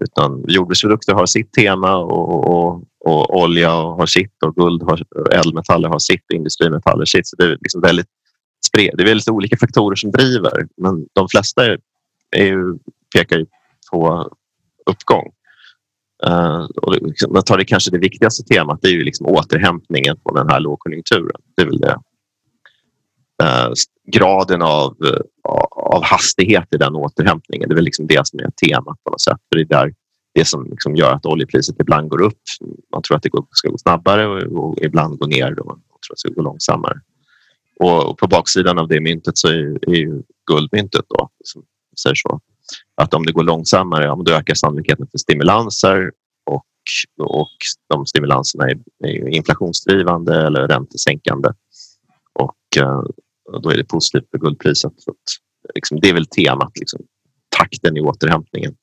utan 0.02 0.44
jordbruksprodukter 0.48 1.14
har 1.14 1.26
sitt 1.26 1.52
tema 1.52 1.96
och, 1.96 2.44
och, 2.44 2.82
och 3.04 3.42
olja 3.42 3.70
har 3.70 4.06
sitt 4.06 4.42
och 4.46 4.54
guld 4.54 4.82
har 4.82 5.02
eldmetaller 5.32 5.88
har 5.88 5.98
sitt 5.98 6.24
och 6.28 6.36
industrimetaller 6.36 7.04
sitt. 7.04 7.26
Så 7.26 7.36
det 7.36 7.44
är 7.44 7.58
liksom 7.60 7.80
väldigt 7.80 8.08
spred. 8.66 8.94
Det 8.96 9.02
är 9.02 9.06
väldigt 9.06 9.28
olika 9.28 9.56
faktorer 9.56 9.96
som 9.96 10.10
driver 10.10 10.66
men 10.76 11.06
de 11.12 11.28
flesta 11.28 11.66
är, 11.66 11.78
är 12.36 12.44
ju, 12.44 12.78
pekar 13.16 13.38
ju 13.38 13.46
på 13.90 14.30
uppgång. 14.86 15.32
Uh, 16.26 16.64
och 16.82 16.94
liksom, 17.02 17.32
man 17.32 17.42
tar 17.42 17.58
det 17.58 17.64
kanske 17.64 17.90
det 17.90 17.98
viktigaste 17.98 18.44
temat 18.44 18.78
det 18.82 18.88
är 18.88 18.92
ju 18.92 19.04
liksom 19.04 19.26
återhämtningen 19.26 20.16
på 20.24 20.36
den 20.36 20.48
här 20.48 20.60
lågkonjunkturen. 20.60 21.40
Det 21.56 21.62
är 21.62 21.66
väl 21.66 21.80
det 21.80 21.98
Uh, 23.42 23.72
graden 24.12 24.62
av, 24.62 24.96
uh, 25.04 25.20
av 25.70 26.04
hastighet 26.04 26.74
i 26.74 26.76
den 26.76 26.94
återhämtningen. 26.94 27.68
Det 27.68 27.72
är 27.72 27.76
väl 27.76 27.84
liksom 27.84 28.06
det 28.06 28.26
som 28.26 28.38
är 28.38 28.50
temat 28.50 29.04
på 29.04 29.10
något 29.10 29.20
sätt. 29.20 29.38
För 29.48 29.56
det 29.58 29.62
är 29.62 29.82
där, 29.82 29.94
det 30.34 30.44
som 30.44 30.64
liksom 30.70 30.96
gör 30.96 31.12
att 31.12 31.26
oljepriset 31.26 31.80
ibland 31.80 32.08
går 32.08 32.22
upp. 32.22 32.38
Man 32.92 33.02
tror 33.02 33.16
att 33.16 33.22
det 33.22 33.30
ska 33.50 33.68
gå 33.68 33.78
snabbare 33.78 34.26
och, 34.26 34.64
och 34.64 34.78
ibland 34.82 35.18
gå 35.18 35.26
ner. 35.26 35.54
Då 35.54 35.64
man 35.64 35.76
tror 35.76 36.12
att 36.12 36.16
det 36.16 36.18
ska 36.18 36.30
gå 36.30 36.42
långsammare. 36.42 37.00
Och, 37.80 38.10
och 38.10 38.18
på 38.18 38.26
baksidan 38.26 38.78
av 38.78 38.88
det 38.88 39.00
myntet 39.00 39.38
så 39.38 39.48
är, 39.48 39.90
är 39.90 39.94
ju 39.94 40.22
guldmyntet 40.50 41.04
då, 41.08 41.28
som 41.44 41.62
säger 42.02 42.14
så. 42.14 42.40
Att 43.02 43.14
om 43.14 43.26
det 43.26 43.32
går 43.32 43.42
långsammare, 43.42 44.04
ja, 44.04 44.22
då 44.24 44.32
ökar 44.32 44.54
sannolikheten 44.54 45.06
för 45.10 45.18
stimulanser 45.18 46.10
och, 46.50 46.66
och 47.20 47.56
de 47.88 48.06
stimulanserna 48.06 48.64
är, 48.64 48.78
är 49.04 49.28
inflationsdrivande 49.28 50.46
eller 50.46 50.68
räntesänkande. 50.68 51.48
Och 52.32 52.56
och 53.52 53.62
då 53.62 53.70
är 53.70 53.76
det 53.76 53.84
positivt 53.84 54.30
för 54.30 54.38
guldpriset. 54.38 54.92
Så 54.96 55.10
att, 55.10 55.16
liksom, 55.74 56.00
det 56.00 56.08
är 56.08 56.14
väl 56.14 56.26
temat, 56.26 56.72
liksom, 56.78 57.00
takten 57.58 57.96
i 57.96 58.00
återhämtningen. 58.00 58.74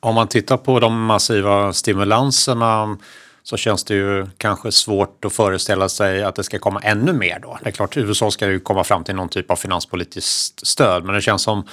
Om 0.00 0.14
man 0.14 0.28
tittar 0.28 0.56
på 0.56 0.80
de 0.80 1.04
massiva 1.04 1.72
stimulanserna 1.72 2.98
så 3.42 3.56
känns 3.56 3.84
det 3.84 3.94
ju 3.94 4.26
kanske 4.36 4.72
svårt 4.72 5.24
att 5.24 5.32
föreställa 5.32 5.88
sig 5.88 6.22
att 6.22 6.34
det 6.34 6.44
ska 6.44 6.58
komma 6.58 6.80
ännu 6.80 7.12
mer 7.12 7.38
då. 7.42 7.58
Det 7.62 7.68
är 7.68 7.72
klart, 7.72 7.96
USA 7.96 8.30
ska 8.30 8.50
ju 8.50 8.60
komma 8.60 8.84
fram 8.84 9.04
till 9.04 9.14
någon 9.14 9.28
typ 9.28 9.50
av 9.50 9.56
finanspolitiskt 9.56 10.66
stöd, 10.66 11.04
men 11.04 11.14
det 11.14 11.20
känns 11.20 11.42
som 11.42 11.64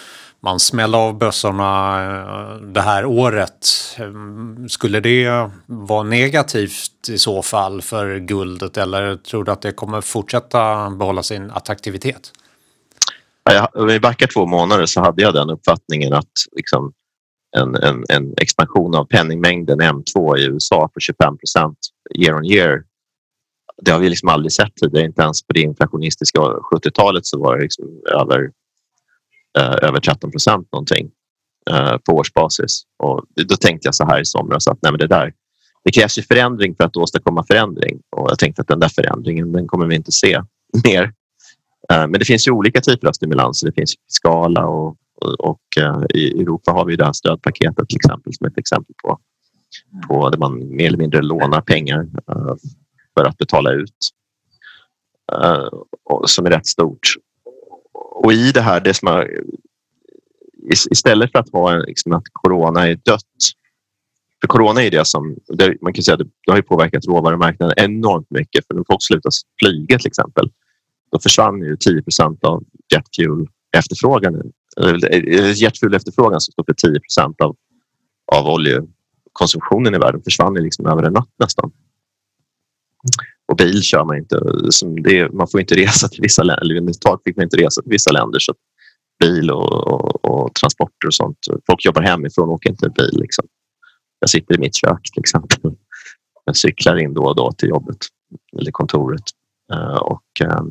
man 0.42 0.60
smäller 0.60 0.98
av 0.98 1.18
bössorna 1.18 2.02
eh, 2.04 2.62
det 2.62 2.82
här 2.82 3.06
året. 3.06 3.68
Ehm, 3.98 4.70
skulle 4.70 5.00
det 5.00 5.50
vara 5.66 6.04
negativt 6.04 7.10
i 7.10 7.18
så 7.18 7.42
fall 7.42 7.82
för 7.82 8.18
guldet 8.18 8.78
eller 8.78 9.16
tror 9.16 9.44
du 9.44 9.52
att 9.52 9.62
det 9.62 9.72
kommer 9.72 10.02
fortsätta 10.02 10.90
behålla 10.90 11.24
sin 11.24 11.52
attraktivitet? 11.52 12.32
om 13.74 13.88
vi 13.88 14.00
backar 14.00 14.28
två 14.28 14.46
månader 14.46 14.86
så 14.86 15.02
hade 15.02 15.22
jag 15.22 15.34
den 15.34 15.50
uppfattningen 15.50 16.14
att 16.14 16.32
liksom 16.52 16.94
en, 17.58 17.76
en, 17.76 18.04
en 18.10 18.34
expansion 18.38 18.96
av 18.96 19.06
penningmängden 19.06 19.82
M2 19.82 20.38
i 20.38 20.46
USA 20.46 20.90
på 20.94 21.00
25 21.00 21.38
procent 21.38 21.78
year 22.16 22.36
on 22.36 22.46
year. 22.46 22.84
Det 23.82 23.92
har 23.92 24.00
vi 24.00 24.10
liksom 24.10 24.30
aldrig 24.30 24.52
sett 24.52 24.76
tidigare, 24.76 25.06
inte 25.06 25.22
ens 25.22 25.44
på 25.44 25.54
det 25.54 25.62
inflationistiska 25.62 26.40
70-talet 26.40 27.26
så 27.26 27.40
var 27.40 27.56
det 27.56 27.64
liksom 27.64 27.86
över 28.22 28.52
Eh, 29.58 29.76
över 29.82 30.00
13 30.00 30.32
procent 30.32 30.68
någonting 30.72 31.12
eh, 31.70 31.98
på 31.98 32.14
årsbasis. 32.14 32.82
Och 33.04 33.26
då 33.48 33.56
tänkte 33.56 33.88
jag 33.88 33.96
så 33.96 34.06
här 34.06 34.22
i 34.22 34.26
somras 34.26 34.68
att 34.68 34.80
nej, 34.82 34.92
men 34.92 35.00
det 35.00 35.08
där 35.08 35.34
det 35.84 35.92
krävs 35.92 36.18
ju 36.18 36.22
förändring 36.22 36.76
för 36.76 36.84
att 36.84 36.98
åstadkomma 36.98 37.44
förändring 37.44 38.02
och 38.10 38.32
jag 38.32 38.40
tänkte 38.40 38.62
att 38.62 38.68
den 38.68 38.80
där 38.80 38.90
förändringen 38.90 39.52
den 39.52 39.68
kommer 39.68 39.86
vi 39.86 39.96
inte 39.96 40.12
se 40.12 40.42
mer. 40.84 41.04
Eh, 41.92 42.08
men 42.08 42.12
det 42.12 42.26
finns 42.26 42.48
ju 42.48 42.52
olika 42.52 42.82
typer 42.82 43.08
av 43.08 43.12
stimulanser. 43.12 43.68
Det 43.68 43.74
finns 43.74 43.96
fiskala 44.08 44.66
och, 44.66 44.96
och, 45.22 45.40
och 45.40 45.62
i 46.14 46.42
Europa 46.42 46.72
har 46.72 46.86
vi 46.86 46.96
det 46.96 47.06
här 47.06 47.14
stödpaketet 47.14 47.90
till 47.90 47.96
exempel 47.96 48.34
som 48.34 48.48
ett 48.48 48.58
exempel 48.58 48.96
på, 49.04 49.20
på 50.08 50.30
där 50.30 50.38
man 50.38 50.76
mer 50.76 50.88
eller 50.88 50.98
mindre 50.98 51.22
lånar 51.22 51.62
pengar 51.62 52.08
för 53.18 53.26
att 53.26 53.38
betala 53.38 53.72
ut 53.72 53.96
som 56.26 56.46
är 56.46 56.50
rätt 56.50 56.68
stort 56.68 57.16
och 58.24 58.34
i 58.34 58.52
det 58.52 58.62
här, 58.62 58.80
det 58.80 58.94
som 58.94 59.08
har, 59.08 59.30
istället 60.92 61.32
för 61.32 61.40
att 61.40 61.50
ha 61.50 61.78
liksom 61.78 62.12
att 62.12 62.24
corona 62.32 62.88
är 62.88 62.96
dött. 62.96 63.24
För 64.42 64.48
corona 64.48 64.84
är 64.84 64.92
det 64.92 65.06
som, 65.06 65.38
det, 65.48 65.76
man 65.82 65.94
kan 65.94 66.04
säga 66.04 66.18
det, 66.18 66.24
det 66.24 66.52
har 66.52 66.58
ju 66.58 66.64
påverkat 66.64 67.06
råvarumarknaden 67.06 67.74
enormt 67.78 68.32
mycket. 68.32 68.68
För 68.68 68.74
när 68.74 68.84
folk 68.88 69.04
slutar 69.04 69.32
flyga 69.64 69.98
till 69.98 70.08
exempel, 70.08 70.52
då 71.12 71.20
försvann 71.20 71.62
ju 71.62 71.78
10 71.78 72.04
procent 72.04 72.44
av 72.44 72.64
jetfuel 72.94 73.48
efterfrågan. 73.78 74.52
Jetfuel 75.56 75.94
efterfrågan 75.94 76.42
som 76.42 76.52
står 76.52 76.64
för 76.64 76.74
10 76.74 77.00
procent 77.00 77.42
av, 77.42 77.56
av 78.32 78.48
oljekonsumtionen 78.48 79.96
i 79.96 79.98
världen 79.98 80.22
försvann 80.24 80.54
liksom 80.54 80.86
över 80.86 81.04
en 81.04 81.14
natt 81.14 81.34
nästan. 81.40 81.72
Och 83.50 83.56
bil 83.56 83.82
kör 83.82 84.06
man 84.06 84.18
inte. 84.18 84.40
Det, 85.04 85.34
man 85.34 85.48
får 85.48 85.60
inte 85.60 85.76
resa 85.76 86.08
till 86.08 86.22
vissa 86.22 86.44
länder. 86.44 86.62
Eller 86.62 86.90
ett 86.90 87.02
tag 87.02 87.22
fick 87.24 87.36
man 87.36 87.44
inte 87.44 87.58
resa 87.58 87.82
till 87.82 87.92
vissa 87.92 88.12
länder. 88.12 88.40
Så 88.40 88.54
bil 89.20 89.52
och, 89.52 89.88
och, 89.88 90.26
och, 90.26 90.54
transporter 90.54 91.08
och 91.08 91.14
sånt. 91.14 91.38
Folk 91.68 91.86
jobbar 91.86 92.02
hemifrån 92.02 92.48
och 92.48 92.54
åker 92.54 92.70
inte 92.70 92.90
bil. 92.90 93.20
Liksom. 93.22 93.46
Jag 94.20 94.30
sitter 94.30 94.56
i 94.56 94.60
mitt 94.60 94.76
kök 94.76 95.02
till 95.14 95.20
exempel. 95.20 95.72
Jag 96.46 96.58
cyklar 96.58 96.98
in 96.98 97.14
då 97.14 97.24
och 97.24 97.36
då 97.36 97.52
till 97.52 97.70
jobbet 97.70 97.98
eller 98.58 98.72
kontoret. 98.72 99.24
Uh, 99.74 99.98
och, 99.98 100.24
uh, 100.44 100.62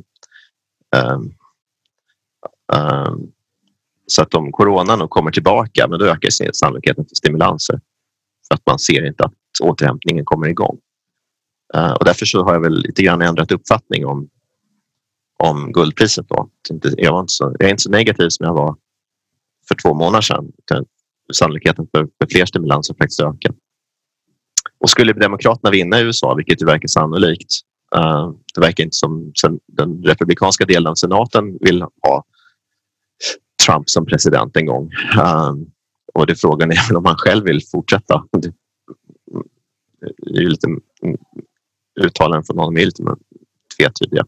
um, 0.96 1.34
um, 2.72 3.32
så 4.06 4.22
att 4.22 4.34
om 4.34 4.52
coronan 4.52 5.08
kommer 5.08 5.30
tillbaka, 5.30 5.88
men 5.88 5.98
då 5.98 6.04
ökar 6.04 6.52
sannolikheten 6.52 7.04
för 7.04 7.14
stimulanser. 7.14 7.80
För 8.48 8.54
att 8.54 8.66
man 8.66 8.78
ser 8.78 9.06
inte 9.06 9.24
att 9.24 9.34
återhämtningen 9.62 10.24
kommer 10.24 10.48
igång. 10.48 10.78
Eh, 11.74 11.92
och 11.92 12.04
därför 12.04 12.26
så 12.26 12.44
har 12.44 12.52
jag 12.52 12.60
väl 12.60 12.82
lite 12.82 13.02
grann 13.02 13.22
ändrat 13.22 13.52
uppfattning 13.52 14.06
om, 14.06 14.28
om 15.38 15.72
guldpriset. 15.72 16.28
Då. 16.28 16.50
Jag, 16.96 17.12
var 17.12 17.20
inte 17.20 17.32
så, 17.32 17.56
jag 17.58 17.66
är 17.66 17.70
inte 17.70 17.82
så 17.82 17.90
negativ 17.90 18.28
som 18.28 18.46
jag 18.46 18.54
var 18.54 18.76
för 19.68 19.74
två 19.74 19.94
månader 19.94 20.22
sedan. 20.22 20.52
Sannolikheten 21.32 21.88
för, 21.92 22.08
för 22.20 22.26
fler 22.30 22.46
stimulanser 22.46 22.94
faktiskt 22.94 23.20
ökar. 23.20 23.54
Och 24.80 24.90
skulle 24.90 25.12
Demokraterna 25.12 25.70
vinna 25.70 26.00
i 26.00 26.02
USA, 26.02 26.34
vilket 26.34 26.62
ju 26.62 26.66
verkar 26.66 26.88
sannolikt. 26.88 27.52
Uh, 27.96 28.32
det 28.54 28.60
verkar 28.60 28.84
inte 28.84 28.96
som 28.96 29.32
den 29.66 30.02
republikanska 30.02 30.64
delen 30.64 30.86
av 30.86 30.94
senaten 30.94 31.58
vill 31.60 31.82
ha 31.82 32.24
Trump 33.66 33.90
som 33.90 34.06
president 34.06 34.56
en 34.56 34.66
gång. 34.66 34.90
Eh, 35.18 35.52
och 36.14 36.26
det 36.26 36.34
frågan 36.34 36.70
är 36.70 36.96
om 36.96 37.04
han 37.04 37.16
själv 37.16 37.44
vill 37.44 37.62
fortsätta. 37.72 38.24
Det 38.40 40.38
är 40.38 40.42
ju 40.42 40.48
lite 40.48 40.66
uttalanden 41.98 42.44
från 42.44 42.58
honom 42.58 42.76
är 42.76 42.84
lite 42.84 43.02
tvetydiga. 43.76 44.24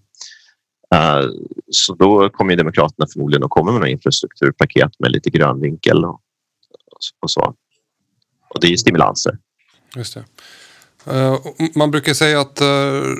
Uh, 0.94 1.30
så 1.70 1.94
då 1.94 2.30
kommer 2.30 2.56
Demokraterna 2.56 3.06
förmodligen 3.12 3.44
att 3.44 3.50
komma 3.50 3.72
med 3.72 3.80
några 3.80 3.88
infrastrukturpaket 3.88 4.92
med 4.98 5.12
lite 5.12 5.30
grön 5.30 5.60
vinkel 5.60 6.04
och, 6.04 6.20
och 7.20 7.30
så. 7.30 7.54
Och 8.48 8.60
det 8.60 8.66
är 8.66 8.70
ju 8.70 8.76
stimulanser. 8.76 9.38
Just 9.96 10.14
det. 10.14 10.24
Uh, 11.12 11.38
man 11.74 11.90
brukar 11.90 12.14
säga 12.14 12.40
att 12.40 12.60
uh, 12.62 12.66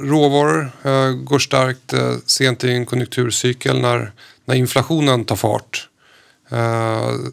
råvaror 0.05 0.71
går 1.25 1.39
starkt 1.39 1.95
sent 2.27 2.65
i 2.65 2.71
en 2.73 2.87
konjunkturcykel 2.87 3.81
när, 3.81 4.13
när 4.45 4.55
inflationen 4.55 5.25
tar 5.25 5.37
fart. 5.37 5.87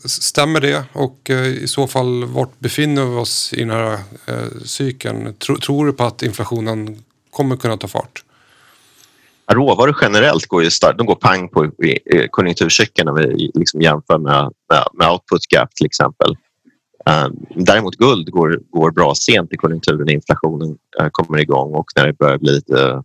Stämmer 0.05 0.61
det 0.61 0.83
och 0.93 1.29
i 1.29 1.67
så 1.67 1.87
fall 1.87 2.25
vart 2.25 2.59
befinner 2.59 3.05
vi 3.05 3.15
oss 3.15 3.53
i 3.53 3.59
den 3.59 3.69
här 3.69 3.99
cykeln? 4.65 5.33
Tror 5.37 5.85
du 5.85 5.93
på 5.93 6.03
att 6.03 6.23
inflationen 6.23 7.03
kommer 7.37 7.55
kunna 7.55 7.77
ta 7.77 7.87
fart? 7.87 8.23
Råvaror 9.51 9.97
generellt 10.01 10.47
går 10.47 10.63
ju 10.63 10.71
starkt, 10.71 10.97
de 10.97 11.07
går 11.07 11.15
pang 11.15 11.49
på 11.49 11.71
konjunkturcykeln 12.31 13.09
om 13.09 13.15
vi 13.15 13.51
liksom 13.53 13.81
jämför 13.81 14.17
med, 14.17 14.51
med, 14.69 14.83
med 14.93 15.11
output 15.11 15.41
gap 15.53 15.75
till 15.75 15.85
exempel. 15.85 16.35
Ehm, 17.09 17.31
däremot 17.55 17.95
guld 17.95 18.31
går, 18.31 18.59
går 18.69 18.91
bra 18.91 19.15
sent 19.15 19.53
i 19.53 19.57
konjunkturen, 19.57 20.09
inflationen 20.09 20.77
eh, 20.99 21.07
kommer 21.11 21.39
igång 21.39 21.73
och 21.73 21.85
när 21.95 22.07
det 22.07 22.13
börjar 22.13 22.37
bli 22.37 22.51
lite 22.51 23.03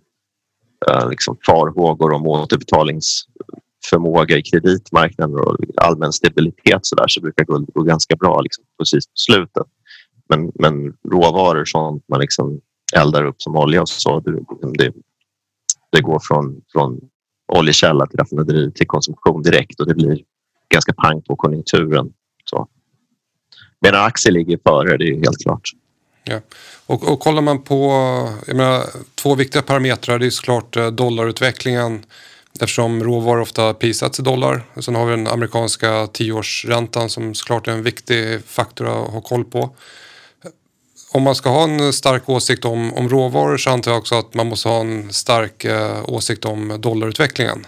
eh, 0.91 1.11
liksom 1.11 1.37
farhågor 1.47 2.13
om 2.13 2.27
återbetalningsförmåga 2.27 4.37
i 4.37 4.43
kreditmarknaden 4.43 5.37
och 5.37 5.57
allmän 5.77 6.13
stabilitet 6.13 6.87
så, 6.87 6.97
där, 6.97 7.09
så 7.09 7.21
brukar 7.21 7.45
guld 7.45 7.71
gå 7.75 7.83
ganska 7.83 8.17
bra 8.17 8.41
liksom, 8.41 8.65
precis 8.79 9.07
på 9.07 9.13
slutet. 9.15 9.67
Men, 10.29 10.53
men 10.55 10.93
råvaror, 11.13 11.65
sånt 11.65 12.05
man 12.09 12.21
liksom 12.21 12.61
eldar 12.93 13.25
upp 13.25 13.43
som 13.43 13.57
olja 13.57 13.83
och 13.83 13.89
så, 13.89 14.21
det, 14.21 14.93
det, 15.91 16.01
går 16.01 16.21
från, 16.23 16.61
från 16.73 17.01
oljekälla 17.53 18.07
till 18.07 18.19
raffinaderi 18.19 18.73
till 18.73 18.87
konsumtion 18.87 19.43
direkt 19.43 19.81
och 19.81 19.87
det 19.87 19.95
blir 19.95 20.19
ganska 20.69 20.93
pang 20.93 21.23
på 21.23 21.37
konjunkturen. 21.37 22.13
Så. 22.45 22.69
Medan 23.81 24.05
aktier 24.05 24.33
ligger 24.33 24.59
före, 24.65 24.97
det 24.97 25.05
är 25.05 25.15
helt 25.15 25.43
klart. 25.43 25.71
Ja. 26.25 26.41
Och, 26.87 27.13
och 27.13 27.21
kollar 27.21 27.43
man 27.43 27.63
på 27.63 27.91
jag 28.47 28.57
menar, 28.57 28.85
två 29.15 29.35
viktiga 29.35 29.63
parametrar, 29.63 30.19
det 30.19 30.27
är 30.27 30.31
såklart 30.31 30.77
eh, 30.77 30.87
dollarutvecklingen 30.87 32.05
eftersom 32.55 33.05
råvaror 33.05 33.41
ofta 33.41 33.75
prissätts 33.75 34.21
i 34.21 34.23
dollar. 34.23 34.63
Sen 34.81 34.95
har 34.95 35.07
vi 35.07 35.11
den 35.11 35.27
amerikanska 35.27 36.07
tioårsräntan 36.07 37.11
som 37.11 37.35
såklart 37.35 37.69
är 37.69 37.73
en 37.73 37.83
viktig 37.83 38.45
faktor 38.45 38.87
att 38.87 39.11
ha 39.13 39.21
koll 39.21 39.45
på. 39.45 39.71
Om 41.15 41.23
man 41.23 41.35
ska 41.35 41.51
ha 41.51 41.65
en 41.65 41.93
stark 41.93 42.29
åsikt 42.29 42.65
om, 42.65 42.95
om 42.95 43.09
råvaror 43.09 43.57
så 43.57 43.71
antar 43.71 43.91
jag 43.91 43.99
också 43.99 44.15
att 44.15 44.35
man 44.35 44.47
måste 44.47 44.69
ha 44.69 44.81
en 44.81 45.13
stark 45.13 45.65
eh, 45.65 46.05
åsikt 46.09 46.45
om 46.45 46.77
dollarutvecklingen. 46.81 47.67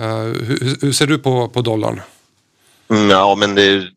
Uh, 0.00 0.06
hur, 0.22 0.76
hur, 0.80 0.92
ser 0.92 1.06
du 1.06 1.18
på, 1.18 1.48
på 1.48 1.62
dollarn? 1.62 2.00
Mm, 2.90 3.10
ja, 3.10 3.34
men 3.34 3.54
det, 3.54 3.88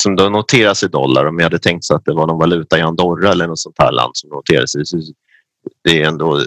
som 0.00 0.16
då 0.16 0.28
noteras 0.28 0.82
i 0.82 0.88
dollar. 0.88 1.24
Om 1.24 1.38
jag 1.38 1.44
hade 1.44 1.58
tänkt 1.58 1.84
så 1.84 1.94
att 1.94 2.04
det 2.04 2.12
var 2.12 2.26
någon 2.26 2.38
valuta 2.38 2.78
i 2.78 2.80
Andorra 2.80 3.30
eller 3.30 3.46
något 3.46 3.58
sånt 3.58 3.76
här 3.78 3.92
land 3.92 4.10
som 4.14 4.30
noteras 4.30 4.74
i. 4.74 4.82
Det 5.84 6.02
är 6.02 6.08
ändå 6.08 6.44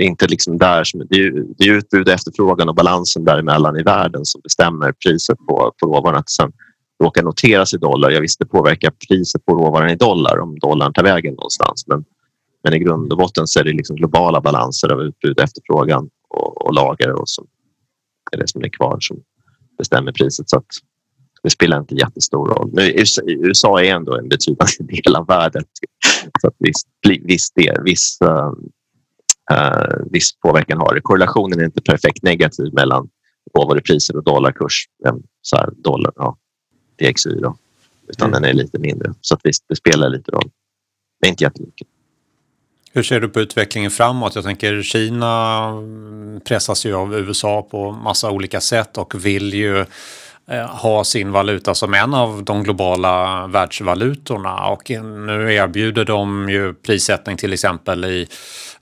inte 0.00 0.26
liksom 0.26 0.58
där 0.58 0.84
som, 0.84 1.06
det 1.10 1.16
är, 1.16 1.44
det 1.58 1.64
är 1.64 1.72
utbud, 1.72 2.08
efterfrågan 2.08 2.68
och 2.68 2.74
balansen 2.74 3.24
däremellan 3.24 3.76
i 3.76 3.82
världen 3.82 4.24
som 4.24 4.40
bestämmer 4.40 4.92
priset 4.92 5.38
på, 5.38 5.72
på 5.80 5.86
råvaran. 5.86 6.22
Sen 6.26 6.52
råkar 7.00 7.22
noteras 7.22 7.74
i 7.74 7.76
dollar. 7.76 8.10
Jag 8.10 8.20
visste 8.20 8.46
påverkar 8.46 8.92
priset 9.08 9.44
på 9.44 9.54
råvaran 9.54 9.90
i 9.90 9.96
dollar 9.96 10.38
om 10.38 10.58
dollarn 10.58 10.92
tar 10.92 11.02
vägen 11.02 11.34
någonstans. 11.34 11.84
Men, 11.86 12.04
men 12.64 12.74
i 12.74 12.78
grund 12.78 13.12
och 13.12 13.18
botten 13.18 13.46
så 13.46 13.60
är 13.60 13.64
det 13.64 13.72
liksom 13.72 13.96
globala 13.96 14.40
balanser 14.40 14.92
av 14.92 15.00
utbud, 15.00 15.38
och 15.38 15.44
efterfrågan 15.44 16.08
och, 16.28 16.66
och 16.66 16.74
lager 16.74 17.12
och 17.12 17.28
som 17.28 17.46
är 18.32 18.36
det 18.36 18.48
som 18.48 18.64
är 18.64 18.68
kvar 18.68 18.96
som 19.00 19.16
bestämmer 19.78 20.12
priset. 20.12 20.50
Så 20.50 20.56
att 20.56 20.66
det 21.42 21.50
spelar 21.50 21.78
inte 21.78 21.94
jättestor 21.94 22.48
roll. 22.48 22.70
Nu, 22.72 23.04
USA 23.26 23.82
är 23.82 23.94
ändå 23.94 24.18
en 24.18 24.28
betydande 24.28 24.72
del 25.02 25.16
av 25.16 25.26
världen. 25.26 25.64
Så 26.40 26.46
att 26.48 26.54
viss, 26.58 26.82
viss, 27.22 27.50
del, 27.50 27.82
viss, 27.84 28.18
uh, 28.24 28.52
viss 30.10 30.38
påverkan 30.38 30.78
har 30.78 30.94
det. 30.94 31.00
Korrelationen 31.00 31.60
är 31.60 31.64
inte 31.64 31.82
perfekt 31.82 32.22
negativ 32.22 32.74
mellan 32.74 33.08
råvarupriser 33.56 34.16
och 34.16 34.24
dollarkurs. 34.24 34.84
Så 35.42 35.56
här, 35.56 35.70
dollar, 35.76 36.12
ja, 36.16 36.36
DXY 37.00 37.40
då. 37.40 37.56
Utan 38.08 38.28
mm. 38.28 38.42
den 38.42 38.50
är 38.50 38.54
lite 38.54 38.78
mindre. 38.78 39.14
Så 39.20 39.34
att 39.34 39.40
visst, 39.44 39.64
det 39.68 39.76
spelar 39.76 40.08
lite 40.08 40.30
roll. 40.30 40.50
Det 41.20 41.26
är 41.26 41.30
inte 41.30 41.44
jättemycket. 41.44 41.88
Hur 42.92 43.02
ser 43.02 43.20
du 43.20 43.28
på 43.28 43.40
utvecklingen 43.40 43.90
framåt? 43.90 44.34
Jag 44.34 44.44
tänker 44.44 44.82
Kina 44.82 45.72
pressas 46.44 46.86
ju 46.86 46.94
av 46.94 47.14
USA 47.14 47.62
på 47.62 47.92
massa 47.92 48.30
olika 48.30 48.60
sätt 48.60 48.98
och 48.98 49.24
vill 49.24 49.54
ju 49.54 49.84
Eh, 50.50 50.66
ha 50.66 51.04
sin 51.04 51.32
valuta 51.32 51.74
som 51.74 51.94
en 51.94 52.14
av 52.14 52.44
de 52.44 52.62
globala 52.62 53.46
världsvalutorna 53.46 54.66
och 54.66 54.90
nu 54.90 55.54
erbjuder 55.54 56.04
de 56.04 56.48
ju 56.48 56.74
prissättning 56.74 57.36
till 57.36 57.52
exempel 57.52 58.04
i 58.04 58.28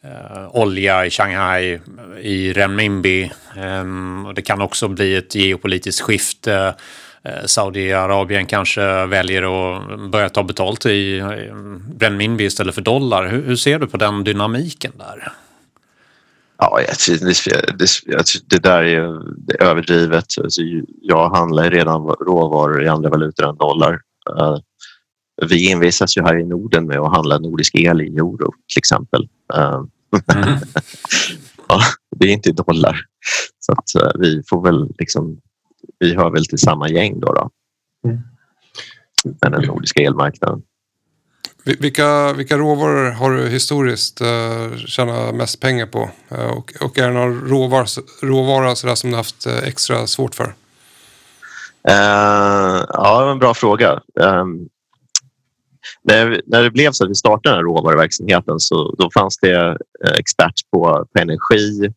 eh, 0.03 0.57
olja 0.57 1.07
i 1.07 1.11
Shanghai, 1.11 1.81
i 2.21 2.53
renminbi. 2.53 3.33
Eh, 3.57 4.27
och 4.27 4.35
det 4.35 4.43
kan 4.43 4.61
också 4.61 4.89
bli 4.89 5.16
ett 5.16 5.35
geopolitiskt 5.35 6.01
skifte. 6.01 6.75
Eh, 7.23 7.45
Saudiarabien 7.47 8.47
kanske 8.47 9.07
väljer 9.07 9.43
att 9.43 10.11
börja 10.11 10.29
ta 10.29 10.43
betalt 10.43 10.87
i 10.87 11.21
renminbi 12.01 12.45
istället 12.45 12.75
för 12.75 12.83
dollar. 12.83 13.27
Hur, 13.27 13.45
hur 13.45 13.57
ser 13.57 13.79
du 13.79 13.87
på 13.87 13.97
den 13.97 14.25
dynamiken 14.25 14.93
där? 14.99 15.33
Ja, 16.59 16.81
det, 18.47 18.59
där 18.59 18.83
är, 18.83 19.21
det 19.37 19.55
är 19.55 19.62
överdrivet. 19.62 20.25
Alltså, 20.43 20.62
jag 21.03 21.31
handlar 21.31 21.71
redan 21.71 22.07
råvaror 22.07 22.85
i 22.85 22.89
andra 22.89 23.11
valutor 23.11 23.49
än 23.49 23.57
dollar. 23.57 24.01
Eh, 24.31 24.57
vi 25.47 25.73
envisas 25.73 26.16
ju 26.16 26.23
här 26.23 26.39
i 26.39 26.45
Norden 26.45 26.87
med 26.87 26.99
att 26.99 27.12
handla 27.12 27.39
nordisk 27.39 27.75
el 27.75 28.01
i 28.01 28.07
euro 28.07 28.53
till 28.73 28.79
exempel. 28.79 29.29
Eh, 29.55 29.83
mm. 30.35 30.59
ja, 31.69 31.81
det 32.16 32.27
är 32.27 32.33
inte 32.33 32.53
dollar. 32.53 33.01
Så 33.59 33.73
att 33.73 34.19
vi 34.19 34.43
får 34.49 34.62
väl 34.62 34.89
liksom, 34.99 35.41
vi 35.99 36.14
hör 36.14 36.30
väl 36.30 36.46
till 36.46 36.59
samma 36.59 36.88
gäng 36.88 37.20
då. 37.20 37.32
då. 37.32 37.51
Mm. 38.05 38.18
Den 39.24 39.62
nordiska 39.62 40.03
elmarknaden. 40.03 40.62
Vilka, 41.64 42.32
vilka 42.32 42.59
råvaror 42.59 43.11
har 43.11 43.30
du 43.30 43.49
historiskt 43.49 44.20
uh, 44.20 44.76
tjänat 44.76 45.34
mest 45.34 45.61
pengar 45.61 45.86
på? 45.86 46.11
Uh, 46.32 46.51
och, 46.51 46.72
och, 46.80 46.99
är 46.99 47.09
det 47.09 47.14
någon 47.14 47.49
råvara, 47.49 47.86
råvara 48.22 48.74
sådär 48.74 48.94
som 48.94 49.11
du 49.11 49.16
haft 49.16 49.46
uh, 49.46 49.68
extra 49.68 50.07
svårt 50.07 50.34
för? 50.34 50.44
Uh, 51.90 52.84
ja, 52.88 53.30
en 53.32 53.38
bra 53.38 53.55
fråga. 53.55 54.01
Um, 54.20 54.68
när, 56.03 56.42
när 56.46 56.62
det 56.62 56.70
blev 56.70 56.92
så 56.92 57.05
att 57.05 57.11
vi 57.11 57.14
startade 57.14 57.55
den 57.55 57.57
här 57.57 57.62
råvaruverksamheten 57.62 58.61
så 58.61 58.94
då 58.99 59.11
fanns 59.14 59.38
det 59.38 59.78
expert 60.18 60.55
på, 60.70 61.07
på 61.12 61.18
energi. 61.20 61.92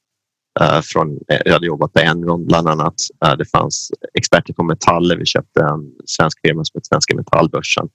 Eh, 0.59 0.81
från, 0.81 1.11
eh, 1.11 1.39
jag 1.45 1.53
hade 1.53 1.67
jobbat 1.67 1.93
på 1.93 1.99
Enron 1.99 2.45
bland 2.45 2.67
annat. 2.67 2.95
Eh, 3.25 3.35
det 3.37 3.45
fanns 3.45 3.91
experter 4.13 4.53
på 4.53 4.63
metaller. 4.63 5.17
Vi 5.17 5.25
köpte 5.25 5.61
en 5.61 5.91
svensk 6.05 6.39
firma 6.41 6.65
som 6.65 6.77
heter 6.77 6.87
Svenska 6.87 7.15
Metallbörsen 7.15 7.89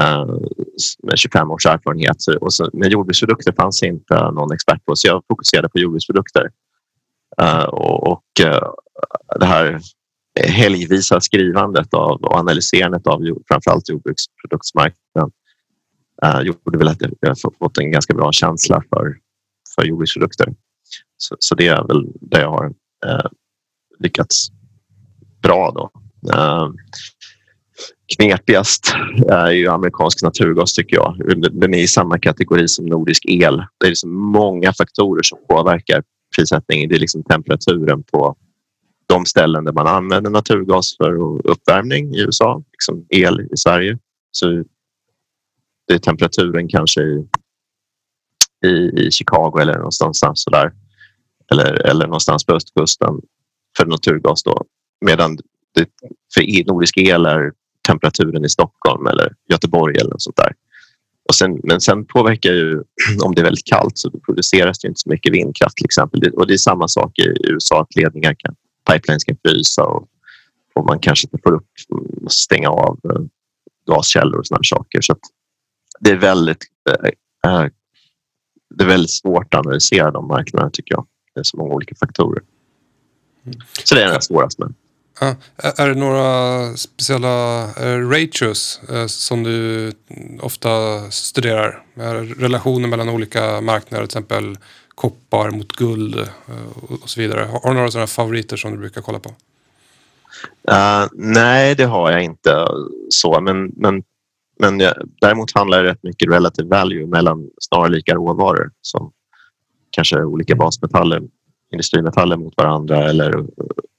Eh, 0.00 0.26
med 1.02 1.18
25 1.18 1.50
års 1.50 1.66
erfarenhet. 1.66 2.16
Och 2.40 2.54
så, 2.54 2.70
med 2.72 2.92
jordbruksprodukter 2.92 3.52
fanns 3.52 3.82
inte 3.82 4.30
någon 4.30 4.52
expert 4.52 4.84
på, 4.84 4.96
så 4.96 5.08
jag 5.08 5.22
fokuserade 5.28 5.68
på 5.68 5.78
jordbruksprodukter. 5.78 6.50
Uh, 7.42 7.64
och, 7.64 8.12
och 8.12 8.24
uh, 8.42 8.70
det 9.38 9.46
här 9.46 9.80
helgvisa 10.46 11.20
skrivandet 11.20 11.94
av, 11.94 12.22
och 12.22 12.38
analyserandet 12.38 13.06
av 13.06 13.20
framförallt 13.48 13.88
jordbruksproduktsmarknaden 13.88 15.30
uh, 16.24 16.40
gjorde 16.42 16.78
väl 16.78 16.88
att 16.88 17.02
jag 17.20 17.38
fått 17.58 17.78
en 17.78 17.90
ganska 17.90 18.14
bra 18.14 18.32
känsla 18.32 18.82
för, 18.90 19.16
för 19.74 19.84
jordbruksprodukter. 19.84 20.54
Så, 21.18 21.36
så 21.38 21.54
det 21.54 21.68
är 21.68 21.86
väl 21.86 22.06
där 22.20 22.40
jag 22.40 22.50
har 22.50 22.66
eh, 23.06 23.30
lyckats 23.98 24.48
bra. 25.42 25.70
Då. 25.70 25.90
Eh, 26.32 26.68
knepigast 28.16 28.94
är 29.28 29.50
ju 29.50 29.68
amerikansk 29.68 30.22
naturgas 30.22 30.72
tycker 30.72 30.96
jag. 30.96 31.38
Den 31.52 31.74
är 31.74 31.78
i 31.78 31.88
samma 31.88 32.18
kategori 32.18 32.68
som 32.68 32.86
nordisk 32.86 33.24
el. 33.26 33.56
Det 33.80 33.86
är 33.86 33.90
liksom 33.90 34.20
många 34.20 34.72
faktorer 34.72 35.22
som 35.22 35.38
påverkar 35.48 36.02
prissättningen. 36.36 36.88
Det 36.88 36.94
är 36.94 37.00
liksom 37.00 37.22
temperaturen 37.22 38.02
på 38.02 38.36
de 39.06 39.26
ställen 39.26 39.64
där 39.64 39.72
man 39.72 39.86
använder 39.86 40.30
naturgas 40.30 40.96
för 40.96 41.12
uppvärmning 41.46 42.14
i 42.14 42.20
USA, 42.20 42.62
liksom 42.72 43.06
el 43.08 43.40
i 43.40 43.56
Sverige. 43.56 43.98
Så 44.30 44.64
det 45.86 45.94
är 45.94 45.98
temperaturen 45.98 46.68
kanske 46.68 47.02
i, 47.02 47.28
i, 48.66 48.68
i 49.06 49.10
Chicago 49.10 49.58
eller 49.60 49.74
någonstans 49.74 50.20
så 50.34 50.50
där. 50.50 50.72
Eller, 51.52 51.86
eller 51.86 52.06
någonstans 52.06 52.46
på 52.46 52.52
östkusten 52.52 53.14
för 53.76 53.86
naturgas. 53.86 54.42
Då. 54.42 54.64
Medan 55.04 55.38
det, 55.74 55.86
för 56.34 56.72
nordisk 56.72 56.96
el 56.96 57.26
är 57.26 57.52
temperaturen 57.86 58.44
i 58.44 58.48
Stockholm 58.48 59.06
eller 59.06 59.34
Göteborg 59.50 59.96
eller 59.96 60.10
något 60.10 60.22
sånt 60.22 60.36
där. 60.36 60.52
Och 61.28 61.34
sen, 61.34 61.60
men 61.62 61.80
sen 61.80 62.06
påverkar 62.06 62.52
ju, 62.52 62.82
om 63.24 63.34
det 63.34 63.40
är 63.40 63.44
väldigt 63.44 63.66
kallt 63.66 63.98
så 63.98 64.10
produceras 64.10 64.78
det 64.78 64.88
inte 64.88 65.00
så 65.00 65.10
mycket 65.10 65.32
vindkraft 65.32 65.76
till 65.76 65.84
exempel. 65.84 66.32
Och 66.32 66.46
det 66.46 66.54
är 66.54 66.58
samma 66.58 66.88
sak 66.88 67.18
i 67.18 67.34
USA 67.44 67.82
att 67.82 67.96
ledningar 67.96 68.34
kan, 68.38 68.54
pipelines 68.90 69.24
kan 69.24 69.36
frysa 69.44 69.84
och, 69.84 70.08
och 70.74 70.86
man 70.86 70.98
kanske 70.98 71.26
inte 71.26 71.38
får 71.42 71.54
upp 71.54 71.70
mm, 71.92 72.28
stänga 72.28 72.68
av 72.68 73.00
eh, 73.04 73.20
gaskällor 73.86 74.38
och 74.38 74.46
sådana 74.46 74.64
saker. 74.64 75.00
Så 75.00 75.16
det 76.00 76.10
är 76.10 76.16
väldigt 76.16 76.64
äh, 77.46 77.66
det 78.74 78.84
är 78.84 78.88
väldigt 78.88 79.10
svårt 79.10 79.54
att 79.54 79.66
analysera 79.66 80.10
de 80.10 80.28
marknaderna 80.28 80.70
tycker 80.70 80.94
jag. 80.94 81.06
Det 81.38 81.42
är 81.42 81.44
så 81.44 81.56
många 81.56 81.74
olika 81.74 81.94
faktorer. 81.94 82.42
Så 83.84 83.94
det 83.94 84.02
är 84.02 84.12
den 84.12 84.22
svåraste. 84.22 84.62
Men... 84.62 84.74
Ja, 85.20 85.34
är 85.56 85.88
det 85.88 85.94
några 85.94 86.76
speciella 86.76 87.66
ratios 88.12 88.80
eh, 88.88 89.06
som 89.06 89.42
du 89.42 89.92
ofta 90.40 91.00
studerar? 91.10 91.84
Relationer 92.38 92.88
mellan 92.88 93.08
olika 93.08 93.60
marknader, 93.60 94.06
till 94.06 94.18
exempel 94.18 94.56
koppar 94.94 95.50
mot 95.50 95.72
guld 95.72 96.18
eh, 96.18 96.94
och 97.02 97.10
så 97.10 97.20
vidare. 97.20 97.48
Har 97.62 97.70
du 97.70 97.74
några 97.74 97.90
sådana 97.90 98.06
favoriter 98.06 98.56
som 98.56 98.72
du 98.72 98.78
brukar 98.78 99.00
kolla 99.00 99.18
på? 99.18 99.28
Uh, 100.70 101.08
nej, 101.12 101.74
det 101.74 101.84
har 101.84 102.10
jag 102.10 102.24
inte 102.24 102.66
så, 103.08 103.40
men, 103.40 103.72
men, 103.76 104.02
men 104.60 104.80
jag, 104.80 104.94
däremot 105.20 105.54
handlar 105.54 105.82
det 105.82 105.90
rätt 105.90 106.02
mycket 106.02 106.30
relative 106.30 106.68
value 106.68 107.06
mellan 107.06 107.50
snarlika 107.60 108.14
råvaror 108.14 108.70
som 108.82 109.12
kanske 109.98 110.24
olika 110.24 110.56
basmetaller, 110.56 111.22
industrimetaller 111.72 112.36
mot 112.36 112.56
varandra 112.56 113.08
eller 113.08 113.38
eh, 113.38 113.44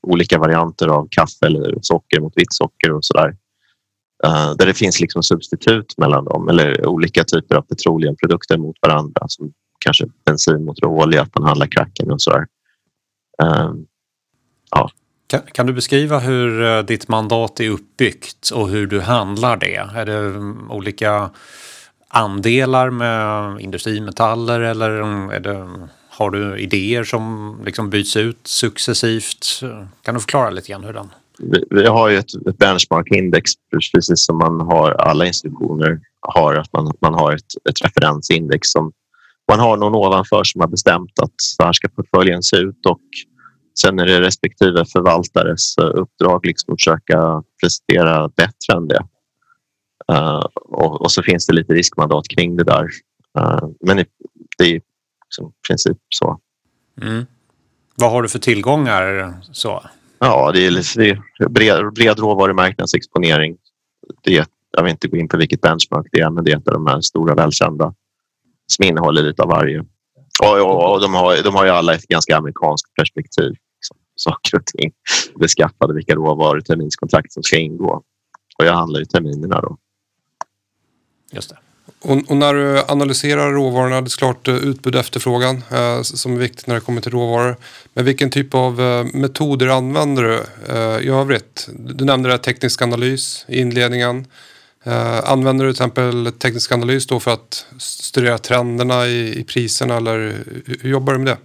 olika 0.08 0.40
varianter 0.40 0.88
av 0.88 1.08
kaffe 1.12 1.46
eller 1.46 1.78
socker 1.82 2.22
mot 2.22 2.34
vitt 2.36 2.54
socker 2.54 2.92
och 2.92 3.06
sådär. 3.06 3.36
Uh, 4.26 4.56
där 4.58 4.66
det 4.66 4.74
finns 4.74 5.00
liksom 5.00 5.24
substitut 5.24 5.98
mellan 5.98 6.26
dem 6.26 6.50
eller 6.50 6.88
olika 6.88 7.24
typer 7.24 7.56
av 7.56 7.62
petroleumprodukter 7.62 8.58
mot 8.58 8.76
varandra 8.82 9.26
som 9.28 9.54
kanske 9.80 10.06
bensin 10.26 10.66
mot 10.66 10.80
råolja, 10.80 11.22
att 11.22 11.36
man 11.36 11.44
handlar 11.44 11.68
kracken 11.68 12.12
och 12.12 12.22
sådär. 12.22 12.46
Uh, 13.44 13.74
ja. 14.72 14.90
Kan, 15.28 15.42
kan, 15.52 15.66
du 15.66 15.74
beskriva 15.74 16.20
hur 16.20 16.84
ditt 16.84 17.08
mandat 17.08 17.60
är 17.60 17.70
uppbyggt 17.70 18.50
och 18.50 18.70
hur 18.70 18.88
du 18.88 19.02
handlar 19.02 19.58
det? 19.58 19.76
Är 19.76 20.06
det 20.06 20.20
um, 20.20 20.72
olika 20.72 21.30
andelar 22.10 22.90
med 22.90 23.62
industrimetaller 23.62 24.60
eller 24.60 24.90
är 25.32 25.40
det 25.40 25.68
har 26.10 26.30
du 26.30 26.58
idéer 26.58 27.04
som 27.04 27.56
liksom 27.66 27.90
byts 27.90 28.18
ut 28.18 28.48
successivt? 28.48 29.62
Kan 30.02 30.14
du 30.14 30.20
förklara 30.20 30.50
lite 30.50 30.72
grann 30.72 30.84
hur 30.84 30.94
den... 30.94 31.08
Vi, 31.40 31.64
vi 31.70 31.86
har 31.86 32.10
ju 32.10 32.18
ett, 32.18 32.48
ett 32.48 32.58
benchmark-index 32.58 33.52
precis 33.94 34.26
som 34.26 34.38
man 34.38 34.62
har 34.62 34.92
alla 34.92 35.26
institutioner 35.26 36.00
har. 36.22 36.56
Att 36.56 36.74
man, 36.74 36.94
man 37.02 37.14
har 37.14 37.34
ett, 37.34 37.70
ett 37.70 37.86
referensindex 37.86 38.68
som 38.68 38.92
man 39.52 39.60
har 39.60 39.78
någon 39.78 39.96
ovanför 39.96 40.44
som 40.44 40.62
har 40.62 40.68
bestämt 40.68 41.20
att 41.22 41.34
så 41.38 41.64
här 41.64 41.74
ska 41.74 41.88
portföljen 41.88 42.44
se 42.44 42.58
ut 42.58 42.86
och 42.86 43.02
sen 43.82 44.00
är 44.00 44.06
det 44.06 44.22
respektive 44.22 44.86
förvaltares 44.86 45.78
eh, 45.78 45.92
uppdrag 45.94 46.46
liksom 46.46 46.74
att 46.74 46.80
försöka 46.80 47.44
prestera 47.64 48.30
bättre 48.30 48.78
än 48.78 48.88
det. 48.88 49.04
Uh, 50.10 50.46
och, 50.56 51.02
och, 51.02 51.12
så 51.12 51.24
finns 51.24 51.48
det 51.48 51.54
lite 51.54 51.74
riskmandat 51.74 52.28
kring 52.28 52.58
det 52.58 52.64
där. 52.64 52.84
Uh, 53.40 53.70
men 53.80 53.98
det 54.58 54.64
är 54.64 54.82
liksom, 55.26 55.48
i 55.48 55.68
princip 55.68 55.98
så. 56.10 56.40
Mm. 57.02 57.26
Vad 57.96 58.12
har 58.12 58.22
du 58.22 58.30
för 58.30 58.40
tillgångar? 58.40 59.34
Så? 59.52 59.84
Ja, 60.20 60.52
det 60.52 60.68
är, 60.68 60.98
det 60.98 61.10
är 61.10 61.50
bred, 61.50 61.94
bred 61.94 62.20
råvarumarknadsexponering. 62.20 63.58
Det 64.24 64.46
jag 64.72 64.84
vill 64.84 64.92
inte 64.92 65.08
gå 65.08 65.18
in 65.18 65.28
på 65.28 65.38
vilket 65.38 65.62
benchmark 65.62 66.08
det 66.12 66.20
är, 66.20 66.30
men 66.30 66.44
det 66.44 66.52
är 66.52 66.58
ett 66.58 66.68
av 66.68 66.74
de 66.74 66.88
här 66.88 67.02
stora 67.02 67.36
välkända 67.36 67.94
som 68.68 68.86
innehåller 68.86 69.22
lite 69.22 69.44
av 69.44 69.50
varje. 69.50 69.80
Och, 70.44 70.60
och, 70.62 70.94
och 70.94 71.02
de, 71.02 71.14
har, 71.14 71.44
de 71.44 71.56
har 71.56 71.66
ju 71.66 71.72
alla 71.72 71.94
ett 71.94 72.08
ganska 72.08 72.38
amerikanskt 72.38 72.94
perspektiv. 72.96 73.50
Liksom, 73.50 73.98
saker 74.16 74.58
och 74.58 74.66
ting 74.66 74.92
beskaffade, 75.40 75.94
vilka 75.94 76.16
råvaror, 76.16 76.62
terminskontrakt 76.62 77.34
som 77.34 77.44
ska 77.44 77.58
ingå. 77.58 78.04
Och 78.60 78.66
jag 78.66 78.74
handlar 78.74 79.00
ju 79.00 79.06
terminerna 79.06 79.62
då. 79.62 79.78
Just 81.32 81.50
det. 81.50 81.58
Och, 82.02 82.32
och, 82.32 82.38
när 82.38 82.54
du 82.54 82.84
analyserar 82.88 83.52
råvarorna, 83.52 84.02
det 84.02 84.08
är 84.08 84.18
klart 84.18 84.48
eh, 84.48 84.56
utbud 84.56 84.96
och 84.96 85.02
efterfrågan 85.02 85.64
eh, 85.72 86.02
som 86.02 86.34
är 86.34 86.40
viktigt 86.40 86.68
när 86.68 86.76
det 86.76 86.82
kommer 86.82 87.02
till 87.02 87.12
råvaror. 87.12 87.58
Men 87.94 88.06
vilken 88.06 88.30
typ 88.30 88.56
av 88.56 88.82
eh, 88.82 89.06
metoder 89.14 89.68
använder 89.68 90.24
du 90.24 90.44
eh, 90.74 91.00
i 91.00 91.10
övrigt? 91.10 91.70
Du 91.74 92.06
nämnde 92.06 92.30
det 92.30 92.38
teknisk 92.38 92.82
analys 92.82 93.46
i 93.48 93.60
inledningen. 93.60 94.26
Eh, 94.84 95.30
använder 95.32 95.66
du 95.66 95.74
till 95.74 95.84
exempel 95.84 96.32
teknisk 96.32 96.72
analys 96.72 97.08
då 97.08 97.20
för 97.20 97.32
att 97.32 97.66
studera 97.80 98.38
trenderna 98.38 99.08
i, 99.08 99.40
i 99.40 99.44
priserna 99.44 99.98
eller 99.98 100.36
hur 100.82 100.90
jobbar 100.90 101.14
du 101.14 101.20
med 101.20 101.28
det? 101.28 101.38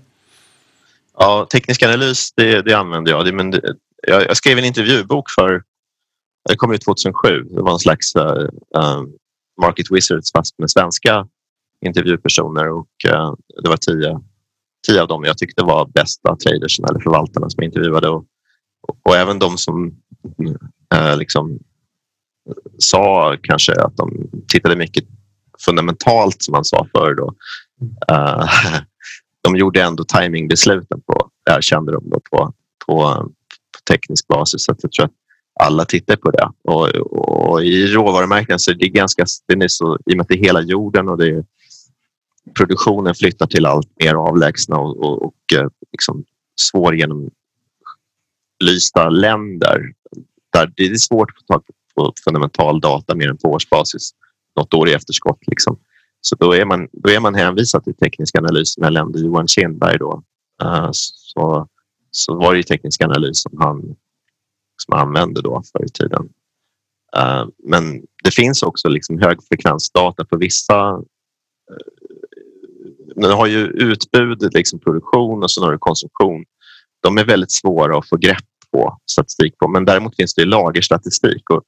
Ja, 1.19 1.47
teknisk 1.53 1.83
analys 1.83 2.33
det, 2.37 2.63
det 2.63 2.75
använder 2.75 3.13
jag. 3.13 3.25
Det, 3.25 3.33
men 3.33 3.51
det, 3.51 3.61
jag. 4.07 4.23
jag. 4.23 4.37
skrev 4.37 4.59
en 4.59 4.65
intervjubok 4.65 5.31
för, 5.31 5.63
det 6.49 6.57
kom 6.57 6.73
ut 6.73 6.85
2007. 6.85 7.43
Det 7.51 7.63
var 7.63 7.73
en 7.73 7.79
slags 7.79 8.17
um, 8.17 9.13
Market 9.61 9.87
Wizards 9.91 10.33
fast 10.33 10.59
med 10.59 10.71
svenska 10.71 11.27
intervjupersoner 11.87 12.69
och 12.69 12.89
eh, 13.07 13.35
det 13.63 13.69
var 13.69 13.77
tio, 13.77 14.21
tio 14.89 15.03
av 15.03 15.09
dem 15.09 15.25
jag 15.25 15.39
tyckte 15.39 15.65
var 15.65 15.87
bästa 15.87 16.37
traders 16.37 16.81
eller 16.81 17.01
förvaltarna 17.01 17.51
som 17.51 17.63
jag 17.63 17.69
intervjuade 17.69 18.09
och, 18.09 18.25
och, 19.03 19.17
även 19.17 19.39
de 19.39 19.59
som 19.59 19.97
eh, 20.95 21.17
liksom 21.17 21.59
sa 22.79 23.37
kanske 23.43 23.73
att 23.73 23.97
de 23.97 24.31
tittade 24.49 24.77
mycket 24.77 25.05
fundamentalt 25.65 26.43
som 26.43 26.53
man 26.53 26.65
sa 26.65 26.87
förr. 26.93 27.15
Då. 27.15 27.35
Uh, 28.13 28.49
de 29.41 29.57
gjorde 29.57 29.83
ändå 29.83 30.05
timingbesluten 30.05 31.01
på, 31.01 31.31
erkände 31.51 31.93
de 31.93 32.11
då, 32.11 32.21
på, 32.31 32.53
på, 32.87 32.95
på 33.73 33.93
teknisk 33.93 34.27
basis. 34.27 34.65
Så 34.65 34.71
jag 34.71 34.93
tror 34.93 35.05
att 35.05 35.11
alla 35.61 35.85
tittar 35.85 36.17
på 36.17 36.31
det. 36.31 36.51
Och, 36.65 36.89
och 36.89 37.65
I 37.65 37.87
råvarumärken 37.87 38.59
så 38.59 38.71
är 38.71 38.75
det 38.75 38.89
ganska, 38.89 39.25
den 39.49 39.63
är 39.63 39.69
så, 39.69 39.99
i 40.07 40.13
och 40.13 40.17
med 40.17 40.21
att 40.21 40.29
det 40.29 40.35
är 40.35 40.45
hela 40.45 40.61
jorden 40.61 41.09
och 41.09 41.19
det 41.19 41.29
är, 41.29 41.45
produktionen 42.59 43.15
flyttar 43.15 43.47
till 43.47 43.67
allt 43.67 43.89
mer 44.01 44.15
avlägsna 44.15 44.77
och, 44.77 44.97
och, 45.05 45.23
och 45.23 45.53
eh, 45.55 45.69
liksom 45.93 46.25
svårgenomlysta 46.61 47.31
länder 49.11 49.93
där 50.53 50.73
det 50.77 50.85
är 50.85 50.95
svårt 50.95 51.31
att 51.31 51.37
få 51.37 51.53
tag 51.53 51.65
på 51.95 52.13
fundamental 52.25 52.81
data 52.81 53.15
mer 53.15 53.29
än 53.29 53.39
på 53.39 53.49
årsbasis 53.49 54.11
något 54.57 54.75
år 54.75 54.89
i 54.89 54.93
efterskott. 54.93 55.39
Liksom. 55.47 55.79
Så 56.21 56.37
då 56.37 56.53
är, 56.53 56.65
man, 56.65 56.89
då 56.93 57.11
är 57.11 57.21
man 57.21 57.35
hänvisad 57.35 57.85
till 57.85 57.95
teknisk 57.95 58.39
analys 58.39 58.75
som 58.75 58.83
jag 58.83 58.93
nämnde 58.93 59.21
Johan 59.21 59.49
Kindberg 59.49 59.99
då. 59.99 60.23
Uh, 60.65 60.89
så, 60.93 61.69
så 62.11 62.35
var 62.35 62.55
det 62.55 62.63
teknisk 62.63 63.03
analys 63.03 63.43
som 63.43 63.53
han 63.59 63.97
som 64.77 64.95
använde 64.95 65.43
då 65.43 65.63
förr 65.73 65.85
i 65.85 65.89
tiden. 65.89 66.29
Uh, 67.17 67.49
men 67.65 68.03
det 68.25 68.31
finns 68.31 68.63
också 68.63 68.89
liksom 68.89 69.19
högfrekvensdata 69.19 70.25
på 70.25 70.37
vissa 70.37 70.79
eh, 70.81 71.75
uh, 71.75 72.05
nu 73.17 73.29
har 73.29 73.47
ju 73.47 73.67
utbud, 73.67 74.55
liksom 74.55 74.81
produktion 74.81 75.43
och 75.43 75.51
så 75.51 75.65
har 75.65 75.73
du 75.73 75.79
konsumtion. 75.79 76.45
De 77.03 77.19
är 77.19 77.25
väldigt 77.25 77.53
svåra 77.53 77.99
att 77.99 78.09
få 78.09 78.17
grepp 78.17 78.45
på 78.73 78.99
statistik 79.11 79.59
på, 79.59 79.69
men 79.69 79.85
däremot 79.85 80.17
finns 80.17 80.35
det 80.35 80.45
lagerstatistik 80.45 81.51
och, 81.51 81.63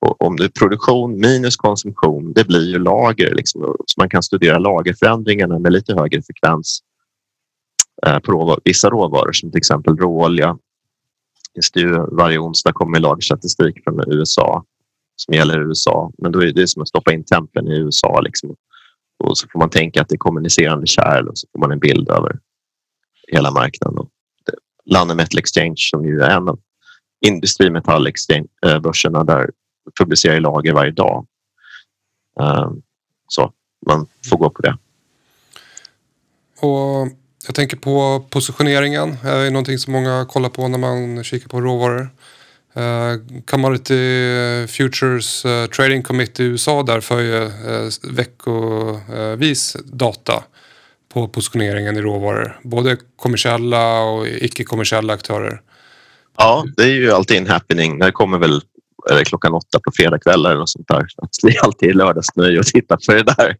och 0.00 0.22
om 0.22 0.36
det 0.36 0.44
är 0.44 0.48
produktion 0.48 1.20
minus 1.20 1.56
konsumtion, 1.56 2.32
det 2.32 2.44
blir 2.44 2.70
ju 2.70 2.78
lager. 2.78 3.34
Liksom, 3.34 3.76
så 3.86 4.00
man 4.00 4.08
kan 4.08 4.22
studera 4.22 4.58
lagerförändringarna 4.58 5.58
med 5.58 5.72
lite 5.72 5.94
högre 5.94 6.22
frekvens 6.22 6.80
eh, 8.06 8.18
på 8.18 8.58
vissa 8.64 8.90
råvaror 8.90 9.32
som 9.32 9.50
till 9.50 9.58
exempel 9.58 9.96
råolja 9.96 10.58
finns 11.54 11.70
det 11.70 11.80
ju 11.80 12.06
varje 12.16 12.38
onsdag 12.38 12.72
kommer 12.72 13.00
lagerstatistik 13.00 13.84
från 13.84 14.00
USA 14.06 14.64
som 15.16 15.34
gäller 15.34 15.68
USA. 15.68 16.12
Men 16.18 16.32
då 16.32 16.42
är 16.42 16.52
det 16.52 16.68
som 16.68 16.82
att 16.82 16.88
stoppa 16.88 17.12
in 17.12 17.24
tempeln 17.24 17.68
i 17.68 17.78
USA. 17.78 18.20
Liksom. 18.20 18.56
Och 19.18 19.38
så 19.38 19.48
får 19.52 19.58
man 19.58 19.70
tänka 19.70 20.02
att 20.02 20.08
det 20.08 20.14
är 20.14 20.18
kommunicerande 20.18 20.86
kärl 20.86 21.28
och 21.28 21.38
så 21.38 21.48
får 21.52 21.58
man 21.58 21.72
en 21.72 21.78
bild 21.78 22.10
över 22.10 22.38
hela 23.32 23.50
marknaden. 23.50 23.98
Och 23.98 24.10
London 24.84 25.16
Metal 25.16 25.38
Exchange 25.38 25.76
som 25.76 26.04
ju 26.06 26.20
är 26.20 26.30
en 26.30 26.48
av 26.48 26.60
industrimetallbörserna 27.26 29.18
eh, 29.18 29.24
där 29.24 29.50
publicerar 29.98 30.40
lager 30.40 30.72
varje 30.72 30.90
dag. 30.90 31.26
Eh, 32.40 32.70
så 33.28 33.52
man 33.86 34.06
får 34.30 34.36
gå 34.36 34.50
på 34.50 34.62
det. 34.62 34.78
Och 36.60 37.08
jag 37.46 37.54
tänker 37.54 37.76
på 37.76 38.26
positioneringen. 38.30 39.08
Eh, 39.10 39.18
det 39.22 39.30
är 39.30 39.50
någonting 39.50 39.78
som 39.78 39.92
många 39.92 40.26
kollar 40.28 40.48
på 40.48 40.68
när 40.68 40.78
man 40.78 41.24
kikar 41.24 41.48
på 41.48 41.60
råvaror. 41.60 42.10
Uh, 42.76 43.42
Commodity 43.46 44.66
Futures 44.66 45.44
uh, 45.44 45.66
Trading 45.66 46.02
Committee 46.02 46.44
i 46.44 46.46
USA 46.46 46.82
där 46.82 47.00
för 47.00 47.20
ju 47.20 47.42
uh, 47.44 47.90
veckovis 48.10 49.76
data 49.84 50.44
på 51.12 51.28
positioneringen 51.28 51.96
i 51.96 52.00
råvaror. 52.00 52.60
Både 52.64 52.96
kommersiella 53.16 54.00
och 54.00 54.26
icke-kommersiella 54.28 55.12
aktörer. 55.12 55.60
Ja, 56.38 56.64
det 56.76 56.82
är 56.82 56.88
ju 56.88 57.12
alltid 57.12 57.36
en 57.36 57.46
happening. 57.46 57.98
Det 57.98 58.12
kommer 58.12 58.38
väl 58.38 58.62
klockan 59.24 59.54
åtta 59.54 59.80
på 59.84 59.92
fredagkvällar 59.96 60.50
eller 60.50 60.60
något 60.60 60.70
sånt 60.70 60.88
där. 60.88 61.06
det 61.42 61.56
är 61.56 61.64
alltid 61.64 61.96
lördagsnöje 61.96 62.60
att 62.60 62.66
titta 62.66 62.96
på 63.06 63.12
det 63.12 63.22
där. 63.22 63.56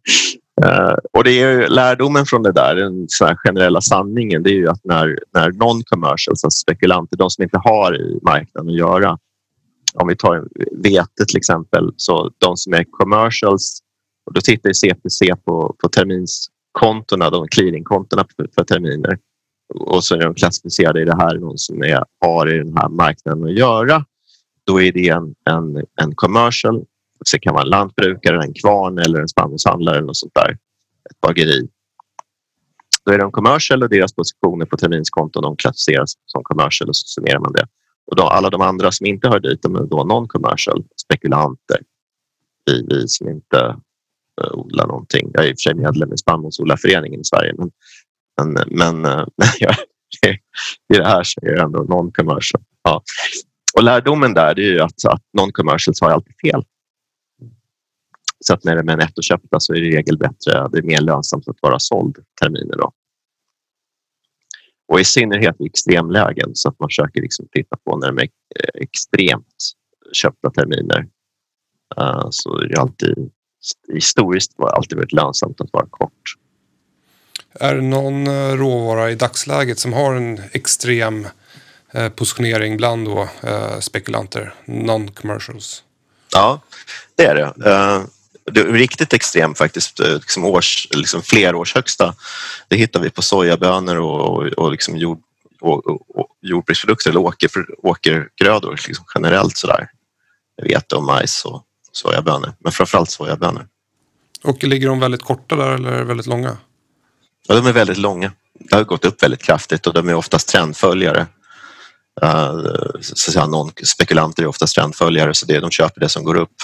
Uh, 0.63 0.95
och 1.13 1.23
det 1.23 1.31
är 1.31 1.51
ju 1.51 1.67
lärdomen 1.67 2.25
från 2.25 2.43
det 2.43 2.51
där, 2.51 2.75
den 2.75 3.07
generella 3.37 3.81
sanningen, 3.81 4.43
det 4.43 4.49
är 4.49 4.53
ju 4.53 4.69
att 4.69 4.83
när, 4.83 5.19
när 5.33 5.51
non-commercials, 5.51 6.29
alltså 6.29 6.49
spekulanter, 6.49 7.17
de 7.17 7.29
som 7.29 7.43
inte 7.43 7.59
har 7.63 8.01
i 8.01 8.19
marknaden 8.21 8.69
att 8.69 8.77
göra, 8.77 9.17
om 9.93 10.07
vi 10.07 10.15
tar 10.15 10.47
vete 10.83 11.25
till 11.27 11.37
exempel, 11.37 11.93
så 11.97 12.31
de 12.37 12.57
som 12.57 12.73
är 12.73 12.85
commercials, 12.91 13.79
och 14.25 14.33
då 14.33 14.41
tittar 14.41 14.73
CPC 14.73 15.35
på, 15.45 15.75
på 15.79 15.89
terminskontorna, 15.89 17.29
de 17.29 17.47
clearingkontona 17.47 18.25
för, 18.37 18.47
för 18.55 18.63
terminer 18.63 19.17
och 19.73 20.03
så 20.03 20.15
är 20.15 20.19
de 20.19 20.35
klassificerade 20.35 21.01
i 21.01 21.05
det 21.05 21.15
här, 21.15 21.37
någon 21.37 21.57
som 21.57 21.83
är, 21.83 22.03
har 22.21 22.53
i 22.53 22.57
den 22.57 22.77
här 22.77 22.89
marknaden 22.89 23.43
att 23.43 23.53
göra. 23.53 24.05
Då 24.65 24.81
är 24.81 24.91
det 24.91 25.09
en, 25.09 25.35
en, 25.49 25.85
en 26.01 26.15
commercial. 26.15 26.85
Det 27.31 27.39
kan 27.39 27.53
vara 27.53 27.63
en 27.63 27.69
lantbrukare, 27.69 28.43
en 28.43 28.53
kvarn 28.53 28.97
eller 28.97 29.19
en 29.19 29.27
spannmålshandlare 29.27 29.95
eller 29.95 30.07
något 30.07 30.17
sånt 30.17 30.33
där. 30.35 30.51
Ett 31.09 31.21
bageri. 31.21 31.67
Då 33.05 33.11
är 33.11 33.17
de 33.17 33.31
commercial 33.31 33.83
och 33.83 33.89
deras 33.89 34.13
positioner 34.15 34.65
på 34.65 34.77
terminskonton 34.77 35.43
de 35.43 35.55
klassificeras 35.55 36.13
som 36.25 36.43
commercial 36.43 36.89
och 36.89 36.95
så 36.95 37.07
summerar 37.07 37.39
man 37.39 37.53
det. 37.53 37.67
Och 38.07 38.15
då, 38.15 38.23
alla 38.23 38.49
de 38.49 38.61
andra 38.61 38.91
som 38.91 39.05
inte 39.05 39.27
hör 39.27 39.39
dit 39.39 39.61
de 39.61 39.75
är 39.75 39.79
då 39.79 40.03
non-commercial, 40.03 40.83
spekulanter. 41.01 41.79
Vi, 42.65 42.85
vi 42.89 43.07
som 43.07 43.29
inte 43.29 43.75
uh, 44.41 44.53
odlar 44.53 44.87
någonting. 44.87 45.31
Jag 45.33 45.45
är 45.45 45.49
i 45.49 45.53
och 45.53 45.57
för 45.57 45.61
sig 45.61 45.75
medlem 45.75 46.13
i 46.13 46.17
spannmålsodlarföreningen 46.17 47.21
i 47.21 47.23
Sverige 47.23 47.53
men, 47.57 47.71
men, 48.53 48.67
men, 48.69 49.05
eh, 49.05 49.11
uh, 50.27 50.35
i 50.93 50.97
det 50.97 51.07
här 51.07 51.23
så 51.23 51.39
är 51.41 51.49
jag 51.49 51.65
ändå 51.65 51.83
non-commercial. 51.83 52.61
Ja. 52.83 53.03
Och 53.77 53.83
lärdomen 53.83 54.33
där 54.33 54.59
är 54.59 54.63
ju 54.63 54.79
att, 54.79 55.05
att 55.05 55.21
non-commercials 55.37 56.01
har 56.01 56.11
alltid 56.11 56.33
fel. 56.41 56.63
Så 58.39 58.53
att 58.53 58.63
när 58.63 58.75
det 58.75 58.91
är 58.91 58.97
nettoköpta 58.97 59.59
så 59.59 59.73
är 59.73 59.81
det 59.81 59.87
i 59.87 59.95
regel 59.95 60.17
bättre, 60.17 60.67
det 60.71 60.77
är 60.77 60.81
mer 60.81 61.01
lönsamt 61.01 61.47
att 61.47 61.61
vara 61.61 61.79
såld 61.79 62.17
terminer. 62.41 62.77
Då. 62.77 62.91
Och 64.87 64.99
i 64.99 65.03
synnerhet 65.03 65.55
i 65.61 65.65
extremlägen 65.65 66.51
så 66.53 66.69
att 66.69 66.79
man 66.79 66.89
försöker 66.89 67.21
liksom 67.21 67.47
titta 67.51 67.77
på 67.85 67.97
när 67.97 68.07
de 68.11 68.17
är 68.17 68.29
extremt 68.81 69.55
köpta 70.13 70.49
terminer. 70.49 71.07
Uh, 71.99 72.27
så 72.29 72.57
är 72.57 72.67
det 72.67 72.81
alltid 72.81 73.31
historiskt 73.93 74.53
var 74.55 74.69
alltid 74.69 74.97
varit 74.97 75.13
lönsamt 75.13 75.61
att 75.61 75.73
vara 75.73 75.87
kort. 75.89 76.11
Är 77.59 77.75
det 77.75 77.81
någon 77.81 78.27
eh, 78.27 78.51
råvara 78.51 79.11
i 79.11 79.15
dagsläget 79.15 79.79
som 79.79 79.93
har 79.93 80.15
en 80.15 80.39
extrem 80.51 81.27
Eh, 81.95 82.09
positionering 82.09 82.77
bland 82.77 83.07
då, 83.07 83.29
eh, 83.43 83.79
spekulanter, 83.79 84.53
non-commercials. 84.65 85.83
Ja, 86.33 86.61
det 87.15 87.23
är 87.23 87.35
det. 87.35 87.53
Eh, 88.47 88.53
det 88.53 88.59
är 88.59 88.65
riktigt 88.65 89.13
extremt 89.13 89.57
faktiskt, 89.57 89.99
liksom, 89.99 90.45
års, 90.45 90.87
liksom 90.91 91.21
flerårshögsta. 91.21 92.15
Det 92.67 92.75
hittar 92.75 92.99
vi 92.99 93.09
på 93.09 93.21
sojabönor 93.21 93.97
och, 93.97 94.21
och, 94.21 94.47
och, 94.47 94.71
liksom 94.71 94.97
jord, 94.97 95.19
och, 95.61 95.87
och, 95.87 96.27
jordbruksprodukter 96.41 97.09
eller 97.09 97.19
åker, 97.19 97.49
åkergrödor 97.83 98.79
liksom 98.87 99.05
generellt 99.15 99.57
sådär. 99.57 99.87
Vete 100.61 100.95
och 100.95 101.03
majs 101.03 101.45
och 101.45 101.63
sojabönor, 101.91 102.53
men 102.59 102.71
framförallt 102.71 103.11
sojabönor. 103.11 103.67
Och 104.43 104.63
ligger 104.63 104.87
de 104.87 104.99
väldigt 104.99 105.23
korta 105.23 105.55
där 105.55 105.71
eller 105.71 106.03
väldigt 106.03 106.25
långa? 106.27 106.57
Ja, 107.47 107.55
de 107.55 107.67
är 107.67 107.73
väldigt 107.73 107.97
långa. 107.97 108.31
Det 108.59 108.75
har 108.75 108.83
gått 108.83 109.05
upp 109.05 109.23
väldigt 109.23 109.43
kraftigt 109.43 109.87
och 109.87 109.93
de 109.93 110.09
är 110.09 110.13
oftast 110.13 110.47
trendföljare. 110.47 111.27
Uh, 112.23 112.61
så 113.01 113.13
att 113.13 113.17
säga, 113.17 113.47
någon 113.47 113.71
spekulanter 113.83 114.43
är 114.43 114.47
ofta 114.47 114.67
trendföljare 114.67 115.33
så 115.33 115.45
det, 115.45 115.59
de 115.59 115.71
köper 115.71 116.01
det 116.01 116.09
som 116.09 116.23
går 116.23 116.35
upp. 116.35 116.55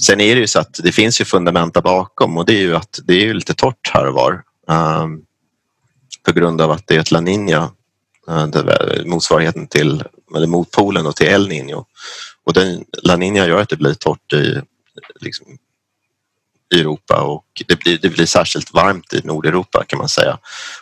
Sen 0.00 0.20
är 0.20 0.34
det 0.34 0.40
ju 0.40 0.46
så 0.46 0.60
att 0.60 0.80
det 0.82 0.92
finns 0.92 1.20
ju 1.20 1.24
fundamenta 1.24 1.80
bakom 1.80 2.38
och 2.38 2.46
det 2.46 2.52
är 2.52 2.62
ju 2.62 2.76
att 2.76 3.00
det 3.04 3.14
är 3.14 3.20
ju 3.20 3.34
lite 3.34 3.54
torrt 3.54 3.90
här 3.92 4.06
och 4.06 4.14
var. 4.14 4.42
Um, 4.68 5.24
på 6.24 6.32
grund 6.32 6.60
av 6.60 6.70
att 6.70 6.86
det 6.86 6.96
är 6.96 7.00
ett 7.00 7.10
La 7.10 7.20
Nina, 7.20 7.70
uh, 8.30 8.42
eh, 8.42 9.04
motsvarigheten 9.06 9.66
till, 9.66 10.04
eller 10.36 10.46
motpolen 10.46 11.06
och 11.06 11.16
till 11.16 11.26
El 11.26 11.48
Niño. 11.48 11.84
Och 12.44 12.52
den, 12.52 12.84
La 13.02 13.16
Nina 13.16 13.46
gör 13.46 13.60
att 13.60 13.68
det 13.68 13.76
blir 13.76 13.94
torrt 13.94 14.32
i, 14.32 14.60
liksom, 15.20 15.46
i 16.74 16.80
Europa 16.80 17.22
och 17.22 17.62
det 17.66 17.78
blir, 17.78 17.98
det 17.98 18.08
blir 18.08 18.26
särskilt 18.26 18.74
varmt 18.74 19.12
i 19.12 19.20
Nordeuropa 19.24 19.84
kan 19.84 19.98
man 19.98 20.08
säga. 20.08 20.38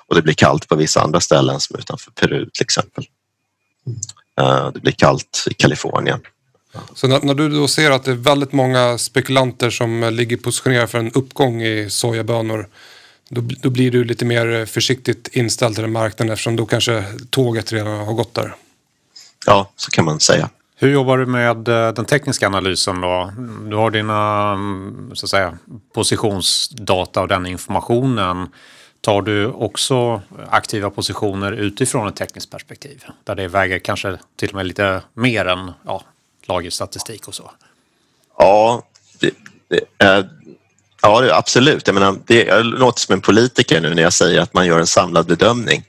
Och 0.07 0.15
det 0.15 0.23
blir 0.23 0.35
kallt 0.35 0.69
på 0.69 0.77
vissa 0.77 1.01
andra 1.01 1.21
ställen 1.21 1.61
som 1.61 1.79
utanför 1.79 2.11
Peru 2.11 2.51
till 2.51 2.65
exempel. 2.65 3.05
Uh, 4.41 4.73
det 4.73 4.81
blir 4.81 4.93
kallt 4.93 5.47
i 5.51 5.55
Kalifornien. 5.55 6.21
Så 6.95 7.09
när, 7.09 7.21
när, 7.21 7.35
du 7.35 7.49
då 7.49 7.69
ser 7.69 7.91
att 7.91 8.05
det 8.05 8.11
är 8.11 8.15
väldigt 8.15 8.53
många 8.53 8.99
spekulanter 8.99 9.71
som 9.71 10.11
ligger 10.13 10.37
positionerade 10.37 10.87
för 10.87 10.99
en 10.99 11.13
uppgång 11.13 11.63
i 11.63 11.91
sojabönor 11.91 12.69
då, 13.29 13.43
då 13.63 13.71
blir 13.71 13.91
du 13.91 14.05
lite 14.05 14.25
mer 14.25 14.67
försiktigt 14.67 15.29
inställd 15.33 15.75
till 15.75 15.83
den 15.83 15.93
marknaden 15.93 16.33
eftersom 16.33 16.57
då 16.57 16.67
kanske 16.67 17.05
tåget 17.31 17.73
redan 17.73 18.07
har 18.07 18.15
gått 18.15 18.35
där. 18.35 18.55
Ja, 19.47 19.71
så 19.77 19.91
kan 19.91 20.05
man 20.05 20.21
säga. 20.21 20.51
Hur 20.77 20.91
jobbar 20.91 21.19
du 21.19 21.27
med 21.27 21.69
eh, 21.69 21.93
den 21.93 22.05
tekniska 22.05 22.47
analysen 22.47 23.01
då? 23.01 23.33
Du 23.71 23.77
har 23.77 23.91
dina 23.91 24.53
mm, 24.53 25.11
så 25.15 25.27
att 25.27 25.31
säga, 25.31 25.59
positionsdata 25.95 27.21
och 27.21 27.29
den 27.29 27.47
informationen. 27.47 28.49
Tar 29.01 29.23
du 29.23 29.47
också 29.47 30.23
aktiva 30.49 30.91
positioner 30.91 31.53
utifrån 31.53 32.09
ett 32.09 32.17
tekniskt 32.17 32.51
perspektiv? 32.51 33.05
Där 33.25 33.35
det 33.35 33.49
väger 33.49 33.79
kanske 33.79 34.19
till 34.37 34.49
och 34.49 34.55
med 34.55 34.67
lite 34.67 35.03
mer 35.15 35.45
än 35.45 35.73
ja, 35.85 36.03
lagerstatistik 36.47 37.29
och 37.29 37.35
så? 37.35 37.51
Ja, 38.39 38.83
det, 39.21 39.31
det 39.69 40.05
är, 40.05 40.29
ja 41.03 41.29
absolut. 41.33 41.87
Jag, 41.87 41.95
menar, 41.95 42.17
det, 42.27 42.45
jag 42.45 42.67
låter 42.67 43.01
som 43.01 43.13
en 43.13 43.21
politiker 43.21 43.81
nu 43.81 43.95
när 43.95 44.03
jag 44.03 44.13
säger 44.13 44.41
att 44.41 44.55
man 44.55 44.67
gör 44.67 44.79
en 44.79 44.87
samlad 44.87 45.27
bedömning. 45.27 45.85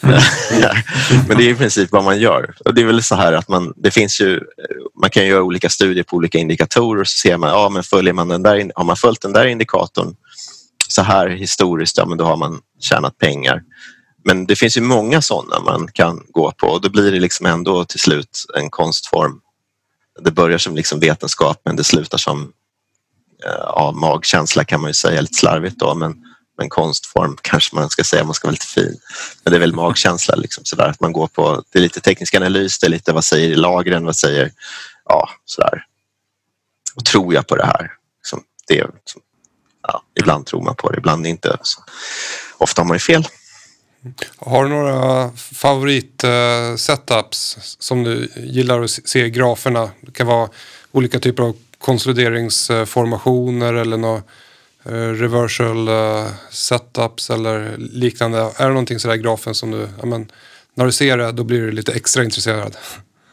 Mm. 0.00 0.20
Men 1.28 1.36
det 1.36 1.44
är 1.44 1.50
i 1.50 1.54
princip 1.54 1.92
vad 1.92 2.04
man 2.04 2.20
gör. 2.20 2.54
Och 2.64 2.74
det 2.74 2.80
är 2.80 2.86
väl 2.86 3.02
så 3.02 3.14
här 3.14 3.32
att 3.32 3.48
man, 3.48 3.72
det 3.76 3.90
finns 3.90 4.20
ju, 4.20 4.40
man 5.00 5.10
kan 5.10 5.26
göra 5.26 5.42
olika 5.42 5.68
studier 5.68 6.04
på 6.04 6.16
olika 6.16 6.38
indikatorer 6.38 7.00
och 7.00 7.08
så 7.08 7.18
ser 7.18 7.36
man, 7.36 7.50
ja 7.50 7.68
men 7.68 7.82
följer 7.82 8.12
man 8.12 8.28
den 8.28 8.42
där, 8.42 8.72
har 8.74 8.84
man 8.84 8.96
följt 8.96 9.22
den 9.22 9.32
där 9.32 9.46
indikatorn 9.46 10.14
så 10.88 11.02
här 11.02 11.28
historiskt, 11.28 11.98
ja 11.98 12.06
men 12.06 12.18
då 12.18 12.24
har 12.24 12.36
man 12.36 12.60
tjänat 12.80 13.18
pengar. 13.18 13.62
Men 14.24 14.46
det 14.46 14.56
finns 14.56 14.76
ju 14.76 14.80
många 14.80 15.22
sådana 15.22 15.60
man 15.60 15.88
kan 15.92 16.22
gå 16.30 16.52
på 16.52 16.66
och 16.66 16.80
då 16.80 16.90
blir 16.90 17.12
det 17.12 17.20
liksom 17.20 17.46
ändå 17.46 17.84
till 17.84 18.00
slut 18.00 18.44
en 18.54 18.70
konstform. 18.70 19.40
Det 20.20 20.30
börjar 20.30 20.58
som 20.58 20.76
liksom 20.76 21.00
vetenskap 21.00 21.60
men 21.64 21.76
det 21.76 21.84
slutar 21.84 22.18
som 22.18 22.42
eh, 23.44 23.50
ja, 23.58 23.92
magkänsla 23.94 24.64
kan 24.64 24.80
man 24.80 24.90
ju 24.90 24.94
säga 24.94 25.20
lite 25.20 25.34
slarvigt 25.34 25.78
då 25.78 25.94
men, 25.94 26.24
men 26.58 26.68
konstform 26.68 27.36
kanske 27.42 27.76
man 27.76 27.90
ska 27.90 28.04
säga, 28.04 28.24
man 28.24 28.34
ska 28.34 28.48
vara 28.48 28.52
lite 28.52 28.66
fin. 28.66 28.96
Men 29.44 29.50
det 29.50 29.56
är 29.56 29.60
väl 29.60 29.74
magkänsla 29.74 30.34
liksom 30.34 30.64
sådär 30.64 30.88
att 30.88 31.00
man 31.00 31.12
går 31.12 31.26
på, 31.26 31.62
det 31.72 31.78
är 31.78 31.82
lite 31.82 32.00
teknisk 32.00 32.34
analys, 32.34 32.78
det 32.78 32.86
är 32.86 32.90
lite 32.90 33.12
vad 33.12 33.24
säger 33.24 33.56
lagren, 33.56 34.04
vad 34.04 34.16
säger, 34.16 34.52
ja 35.04 35.28
sådär. 35.44 35.84
Och 36.94 37.04
tror 37.04 37.34
jag 37.34 37.46
på 37.46 37.56
det 37.56 37.66
här? 37.66 37.92
Liksom, 38.20 38.42
det 38.68 38.78
är 38.78 38.90
ja, 39.82 40.02
ibland 40.20 40.46
tror 40.46 40.62
man 40.62 40.74
på 40.74 40.90
det, 40.90 40.98
ibland 40.98 41.26
inte. 41.26 41.56
Så 41.62 41.80
ofta 42.58 42.82
har 42.82 42.86
man 42.86 42.94
ju 42.94 43.00
fel. 43.00 43.28
Har 44.36 44.64
du 44.64 44.70
några 44.70 45.30
favorit-setups 45.36 47.58
som 47.78 48.04
du 48.04 48.28
gillar 48.36 48.82
att 48.82 48.90
se 48.90 49.24
i 49.24 49.30
graferna? 49.30 49.90
Det 50.00 50.12
kan 50.12 50.26
vara 50.26 50.48
olika 50.92 51.20
typer 51.20 51.42
av 51.42 51.56
konsolideringsformationer 51.78 53.74
eller 53.74 53.96
några 53.96 54.22
eh, 54.84 54.92
reversal 54.92 55.88
eh, 55.88 56.26
setups 56.50 57.30
eller 57.30 57.76
liknande. 57.78 58.38
Är 58.38 58.64
det 58.64 58.68
någonting 58.68 58.98
sådär 58.98 59.14
i 59.14 59.18
grafen 59.18 59.54
som 59.54 59.70
du, 59.70 59.88
ja, 60.00 60.06
men, 60.06 60.30
när 60.74 60.86
du 60.86 60.92
ser 60.92 61.18
det 61.18 61.32
då 61.32 61.44
blir 61.44 61.60
du 61.60 61.72
lite 61.72 61.92
extra 61.92 62.24
intresserad? 62.24 62.76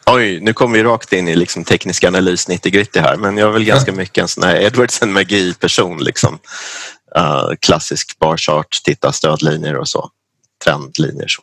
Oj, 0.05 0.39
nu 0.41 0.53
kommer 0.53 0.78
vi 0.78 0.84
rakt 0.84 1.13
in 1.13 1.28
i 1.28 1.36
liksom 1.36 1.63
teknisk 1.63 2.03
analys 2.03 2.47
90 2.47 2.72
gritty 2.72 2.99
här, 2.99 3.17
men 3.17 3.38
jag 3.38 3.47
är 3.47 3.51
väl 3.53 3.65
ganska 3.65 3.91
mycket 3.91 4.22
en 4.22 4.28
sån 4.28 4.43
här 4.43 4.61
Edwardsen 4.61 5.13
magi-person. 5.13 6.03
Liksom. 6.03 6.39
Uh, 7.17 7.49
klassisk 7.59 8.20
barchart, 8.20 8.82
titta 8.84 9.11
stödlinjer 9.11 9.78
och 9.78 9.88
så. 9.88 10.11
Trendlinjer. 10.64 11.28
Så. 11.28 11.41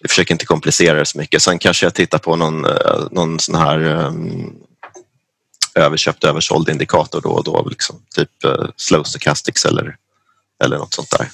Jag 0.00 0.10
försöker 0.10 0.34
inte 0.34 0.46
komplicera 0.46 0.98
det 0.98 1.06
så 1.06 1.18
mycket. 1.18 1.42
Sen 1.42 1.58
kanske 1.58 1.86
jag 1.86 1.94
tittar 1.94 2.18
på 2.18 2.36
någon, 2.36 2.64
eh, 2.64 3.06
någon 3.10 3.40
sån 3.40 3.54
här 3.54 3.84
um, 3.84 4.56
överköpt 5.74 6.24
översåld 6.24 6.68
indikator 6.68 7.20
då 7.20 7.28
och 7.28 7.44
då. 7.44 7.66
Liksom. 7.70 8.02
Typ 8.14 8.30
uh, 8.44 8.68
slow 8.76 9.02
stochastics 9.02 9.64
eller, 9.64 9.96
eller 10.64 10.78
något 10.78 10.94
sånt 10.94 11.10
där. 11.10 11.28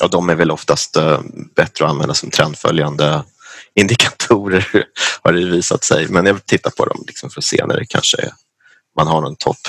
Ja, 0.00 0.08
de 0.08 0.30
är 0.30 0.34
väl 0.34 0.50
oftast 0.50 0.96
uh, 0.96 1.20
bättre 1.56 1.84
att 1.84 1.90
använda 1.90 2.14
som 2.14 2.30
trendföljande 2.30 3.22
indikatorer 3.74 4.66
har 5.22 5.32
det 5.32 5.44
visat 5.44 5.84
sig. 5.84 6.08
Men 6.08 6.26
jag 6.26 6.46
tittar 6.46 6.70
på 6.70 6.84
dem 6.84 7.04
liksom 7.06 7.30
för 7.30 7.40
att 7.40 7.44
se 7.44 7.66
när 7.66 7.76
det 7.76 7.86
kanske 7.86 8.16
är, 8.22 8.32
man 8.96 9.06
har 9.06 9.20
någon 9.20 9.36
topp. 9.36 9.68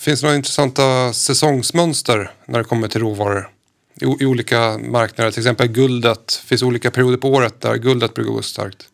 Finns 0.00 0.20
det 0.20 0.26
några 0.26 0.36
intressanta 0.36 1.12
säsongsmönster 1.12 2.30
när 2.46 2.58
det 2.58 2.64
kommer 2.64 2.88
till 2.88 3.00
råvaror? 3.00 3.53
I, 4.00 4.26
olika 4.26 4.78
marknader, 4.78 5.30
till 5.30 5.40
exempel 5.40 5.68
guldet. 5.68 6.42
Finns 6.44 6.62
olika 6.62 6.90
perioder 6.90 7.16
på 7.16 7.28
året 7.28 7.60
där 7.60 7.74
guldet 7.74 8.14
brukar 8.14 8.32
gå 8.32 8.42
starkt? 8.42 8.88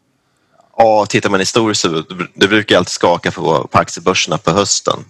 Ja, 0.76 1.07
tittar 1.07 1.30
man 1.30 1.40
historiskt 1.40 1.80
så 1.80 2.05
det 2.34 2.48
brukar 2.48 2.76
alltid 2.76 2.92
skaka 2.92 3.30
på, 3.30 3.68
på 3.72 3.78
aktiebörserna 3.78 4.38
på 4.38 4.51
hösten. 4.51 5.05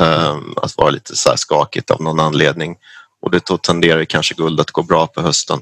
Um, 0.00 0.54
att 0.56 0.76
vara 0.76 0.90
lite 0.90 1.16
så 1.16 1.28
här 1.28 1.36
skakigt 1.36 1.90
av 1.90 2.02
någon 2.02 2.20
anledning. 2.20 2.76
Och 3.20 3.30
det 3.30 3.46
då 3.46 3.58
tenderar 3.58 4.04
kanske 4.04 4.34
guld 4.34 4.60
att 4.60 4.70
gå 4.70 4.82
bra 4.82 5.06
på 5.06 5.20
hösten. 5.20 5.60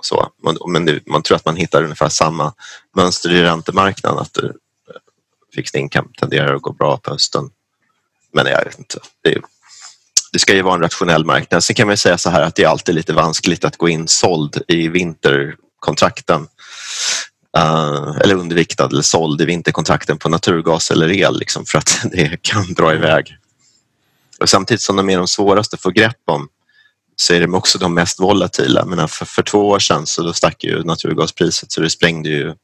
Så, 0.00 0.28
men 0.68 0.84
det, 0.84 1.06
man 1.06 1.22
tror 1.22 1.36
att 1.36 1.44
man 1.44 1.56
hittar 1.56 1.82
ungefär 1.82 2.08
samma 2.08 2.52
mönster 2.96 3.32
i 3.32 3.42
räntemarknaden. 3.42 4.18
Att 4.18 4.38
eh, 4.38 4.50
fixed 5.54 5.80
income 5.80 6.08
tenderar 6.20 6.54
att 6.54 6.62
gå 6.62 6.72
bra 6.72 6.96
på 6.96 7.10
hösten. 7.10 7.50
Men 8.32 8.46
jag 8.46 8.64
vet 8.64 8.78
inte. 8.78 8.98
Det, 9.22 9.40
det 10.34 10.38
ska 10.40 10.54
ju 10.54 10.62
vara 10.62 10.74
en 10.74 10.80
rationell 10.80 11.24
marknad. 11.24 11.64
Sen 11.64 11.74
kan 11.74 11.86
man 11.86 11.96
säga 11.96 12.18
så 12.18 12.30
här 12.30 12.42
att 12.42 12.54
det 12.54 12.62
är 12.62 12.68
alltid 12.68 12.94
lite 12.94 13.12
vanskligt 13.12 13.64
att 13.64 13.76
gå 13.76 13.88
in 13.88 14.08
såld 14.08 14.62
i 14.68 14.88
vinterkontrakten. 14.88 16.46
Uh, 17.58 18.18
eller 18.20 18.34
underviktad 18.34 18.86
eller 18.86 19.02
såld 19.02 19.40
i 19.40 19.44
vinterkontrakten 19.44 20.18
på 20.18 20.28
naturgas 20.28 20.90
eller 20.90 21.12
el 21.12 21.38
liksom, 21.38 21.64
för 21.66 21.78
att 21.78 22.00
det 22.12 22.42
kan 22.42 22.74
dra 22.74 22.94
iväg. 22.94 23.36
Och 24.40 24.48
samtidigt 24.48 24.82
som 24.82 24.96
de 24.96 25.10
är 25.10 25.16
de 25.16 25.28
svåraste 25.28 25.74
att 25.74 25.82
få 25.82 25.90
grepp 25.90 26.22
om 26.26 26.48
så 27.16 27.34
är 27.34 27.40
de 27.40 27.54
också 27.54 27.78
de 27.78 27.94
mest 27.94 28.20
volatila. 28.20 28.84
Men 28.84 29.08
för, 29.08 29.24
för 29.24 29.42
två 29.42 29.68
år 29.68 29.78
sedan 29.78 30.06
så 30.06 30.22
då 30.22 30.32
stack 30.32 30.64
ju 30.64 30.84
naturgaspriset 30.84 31.72
så 31.72 31.80
det 31.80 31.90
sprängde 31.90 32.28
ju 32.28 32.54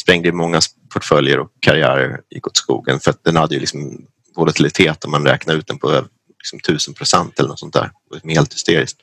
sprängde 0.00 0.32
många 0.32 0.60
portföljer 0.92 1.38
och 1.38 1.50
karriärer 1.60 2.20
gick 2.30 2.46
åt 2.46 2.56
skogen 2.56 3.00
för 3.00 3.10
att 3.10 3.24
den 3.24 3.36
hade 3.36 3.54
ju 3.54 3.60
liksom 3.60 4.06
volatilitet 4.36 5.04
om 5.04 5.10
man 5.10 5.26
räknar 5.26 5.54
ut 5.54 5.66
den 5.66 5.78
på 5.78 6.04
liksom 6.42 6.60
tusen 6.60 6.94
procent 6.94 7.38
eller 7.38 7.48
något 7.48 7.58
sånt 7.58 7.74
där. 7.74 7.90
Det 8.22 8.32
är 8.32 8.34
helt 8.34 8.54
hysteriskt. 8.54 8.98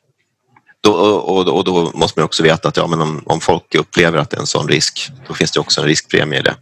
Då, 0.81 0.91
och, 0.93 1.47
och, 1.57 1.63
då 1.63 1.91
måste 1.93 2.19
man 2.19 2.25
också 2.25 2.43
veta 2.43 2.67
att 2.67 2.77
ja, 2.77 2.87
men 2.87 3.01
om, 3.01 3.23
om 3.25 3.39
folk 3.39 3.75
upplever 3.75 4.17
att 4.17 4.29
det 4.29 4.37
är 4.37 4.41
en 4.41 4.47
sån 4.47 4.67
risk, 4.67 5.11
då 5.27 5.33
finns 5.33 5.51
det 5.51 5.59
också 5.59 5.81
en 5.81 5.87
riskpremie 5.87 6.39
i 6.39 6.41
det. 6.41 6.55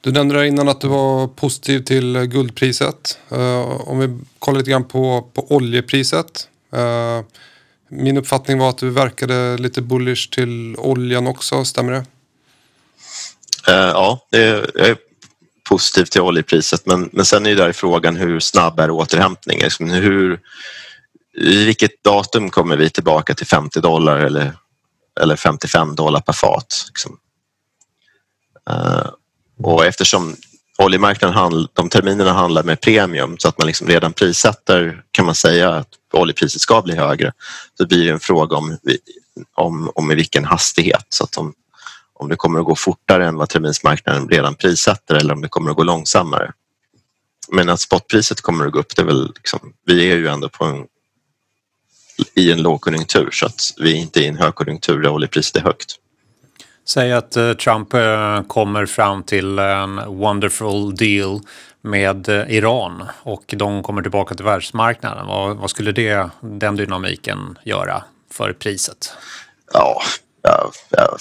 Du 0.00 0.12
nämnde 0.12 0.46
innan 0.46 0.68
att 0.68 0.80
du 0.80 0.88
var 0.88 1.26
positiv 1.26 1.84
till 1.84 2.18
guldpriset. 2.24 3.18
Uh, 3.32 3.88
om 3.88 3.98
vi 3.98 4.18
kollar 4.38 4.58
lite 4.58 4.70
grann 4.70 4.84
på, 4.84 5.30
på 5.34 5.52
oljepriset. 5.52 6.48
Uh, 6.76 7.24
min 7.88 8.16
uppfattning 8.16 8.58
var 8.58 8.68
att 8.68 8.78
du 8.78 8.90
verkade 8.90 9.58
lite 9.58 9.82
bullish 9.82 10.30
till 10.30 10.76
oljan 10.78 11.26
också, 11.26 11.64
stämmer 11.64 11.92
det? 11.92 11.98
Uh, 13.68 13.88
ja, 13.88 14.26
jag 14.30 14.88
är 14.88 15.07
positiv 15.68 16.04
till 16.04 16.20
oljepriset 16.20 16.86
men, 16.86 17.10
men 17.12 17.24
sen 17.24 17.46
är 17.46 17.50
ju 17.50 17.56
där 17.56 17.72
frågan 17.72 18.16
hur 18.16 18.40
snabb 18.40 18.80
är 18.80 18.90
återhämtningen? 18.90 19.64
Liksom 19.64 19.90
hur, 19.90 20.40
I 21.38 21.64
vilket 21.64 22.04
datum 22.04 22.50
kommer 22.50 22.76
vi 22.76 22.90
tillbaka 22.90 23.34
till 23.34 23.46
50 23.46 23.80
dollar 23.80 24.18
eller, 24.18 24.52
eller 25.20 25.36
55 25.36 25.94
dollar 25.94 26.20
per 26.20 26.32
fat? 26.32 26.84
Liksom? 26.88 27.18
Uh, 28.70 29.10
och 29.62 29.86
eftersom 29.86 30.36
oljemarknaden 30.78 31.36
handl, 31.36 31.64
de 31.72 31.88
terminerna 31.88 32.32
handlar 32.32 32.62
med 32.62 32.80
premium 32.80 33.36
så 33.38 33.48
att 33.48 33.58
man 33.58 33.66
liksom 33.66 33.88
redan 33.88 34.12
prissätter 34.12 35.02
kan 35.10 35.26
man 35.26 35.34
säga 35.34 35.70
att 35.70 35.88
oljepriset 36.12 36.60
ska 36.60 36.82
bli 36.82 36.94
högre 36.94 37.32
så 37.78 37.86
blir 37.86 38.06
det 38.06 38.12
en 38.12 38.20
fråga 38.20 38.56
om, 38.56 38.78
om, 39.54 39.90
om 39.94 40.12
i 40.12 40.14
vilken 40.14 40.44
hastighet 40.44 41.06
så 41.08 41.24
att 41.24 41.32
de 41.32 41.54
om 42.18 42.28
det 42.28 42.36
kommer 42.36 42.58
att 42.60 42.64
gå 42.64 42.74
fortare 42.74 43.26
än 43.26 43.36
vad 43.36 43.48
terminsmarknaden 43.48 44.28
redan 44.28 44.54
prissätter 44.54 45.14
eller 45.14 45.34
om 45.34 45.40
det 45.40 45.48
kommer 45.48 45.70
att 45.70 45.76
gå 45.76 45.82
långsammare. 45.82 46.52
Men 47.48 47.68
att 47.68 47.80
spotpriset 47.80 48.40
kommer 48.40 48.66
att 48.66 48.72
gå 48.72 48.78
upp, 48.78 48.96
det 48.96 49.02
är 49.02 49.06
väl 49.06 49.32
liksom, 49.34 49.72
vi 49.86 50.10
är 50.10 50.16
ju 50.16 50.28
ändå 50.28 50.48
på 50.48 50.64
en, 50.64 50.86
i 52.34 52.52
en 52.52 52.62
lågkonjunktur 52.62 53.28
så 53.32 53.46
att 53.46 53.60
vi 53.76 53.92
är 53.92 53.96
inte 53.96 54.20
i 54.20 54.26
en 54.26 54.36
högkonjunktur 54.36 55.02
där 55.02 55.10
oljepriset 55.10 55.56
är 55.56 55.60
högt. 55.60 55.98
Säg 56.88 57.12
att 57.12 57.36
eh, 57.36 57.52
Trump 57.52 57.94
eh, 57.94 58.42
kommer 58.42 58.86
fram 58.86 59.22
till 59.22 59.58
en 59.58 59.96
wonderful 60.18 60.96
deal 60.96 61.40
med 61.82 62.28
eh, 62.28 62.50
Iran 62.50 63.04
och 63.22 63.54
de 63.56 63.82
kommer 63.82 64.02
tillbaka 64.02 64.34
till 64.34 64.44
världsmarknaden. 64.44 65.26
Vad, 65.26 65.56
vad 65.56 65.70
skulle 65.70 65.92
det, 65.92 66.30
den 66.40 66.76
dynamiken 66.76 67.58
göra 67.64 68.04
för 68.32 68.52
priset? 68.52 69.12
Ja, 69.72 70.02
ja, 70.42 70.70
ja 70.90 71.16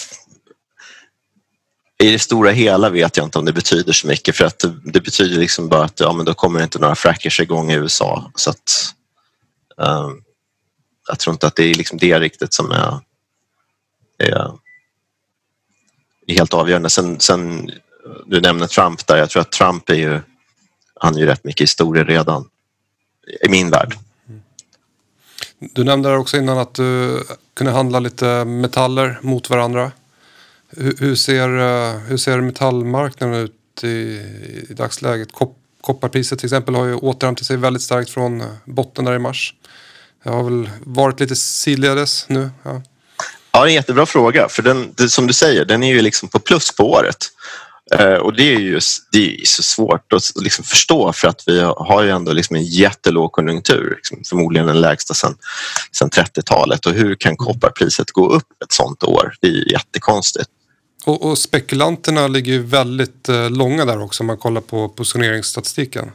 i 2.00 2.12
det 2.12 2.20
stora 2.20 2.52
hela 2.52 2.90
vet 2.90 3.18
jag 3.18 3.26
inte 3.26 3.40
om 3.40 3.46
det 3.46 3.54
betyder 3.54 3.94
så 3.94 4.08
mycket 4.08 4.36
för 4.36 4.46
att 4.46 4.60
det, 4.60 4.80
det 4.84 5.02
betyder 5.02 5.38
liksom 5.38 5.70
bara 5.70 5.84
att 5.84 6.00
ja, 6.00 6.14
men 6.14 6.26
då 6.26 6.34
kommer 6.34 6.64
inte 6.64 6.80
några 6.80 6.96
frackers 6.96 7.40
igång 7.40 7.72
i 7.72 7.76
USA. 7.76 8.32
Så 8.36 8.50
att, 8.50 8.94
um, 9.78 10.24
jag 11.08 11.20
tror 11.20 11.34
inte 11.34 11.48
att 11.48 11.56
det 11.56 11.64
är 11.64 11.76
liksom 11.76 11.98
det 11.98 12.20
riktigt 12.20 12.54
som 12.54 12.72
är, 12.72 13.00
är, 14.18 14.52
är 16.28 16.34
helt 16.34 16.54
avgörande. 16.54 16.90
Sen, 16.90 17.20
sen, 17.20 17.72
du 18.26 18.42
nämner 18.42 18.68
Trump 18.68 19.08
där. 19.08 19.18
Jag 19.18 19.30
tror 19.30 19.42
att 19.42 19.52
Trump 19.52 19.90
är 19.90 19.96
ju, 19.96 20.20
han 21.00 21.16
är 21.16 21.20
ju 21.20 21.26
rätt 21.26 21.44
mycket 21.44 21.62
historia 21.62 22.04
redan 22.04 22.50
i 23.42 23.50
min 23.50 23.70
värld. 23.70 23.98
Du 25.60 25.84
nämnde 25.84 26.18
också 26.18 26.38
innan 26.38 26.58
att 26.58 26.74
du 26.74 27.20
kunde 27.54 27.74
handla 27.74 28.00
lite 28.00 28.46
metaller 28.46 29.20
mot 29.22 29.50
varandra. 29.50 29.92
Hur, 30.80 31.16
ser, 31.16 31.58
eh, 31.58 32.00
hur 32.00 32.18
ser 32.18 32.42
metallmarknaden 32.42 33.36
ut 33.36 33.84
i, 33.84 33.88
i 34.70 34.74
dagsläget? 34.74 35.32
Kop, 35.32 35.58
kopparpriset 35.82 36.40
till 36.40 36.46
exempel 36.46 36.76
har 36.76 36.86
ju 36.86 36.96
återhämtat 36.96 37.46
sig 37.46 37.58
väldigt 37.58 37.84
starkt 37.84 38.10
från 38.10 38.42
eh, 38.42 38.48
botten 38.66 39.06
där 39.06 39.14
i 39.14 39.20
mars. 39.20 39.54
Det 40.24 40.30
har 40.30 40.44
väl 40.44 40.70
varit 40.80 41.20
lite 41.20 41.36
sidledes 41.36 42.26
nu. 42.30 42.50
Ja. 42.64 42.82
Ja, 43.52 43.60
det 43.60 43.66
är 43.66 43.70
en 43.70 43.74
jättebra 43.74 44.06
fråga. 44.06 44.50
För 44.50 44.64
den, 44.64 44.94
det, 44.96 45.10
som 45.10 45.28
du 45.28 45.34
säger, 45.34 45.66
den 45.66 45.84
är 45.84 45.94
ju 45.94 46.02
liksom 46.02 46.30
på 46.30 46.40
plus 46.40 46.76
på 46.76 46.92
året. 46.92 47.18
Eh, 47.96 48.14
och 48.14 48.34
det 48.34 48.54
är 48.56 48.60
ju 48.60 48.80
det 49.12 49.42
är 49.42 49.46
så 49.46 49.64
svårt 49.64 50.14
att 50.14 50.24
liksom 50.36 50.66
förstå 50.66 51.14
för 51.14 51.28
att 51.28 51.44
vi 51.48 51.62
har 51.62 52.04
ju 52.04 52.10
ändå 52.10 52.34
liksom 52.34 52.56
en 52.56 52.66
jättelåg 52.66 53.32
konjunktur. 53.32 53.94
Liksom, 53.96 54.24
förmodligen 54.30 54.68
den 54.68 54.82
lägsta 54.82 55.14
sedan, 55.14 55.36
sedan 55.92 56.10
30-talet. 56.10 56.86
Och 56.86 56.94
hur 56.94 57.16
kan 57.16 57.38
kopparpriset 57.38 58.12
gå 58.12 58.30
upp 58.30 58.64
ett 58.66 58.72
sånt 58.72 59.04
år? 59.04 59.34
Det 59.42 59.48
är 59.48 59.52
ju 59.52 59.66
jättekonstigt. 59.72 60.50
Och, 61.08 61.26
och 61.26 61.38
spekulanterna 61.38 62.28
ligger 62.28 62.52
ju 62.52 62.64
väldigt 62.64 63.30
eh, 63.30 63.50
långa 63.50 63.86
där 63.86 64.02
också 64.02 64.24
om 64.24 64.28
man 64.28 64.38
kollar 64.38 64.62
på 64.62 64.90
positioneringsstatistiken. 64.90 66.12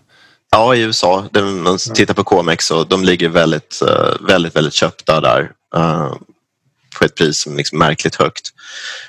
Ja, 0.51 0.75
i 0.75 0.81
USA. 0.81 1.29
Om 1.35 1.63
man 1.63 1.79
tittar 1.79 2.15
på 2.15 2.25
KMX 2.25 2.71
och 2.71 2.89
de 2.89 3.05
ligger 3.05 3.29
väldigt, 3.29 3.83
eh, 3.83 4.27
väldigt, 4.29 4.57
väldigt 4.57 4.75
köpta 4.75 5.21
där. 5.21 5.51
Uh, 5.77 6.15
på 6.99 7.05
ett 7.05 7.15
pris 7.15 7.43
som 7.43 7.53
är 7.53 7.57
liksom 7.57 7.79
märkligt 7.79 8.15
högt. 8.15 8.49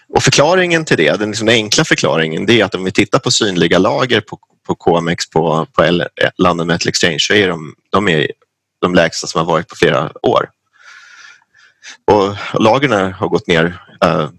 Och 0.09 0.23
förklaringen 0.23 0.85
till 0.85 0.97
det, 0.97 1.19
den 1.19 1.29
liksom 1.29 1.47
enkla 1.47 1.85
förklaringen, 1.85 2.45
det 2.45 2.61
är 2.61 2.65
att 2.65 2.75
om 2.75 2.83
vi 2.83 2.91
tittar 2.91 3.19
på 3.19 3.31
synliga 3.31 3.77
lager 3.77 4.21
på, 4.21 4.39
på 4.67 4.75
KMX 4.75 5.29
på, 5.29 5.67
på 5.73 5.83
L, 5.83 6.03
London 6.37 6.67
Metal 6.67 6.89
Exchange 6.89 7.19
så 7.19 7.33
är 7.33 7.47
de, 7.47 7.75
de 7.89 8.09
är 8.09 8.31
de 8.81 8.95
lägsta 8.95 9.27
som 9.27 9.39
har 9.39 9.45
varit 9.45 9.67
på 9.67 9.75
flera 9.75 10.11
år. 10.21 10.49
Och 12.11 12.61
lagren 12.61 13.13
har 13.13 13.27
gått 13.27 13.47
ner 13.47 13.65
uh, 14.05 14.29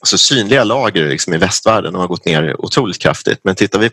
alltså 0.00 0.18
synliga 0.18 0.64
lager 0.64 1.08
liksom 1.08 1.34
i 1.34 1.38
västvärlden 1.38 1.94
har 1.94 2.06
gått 2.06 2.24
ner 2.24 2.60
otroligt 2.60 2.98
kraftigt. 2.98 3.40
Men 3.42 3.54
tittar 3.54 3.78
vi 3.78 3.90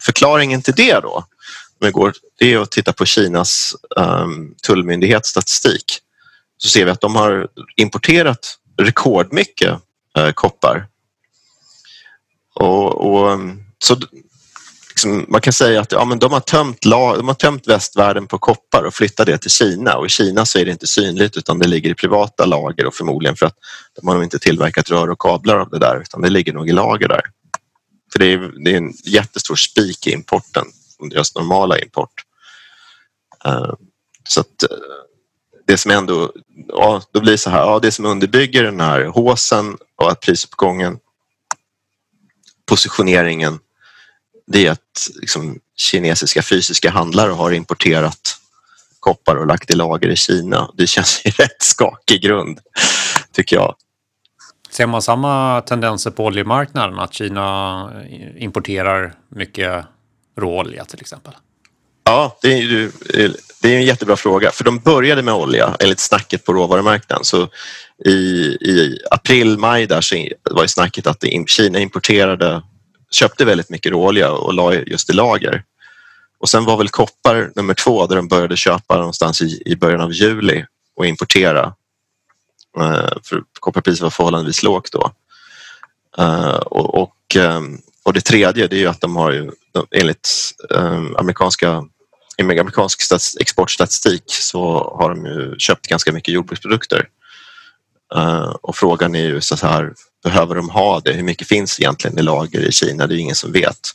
förklaringen 0.00 0.62
till 0.62 0.74
det 0.74 1.00
då, 1.00 1.24
vi 1.80 1.90
går, 1.90 2.12
det 2.38 2.52
är 2.52 2.58
att 2.58 2.70
titta 2.70 2.92
på 2.92 3.04
Kinas 3.04 3.76
um, 3.96 4.54
tullmyndighetsstatistik. 4.66 5.98
Så 6.58 6.68
ser 6.68 6.84
vi 6.84 6.90
att 6.90 7.00
de 7.00 7.16
har 7.16 7.48
importerat 7.76 8.58
rekordmycket 8.76 9.74
uh, 10.18 10.30
koppar. 10.30 10.86
Och, 12.54 13.10
och 13.10 13.32
ehm, 13.32 13.64
så 13.78 13.96
liksom, 15.04 15.26
man 15.28 15.40
kan 15.40 15.52
säga 15.52 15.80
att 15.80 15.92
ja, 15.92 16.04
men 16.04 16.18
de, 16.18 16.32
har 16.32 16.40
tömt, 16.40 16.82
de 16.82 17.28
har 17.28 17.34
tömt 17.34 17.68
västvärlden 17.68 18.26
på 18.26 18.38
koppar 18.38 18.82
och 18.82 18.94
flyttat 18.94 19.26
det 19.26 19.38
till 19.38 19.50
Kina 19.50 19.96
och 19.96 20.06
i 20.06 20.08
Kina 20.08 20.46
så 20.46 20.58
är 20.58 20.64
det 20.64 20.70
inte 20.70 20.86
synligt 20.86 21.36
utan 21.36 21.58
det 21.58 21.68
ligger 21.68 21.90
i 21.90 21.94
privata 21.94 22.46
lager 22.46 22.86
och 22.86 22.94
förmodligen 22.94 23.36
för 23.36 23.46
att 23.46 23.56
de 24.00 24.08
har 24.08 24.14
nog 24.14 24.24
inte 24.24 24.38
tillverkat 24.38 24.90
rör 24.90 25.10
och 25.10 25.18
kablar 25.18 25.56
av 25.56 25.70
det 25.70 25.78
där 25.78 26.00
utan 26.00 26.20
det 26.20 26.30
ligger 26.30 26.52
nog 26.52 26.68
i 26.68 26.72
lager 26.72 27.08
där. 27.08 27.20
För 28.12 28.18
det 28.18 28.26
är, 28.26 28.64
det 28.64 28.72
är 28.72 28.76
en 28.76 28.92
jättestor 29.04 29.56
spik 29.56 30.06
i 30.06 30.12
importen 30.12 30.64
från 30.96 31.08
deras 31.08 31.34
normala 31.34 31.78
import. 31.78 32.12
Uh, 33.46 33.74
så 34.28 34.40
att 34.40 34.62
eh, 34.62 34.68
det 35.66 35.76
som 35.76 35.90
ändå, 35.90 36.32
ja, 36.68 37.02
då 37.12 37.20
blir 37.20 37.36
så 37.36 37.50
här, 37.50 37.60
ja, 37.60 37.78
det 37.78 37.90
som 37.90 38.04
underbygger 38.04 38.62
den 38.62 38.80
här 38.80 39.04
håsen 39.04 39.76
och 39.96 40.10
att 40.10 40.20
prisuppgången 40.20 40.98
positioneringen 42.66 43.58
det 44.48 44.66
är 44.66 44.70
att 44.70 45.10
liksom, 45.20 45.58
kinesiska 45.76 46.42
fysiska 46.42 46.90
handlare 46.90 47.32
har 47.32 47.50
importerat 47.50 48.38
koppar 49.00 49.36
och 49.36 49.46
lagt 49.46 49.70
i 49.70 49.74
lager 49.74 50.08
i 50.08 50.16
Kina. 50.16 50.70
Det 50.74 50.86
känns 50.86 51.22
ju 51.24 51.30
rätt 51.38 51.62
skakig 51.62 52.22
grund, 52.22 52.58
tycker 53.32 53.56
jag. 53.56 53.74
Ser 54.70 54.86
man 54.86 55.02
samma 55.02 55.60
tendenser 55.60 56.10
på 56.10 56.24
oljemarknaden? 56.24 56.98
Att 56.98 57.14
Kina 57.14 57.90
importerar 58.38 59.14
mycket 59.28 59.84
råolja 60.38 60.84
till 60.84 61.00
exempel? 61.00 61.32
Ja, 62.04 62.38
det 62.42 62.52
är, 62.52 62.58
ju, 62.58 62.92
det 63.62 63.74
är 63.74 63.76
en 63.76 63.84
jättebra 63.84 64.16
fråga. 64.16 64.50
För 64.50 64.64
de 64.64 64.78
började 64.78 65.22
med 65.22 65.34
olja, 65.34 65.76
enligt 65.80 66.00
snacket 66.00 66.44
på 66.44 66.52
råvarumarknaden. 66.52 67.24
Så 67.24 67.48
i, 68.04 68.10
i 68.60 68.98
april, 69.10 69.58
maj 69.58 69.86
där 69.86 70.00
så 70.00 70.28
var 70.50 70.62
ju 70.62 70.68
snacket 70.68 71.06
att 71.06 71.24
Kina 71.46 71.78
importerade, 71.78 72.62
köpte 73.10 73.44
väldigt 73.44 73.70
mycket 73.70 73.92
råolja 73.92 74.32
och 74.32 74.54
la 74.54 74.74
just 74.74 75.10
i 75.10 75.12
lager. 75.12 75.64
Och 76.38 76.48
sen 76.48 76.64
var 76.64 76.76
väl 76.76 76.88
koppar 76.88 77.52
nummer 77.56 77.74
två 77.74 78.06
där 78.06 78.16
de 78.16 78.28
började 78.28 78.56
köpa 78.56 78.96
någonstans 78.96 79.40
i, 79.40 79.62
i 79.66 79.76
början 79.76 80.00
av 80.00 80.12
juli 80.12 80.64
och 80.96 81.06
importera. 81.06 81.74
Uh, 82.78 83.08
för 83.24 83.42
kopparpriset 83.60 84.02
var 84.02 84.10
förhållandevis 84.10 84.62
lågt 84.62 84.92
då. 84.92 85.12
Uh, 86.18 86.56
och, 86.56 87.02
och, 87.02 87.36
um, 87.36 87.80
och, 88.02 88.12
det 88.12 88.20
tredje 88.20 88.66
det 88.66 88.76
är 88.76 88.80
ju 88.80 88.86
att 88.86 89.00
de 89.00 89.16
har 89.16 89.32
ju 89.32 89.50
enligt 89.90 90.30
um, 90.70 91.16
amerikanska 91.16 91.84
amerikansk 92.40 93.02
exportstatistik 93.40 94.22
så 94.26 94.96
har 94.98 95.08
de 95.08 95.26
ju 95.26 95.54
köpt 95.58 95.86
ganska 95.86 96.12
mycket 96.12 96.34
jordbruksprodukter. 96.34 97.08
Uh, 98.16 98.54
och 98.62 98.76
frågan 98.76 99.14
är 99.14 99.24
ju 99.24 99.40
så 99.40 99.66
här, 99.66 99.94
behöver 100.22 100.54
de 100.54 100.70
ha 100.70 101.00
det? 101.00 101.12
Hur 101.12 101.22
mycket 101.22 101.48
finns 101.48 101.80
egentligen 101.80 102.18
i 102.18 102.22
lager 102.22 102.60
i 102.60 102.72
Kina? 102.72 103.06
Det 103.06 103.14
är 103.14 103.18
ingen 103.18 103.34
som 103.34 103.52
vet. 103.52 103.90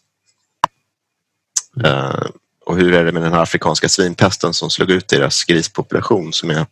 Uh, 1.85 2.25
och 2.65 2.77
hur 2.77 2.93
är 2.93 3.05
det 3.05 3.11
med 3.11 3.21
den 3.21 3.33
här 3.33 3.41
afrikanska 3.41 3.89
svinpesten 3.89 4.53
som 4.53 4.69
slog 4.69 4.91
ut 4.91 5.07
deras 5.07 5.43
grispopulation 5.43 6.33
som 6.33 6.49
är 6.49 6.65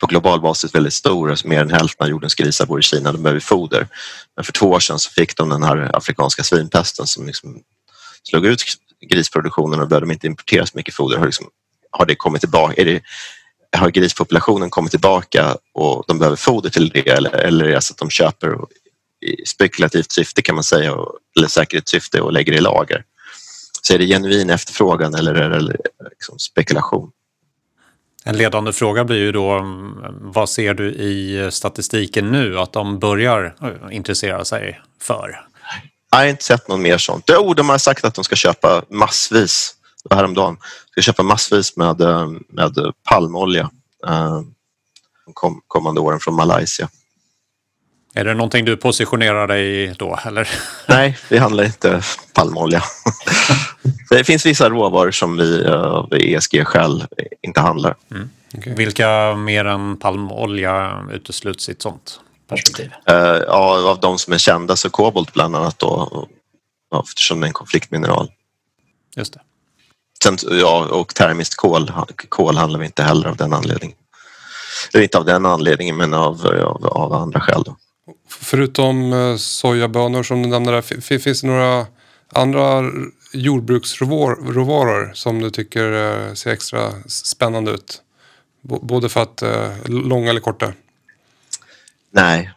på 0.00 0.06
global 0.06 0.40
basis 0.40 0.74
väldigt 0.74 0.92
stor, 0.92 1.30
alltså 1.30 1.48
mer 1.48 1.60
än 1.60 1.70
hälften 1.70 2.04
av 2.04 2.10
jordens 2.10 2.34
grisar 2.34 2.66
bor 2.66 2.80
i 2.80 2.82
Kina, 2.82 3.12
de 3.12 3.22
behöver 3.22 3.40
foder. 3.40 3.88
Men 4.36 4.44
för 4.44 4.52
två 4.52 4.70
år 4.70 4.80
sedan 4.80 4.98
så 4.98 5.10
fick 5.10 5.36
de 5.36 5.48
den 5.48 5.62
här 5.62 5.96
afrikanska 5.96 6.42
svinpesten 6.44 7.06
som 7.06 7.26
liksom 7.26 7.62
slog 8.22 8.46
ut 8.46 8.62
grisproduktionen 9.00 9.80
och 9.80 9.88
började 9.88 10.06
de 10.06 10.12
inte 10.12 10.26
importera 10.26 10.66
så 10.66 10.76
mycket 10.76 10.94
foder. 10.94 11.18
Har, 11.18 11.26
liksom, 11.26 11.46
har 11.90 12.06
det 12.06 12.14
kommit 12.14 12.40
tillbaka? 12.40 12.82
Är 12.82 12.84
det, 12.84 13.02
har 13.76 13.90
grispopulationen 13.90 14.70
kommit 14.70 14.90
tillbaka 14.90 15.56
och 15.74 16.04
de 16.08 16.18
behöver 16.18 16.36
foder 16.36 16.70
till 16.70 16.88
det 16.88 17.08
eller, 17.08 17.30
eller 17.30 17.64
är 17.64 17.72
det 17.72 17.80
så 17.80 17.92
att 17.92 17.98
de 17.98 18.10
köper 18.10 18.56
i 19.20 19.46
spekulativt 19.46 20.12
syfte 20.12 20.42
kan 20.42 20.54
man 20.54 20.64
säga 20.64 20.96
eller 21.36 21.48
säkerhetssyfte 21.48 22.20
och 22.20 22.32
lägger 22.32 22.52
i 22.52 22.60
lager? 22.60 23.04
Så 23.82 23.94
är 23.94 23.98
det 23.98 24.06
genuin 24.06 24.50
efterfrågan 24.50 25.14
eller 25.14 25.34
är 25.34 25.50
det 25.50 25.76
liksom 26.10 26.38
spekulation? 26.38 27.10
En 28.24 28.36
ledande 28.36 28.72
fråga 28.72 29.04
blir 29.04 29.16
ju 29.16 29.32
då 29.32 29.64
vad 30.20 30.50
ser 30.50 30.74
du 30.74 30.92
i 30.92 31.48
statistiken 31.52 32.32
nu 32.32 32.58
att 32.58 32.72
de 32.72 32.98
börjar 32.98 33.54
intressera 33.90 34.44
sig 34.44 34.80
för? 35.00 35.40
Jag 36.10 36.18
har 36.18 36.26
inte 36.26 36.44
sett 36.44 36.68
någon 36.68 36.82
mer 36.82 36.98
sånt. 36.98 37.24
Jo, 37.28 37.54
de 37.54 37.68
har 37.68 37.78
sagt 37.78 38.04
att 38.04 38.14
de 38.14 38.24
ska 38.24 38.36
köpa 38.36 38.82
massvis 38.88 39.74
häromdagen. 40.10 40.56
Ska 41.00 41.12
köpa 41.12 41.22
massvis 41.22 41.76
med, 41.76 42.00
med 42.48 42.92
palmolja 43.10 43.70
eh, 44.06 44.40
de 45.24 45.34
kom, 45.34 45.62
kommande 45.66 46.00
åren 46.00 46.20
från 46.20 46.34
Malaysia. 46.34 46.88
Är 48.14 48.24
det 48.24 48.34
någonting 48.34 48.64
du 48.64 48.76
positionerar 48.76 49.46
dig 49.46 49.82
i 49.82 49.94
då? 49.98 50.18
Eller? 50.26 50.48
Nej, 50.88 51.18
vi 51.28 51.38
handlar 51.38 51.64
inte 51.64 52.02
palmolja. 52.34 52.82
det 54.10 54.24
finns 54.24 54.46
vissa 54.46 54.68
råvaror 54.68 55.10
som 55.10 55.36
vi 55.36 55.66
av 55.66 56.14
ESG-skäl 56.14 57.04
inte 57.42 57.60
handlar. 57.60 57.96
Mm. 58.10 58.30
Okay. 58.54 58.74
Vilka 58.74 59.34
mer 59.34 59.64
än 59.64 59.96
palmolja 59.96 61.04
utesluts 61.12 61.68
i 61.68 61.72
ett 61.72 61.82
sånt 61.82 62.20
perspektiv? 62.48 62.90
Uh, 63.10 63.16
ja, 63.46 63.90
av 63.90 64.00
de 64.00 64.18
som 64.18 64.32
är 64.32 64.38
kända 64.38 64.76
så 64.76 64.90
kobolt 64.90 65.32
bland 65.32 65.56
annat 65.56 65.78
då, 65.78 66.28
eftersom 67.04 67.40
det 67.40 67.44
är 67.44 67.48
en 67.48 67.52
konfliktmineral. 67.52 68.30
Just 69.16 69.32
det. 69.32 69.40
Sen, 70.22 70.36
ja, 70.50 70.86
och 70.90 71.14
termiskt 71.14 71.56
kol, 71.56 71.92
kol 72.28 72.56
handlar 72.56 72.80
vi 72.80 72.86
inte 72.86 73.02
heller 73.02 73.28
av 73.28 73.36
den 73.36 73.52
anledningen. 73.52 73.96
Eller 74.92 75.02
inte 75.02 75.18
av 75.18 75.24
den 75.24 75.46
anledningen 75.46 75.96
men 75.96 76.14
av, 76.14 76.46
av, 76.46 76.86
av 76.86 77.12
andra 77.12 77.40
skäl. 77.40 77.62
Då. 77.62 77.76
Förutom 78.28 79.12
eh, 79.12 79.36
sojabönor 79.36 80.22
som 80.22 80.42
du 80.42 80.48
nämnde 80.48 80.72
där, 80.72 81.18
finns 81.18 81.40
det 81.40 81.46
några 81.46 81.86
andra 82.32 82.82
jordbruksråvaror 83.32 85.12
som 85.14 85.40
du 85.40 85.50
tycker 85.50 85.92
eh, 85.92 86.34
ser 86.34 86.50
extra 86.50 86.92
spännande 87.06 87.70
ut? 87.70 88.02
Både 88.62 89.08
för 89.08 89.22
att 89.22 89.42
eh, 89.42 89.70
långa 89.84 90.30
eller 90.30 90.40
korta? 90.40 90.72
Nej, 92.12 92.50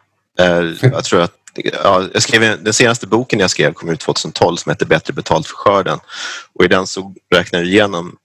jag 0.80 1.04
tror 1.04 1.20
att 1.20 1.43
ja, 1.54 2.04
jag 2.12 2.22
skrev, 2.22 2.64
den 2.64 2.74
senaste 2.74 3.06
boken 3.06 3.40
jag 3.40 3.50
skrev 3.50 3.72
kom 3.72 3.88
ut 3.88 4.00
2012 4.00 4.56
som 4.56 4.70
heter 4.70 4.86
Bättre 4.86 5.12
betalt 5.12 5.46
för 5.46 5.54
skörden 5.54 5.98
och 6.54 6.64
i 6.64 6.68
den 6.68 6.86
så 6.86 7.14
räknar 7.34 7.58
jag 7.58 7.68
igenom 7.68 8.16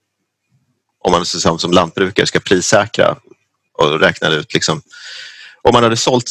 om 1.04 1.12
man 1.12 1.26
som 1.58 1.72
lantbrukare 1.72 2.26
ska 2.26 2.40
prissäkra 2.40 3.16
och 3.78 4.00
räknar 4.00 4.30
ut 4.30 4.54
liksom 4.54 4.82
om 5.62 5.72
man 5.72 5.82
hade 5.82 5.96
sålt 5.96 6.30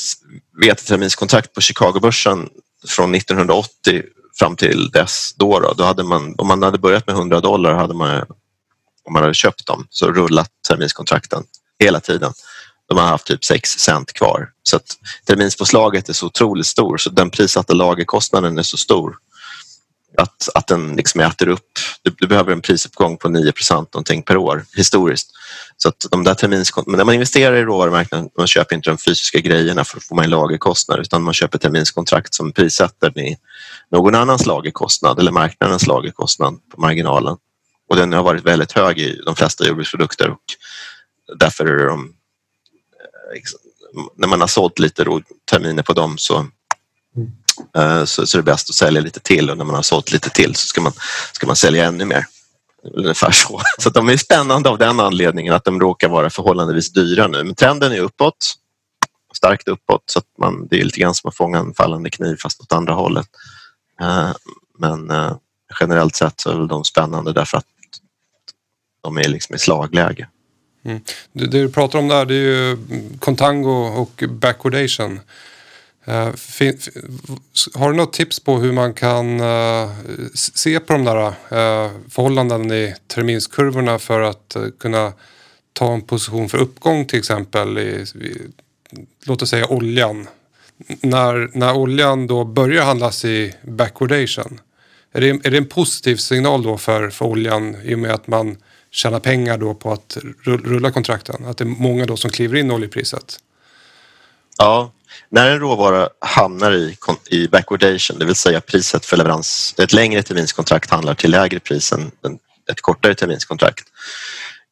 veteterminskontrakt 0.62 1.54
på 1.54 1.62
Chicagobörsen 1.62 2.50
från 2.88 3.16
1980 3.16 4.04
fram 4.40 4.56
till 4.56 4.90
dess 4.90 5.34
då, 5.36 5.60
då, 5.60 5.74
då 5.74 5.84
hade 5.84 6.04
man, 6.04 6.36
om 6.38 6.48
man 6.48 6.64
hade 6.64 6.78
börjat 6.78 7.08
med 7.08 7.16
100 7.16 7.40
dollar 7.40 7.74
hade 7.74 7.94
man, 7.94 8.26
om 9.04 9.14
man 9.14 9.22
hade 9.22 9.34
köpt 9.34 9.66
dem, 9.66 9.88
så 9.90 10.12
rullat 10.12 10.52
terminskontrakten 10.68 11.44
hela 11.80 12.00
tiden. 12.00 12.34
De 12.90 12.98
har 12.98 13.06
haft 13.06 13.26
typ 13.26 13.46
6 13.46 13.70
cent 13.70 14.14
kvar. 14.14 14.50
Så 14.64 14.76
att 14.76 14.98
terminspåslaget 15.26 16.10
är 16.10 16.14
så 16.14 16.26
otroligt 16.26 16.68
stor 16.68 16.98
så 16.98 17.10
den 17.10 17.30
prissatta 17.30 17.74
lagerkostnaden 17.74 18.58
är 18.58 18.64
så 18.64 18.78
stor 18.78 19.16
att, 20.18 20.50
att 20.56 20.68
den 20.68 20.96
liksom 20.96 21.22
äter 21.22 21.48
upp. 21.48 21.68
Du, 22.02 22.16
du 22.18 22.28
behöver 22.28 22.52
en 22.52 22.62
prisuppgång 22.62 23.18
på 23.18 23.30
9 23.30 23.52
procent 23.52 23.94
någonting 23.94 24.24
per 24.24 24.38
år 24.38 24.66
historiskt. 24.76 25.32
Så 25.78 25.90
att 25.90 26.06
de 26.12 26.24
där 26.24 26.34
terminskontrakten. 26.34 26.92
men 26.92 26.98
när 26.98 27.06
man 27.06 27.14
investerar 27.14 27.56
i 27.56 27.64
råvarumarknaden, 27.64 28.30
man 28.38 28.48
köper 28.48 28.76
inte 28.76 28.90
de 28.90 28.98
fysiska 28.98 29.40
grejerna 29.40 29.84
för 29.84 29.98
att 29.98 30.04
få 30.04 30.22
en 30.22 30.30
lagerkostnad 30.30 31.00
utan 31.00 31.24
man 31.24 31.34
köper 31.34 31.58
terminskontrakt 31.58 32.34
som 32.34 32.52
prissätter 32.52 33.20
i 33.20 33.38
någon 33.92 34.16
annans 34.16 34.46
lagerkostnad 34.46 35.20
eller 35.20 35.32
marknadens 35.32 35.88
lagerkostnad 35.88 36.60
på 36.72 36.82
marginalen. 36.82 37.38
Och 37.90 37.96
den 37.96 38.14
har 38.14 38.24
varit 38.24 38.46
väldigt 38.46 38.72
hög 38.72 39.00
i 39.00 39.22
de 39.26 39.36
flesta 39.36 39.68
jordbruksprodukter 39.68 40.30
och 40.30 40.44
därför 41.40 41.66
är 41.66 41.88
de 41.88 42.14
när 44.16 44.28
man 44.28 44.42
har 44.42 44.48
sålt 44.48 44.80
lite 44.80 45.06
terminer 45.52 45.84
på 45.84 45.94
dem 45.94 46.18
så 46.18 46.48
mm. 47.16 48.08
så, 48.08 48.28
så 48.28 48.38
är 48.38 48.40
det 48.40 48.52
bäst 48.52 48.70
att 48.70 48.76
sälja 48.76 49.02
lite 49.02 49.20
till 49.20 49.50
och 49.50 49.58
när 49.58 49.66
man 49.66 49.76
har 49.76 49.82
sålt 49.82 50.12
lite 50.12 50.30
till 50.30 50.56
så 50.56 50.68
ska 50.68 50.82
man, 50.82 50.94
ska 51.34 51.48
man 51.48 51.56
sälja 51.56 51.86
ännu 51.86 52.06
mer. 52.06 52.26
Ungefär 52.84 53.32
så. 53.32 53.62
Så 53.80 53.90
de 53.90 54.10
är 54.10 54.18
spännande 54.18 54.70
av 54.70 54.78
den 54.78 55.00
anledningen 55.00 55.54
att 55.54 55.64
de 55.64 55.80
råkar 55.80 56.10
vara 56.10 56.30
förhållandevis 56.30 56.94
dyra 56.94 57.28
nu. 57.28 57.44
Men 57.44 57.56
trenden 57.56 57.92
är 57.92 58.00
uppåt, 58.00 58.56
starkt 59.34 59.68
uppåt 59.68 60.04
så 60.06 60.20
att 60.20 60.26
man, 60.38 60.68
det 60.68 60.80
är 60.80 60.84
lite 60.84 61.00
grann 61.00 61.16
som 61.16 61.28
att 61.28 61.36
fånga 61.36 61.60
en 61.60 61.74
fallande 61.74 62.10
kniv 62.10 62.38
fast 62.44 62.62
åt 62.62 62.72
andra 62.72 62.94
hållet. 62.94 63.28
Eh, 64.02 64.32
men 64.78 65.12
eh, 65.12 65.36
generellt 65.80 66.16
sett 66.16 66.40
så 66.40 66.50
är 66.50 66.68
de 66.68 66.84
spännande 66.84 67.34
därför 67.34 67.58
att 67.58 67.66
de 69.02 69.18
är 69.18 69.28
liksom 69.28 69.56
i 69.56 69.60
slagläge. 69.60 70.30
Mm. 70.90 71.02
Det, 71.32 71.46
det, 71.46 71.62
du 71.62 71.70
pratar 71.70 72.00
om 72.00 72.08
där 72.08 72.26
det 72.26 72.34
är 72.34 72.38
ju 72.38 72.78
contango 73.20 73.88
och 73.88 74.24
backwardation. 74.30 75.20
Uh, 76.08 76.32
har 77.74 77.92
du 77.92 77.98
något 77.98 78.14
tips 78.14 78.40
på 78.40 78.58
hur 78.58 78.72
man 78.72 78.94
kan 78.94 79.42
uh, 79.42 79.90
se 80.34 80.80
på 80.80 80.94
de 80.94 81.06
där 81.06 81.28
uh, 81.28 81.92
förhållanden 82.10 82.72
i 82.72 82.96
terminskurvorna 83.08 84.00
för 84.00 84.22
att 84.22 84.58
kunna 84.80 85.14
ta 85.74 85.94
en 85.94 86.02
position 86.02 86.50
för 86.50 86.58
uppgång 86.58 87.06
till 87.06 87.20
exempel 87.20 87.78
i, 87.78 88.06
i 88.16 88.38
låt 89.26 89.42
oss 89.42 89.50
säga 89.50 89.68
oljan. 89.68 90.28
När, 91.02 91.50
när 91.54 91.76
oljan 91.76 92.28
då 92.28 92.44
börjar 92.46 92.84
handlas 92.84 93.26
i 93.26 93.54
backwardation. 93.62 94.62
Är 95.12 95.22
det, 95.22 95.30
är 95.30 95.52
det 95.52 95.58
en 95.58 95.66
positiv 95.66 96.16
signal 96.16 96.64
då 96.64 96.78
för, 96.78 97.10
för 97.10 97.26
oljan 97.26 97.76
i 97.84 97.96
och 97.96 98.00
med 98.00 98.12
att 98.12 98.28
man 98.28 98.58
tjäna 98.92 99.20
pengar 99.20 99.58
då 99.58 99.74
på 99.74 99.92
att 99.92 100.18
rulla 100.44 100.92
kontrakten? 100.92 101.46
Att 101.46 101.58
det 101.58 101.64
är 101.64 101.66
många 101.66 102.06
då 102.06 102.18
som 102.18 102.32
kliver 102.32 102.58
in 102.58 102.72
i 102.72 102.74
oljepriset? 102.74 103.40
Ja, 104.58 104.92
när 105.30 105.52
en 105.52 105.60
råvara 105.60 106.10
hamnar 106.20 106.72
i, 106.72 106.98
i 107.30 107.48
backwardation, 107.48 108.20
det 108.20 108.26
vill 108.26 108.36
säga 108.36 108.62
priset 108.62 109.06
för 109.06 109.18
leverans, 109.18 109.76
ett 109.78 109.94
längre 109.94 110.24
terminskontrakt 110.24 110.90
handlar 110.90 111.14
till 111.14 111.32
lägre 111.32 111.60
pris 111.60 111.92
än 111.92 112.12
ett 112.72 112.82
kortare 112.82 113.16
terminskontrakt. 113.16 113.84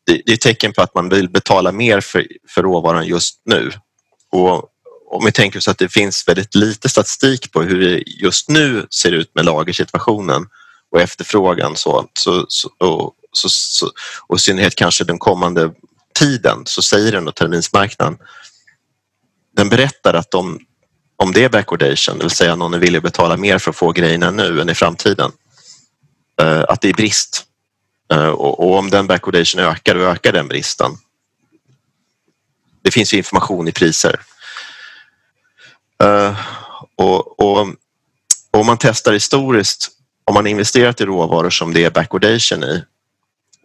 Det, 0.05 0.21
det 0.25 0.31
är 0.31 0.33
ett 0.33 0.41
tecken 0.41 0.73
på 0.73 0.81
att 0.81 0.95
man 0.95 1.09
vill 1.09 1.29
betala 1.29 1.71
mer 1.71 2.01
för, 2.01 2.27
för 2.49 2.63
råvaran 2.63 3.07
just 3.07 3.41
nu. 3.45 3.71
Och 4.31 4.69
om 5.09 5.25
vi 5.25 5.31
tänker 5.31 5.59
oss 5.59 5.67
att 5.67 5.77
det 5.77 5.89
finns 5.89 6.27
väldigt 6.27 6.55
lite 6.55 6.89
statistik 6.89 7.51
på 7.51 7.61
hur 7.61 7.81
det 7.81 8.03
just 8.07 8.49
nu 8.49 8.87
ser 8.89 9.11
ut 9.11 9.35
med 9.35 9.45
lagersituationen 9.45 10.45
och 10.91 11.01
efterfrågan 11.01 11.75
så, 11.75 12.09
så, 12.13 12.45
så, 12.47 12.69
och, 12.77 13.13
så, 13.37 13.49
så, 13.49 13.91
och 14.27 14.37
i 14.37 14.39
synnerhet 14.39 14.75
kanske 14.75 15.03
den 15.03 15.19
kommande 15.19 15.71
tiden 16.19 16.61
så 16.65 16.81
säger 16.81 17.11
den 17.11 17.31
terminsmarknaden 17.33 18.17
den 19.57 19.69
berättar 19.69 20.13
att 20.13 20.33
om, 20.33 20.59
om 21.15 21.31
det 21.31 21.43
är 21.43 21.49
backwardation, 21.49 22.17
det 22.17 22.23
vill 22.23 22.31
säga 22.31 22.55
någon 22.55 22.73
är 22.73 22.79
villig 22.79 22.97
att 22.97 23.03
betala 23.03 23.37
mer 23.37 23.59
för 23.59 23.71
att 23.71 23.77
få 23.77 23.91
grejerna 23.91 24.31
nu 24.31 24.61
än 24.61 24.69
i 24.69 24.75
framtiden, 24.75 25.31
eh, 26.41 26.63
att 26.69 26.81
det 26.81 26.89
är 26.89 26.93
brist 26.93 27.45
eh, 28.11 28.27
och, 28.27 28.77
om 28.77 28.89
den 28.89 29.07
backwardation 29.07 29.61
ökar, 29.61 29.95
då 29.95 30.01
ökar 30.01 30.31
den 30.31 30.47
bristen. 30.47 30.91
Det 32.83 32.91
finns 32.91 33.13
ju 33.13 33.17
information 33.17 33.67
i 33.67 33.71
priser. 33.71 34.19
Eh, 36.03 36.35
och, 36.95 37.39
och, 37.39 37.59
och, 37.59 37.67
om 38.51 38.65
man 38.65 38.77
testar 38.77 39.13
historiskt, 39.13 39.89
om 40.23 40.33
man 40.33 40.47
investerat 40.47 41.01
i 41.01 41.05
råvaror 41.05 41.49
som 41.49 41.73
det 41.73 41.83
är 41.83 41.91
backwardation 41.91 42.63
i, 42.63 42.83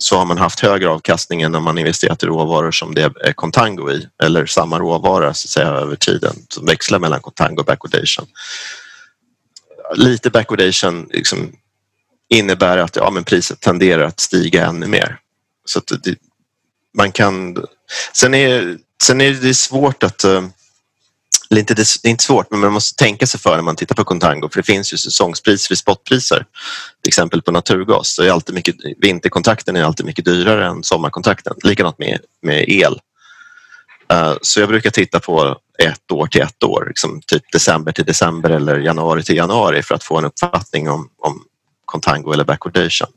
så 0.03 0.19
har 0.19 0.25
man 0.25 0.39
haft 0.39 0.61
högre 0.61 0.89
avkastning 0.89 1.43
än 1.43 1.55
om 1.55 1.65
man 1.65 1.79
investerat 1.79 2.23
i 2.23 2.27
råvaror 2.27 2.71
som 2.71 2.95
det 2.95 3.03
är 3.03 3.33
contango 3.33 3.91
i 3.91 4.09
eller 4.23 4.47
samma 4.47 4.79
råvara 4.79 5.35
så 5.35 5.47
att 5.47 5.51
säga 5.51 5.69
över 5.69 5.97
tiden 5.97 6.37
som 6.49 6.67
växlar 6.67 6.99
mellan 6.99 7.21
contango 7.21 7.61
och 7.61 7.65
backwardation. 7.65 8.27
Lite 9.95 10.31
backwardation 10.31 11.09
liksom 11.13 11.53
innebär 12.29 12.79
att 12.79 12.97
ja, 12.97 13.11
men 13.11 13.25
priset 13.25 13.61
tenderar 13.61 14.03
att 14.03 14.21
stiga 14.21 14.67
ännu 14.67 14.87
mer. 14.87 15.19
Så 15.65 15.79
att 15.79 15.93
det, 16.05 16.19
man 16.95 17.13
kan... 17.13 17.57
Sen 18.13 18.35
är, 18.35 18.79
sen 19.03 19.21
är 19.21 19.31
det 19.31 19.55
svårt 19.55 20.03
att... 20.03 20.25
Eh, 20.25 20.43
eller 21.53 21.61
inte, 21.61 21.75
det 21.75 21.83
är 22.03 22.09
inte 22.09 22.25
svårt, 22.25 22.51
men 22.51 22.61
man 22.61 22.73
måste 22.73 23.05
tänka 23.05 23.27
sig 23.27 23.41
för 23.41 23.57
när 23.57 23.63
man 23.63 23.77
tittar 23.77 23.95
på 23.95 24.05
contango 24.05 24.49
för 24.49 24.57
det 24.57 24.67
finns 24.67 24.93
ju 24.93 24.97
säsongspriser 24.97 25.73
i 25.73 25.77
spotpriser. 25.77 26.47
Till 27.03 27.09
exempel 27.09 27.43
på 27.43 27.53
naturgas. 27.53 28.15
Så 28.15 28.23
är 28.23 28.31
alltid 28.31 28.55
mycket, 28.55 28.77
vinterkontrakten 28.99 29.77
är 29.77 29.85
alltid 29.85 30.07
mycket 30.07 30.25
dyrare 30.25 30.67
än 30.67 30.83
sommarkontrakten. 30.83 31.57
Likadant 31.63 31.99
med, 31.99 32.19
med 32.43 32.69
el. 32.69 33.01
Uh, 34.13 34.35
så 34.43 34.61
jag 34.61 34.69
brukar 34.69 34.91
titta 34.91 35.21
på 35.21 35.59
ett 35.79 36.13
år 36.13 36.27
till 36.27 36.41
ett 36.41 36.63
år, 36.63 36.85
liksom 36.89 37.21
typ 37.27 37.53
december 37.53 37.93
till 37.93 38.05
december 38.05 38.51
eller 38.51 38.79
januari 38.79 39.23
till 39.23 39.37
januari 39.37 39.83
för 39.83 39.95
att 39.95 40.05
få 40.05 40.19
en 40.19 40.25
uppfattning 40.25 40.91
om, 40.91 41.09
om 41.19 41.45
contango 41.85 42.33
eller 42.33 42.45
backwardation. 42.45 43.09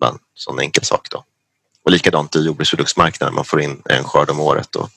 Men 0.00 0.18
sån 0.34 0.60
enkel 0.60 0.84
sak 0.84 1.08
då. 1.10 1.24
Och 1.84 1.90
likadant 1.90 2.36
i 2.36 2.40
jordbruksproduktsmarknaden, 2.40 3.34
man 3.34 3.44
får 3.44 3.60
in 3.60 3.82
en 3.84 4.04
skörd 4.04 4.30
om 4.30 4.40
året 4.40 4.76
och 4.76 4.90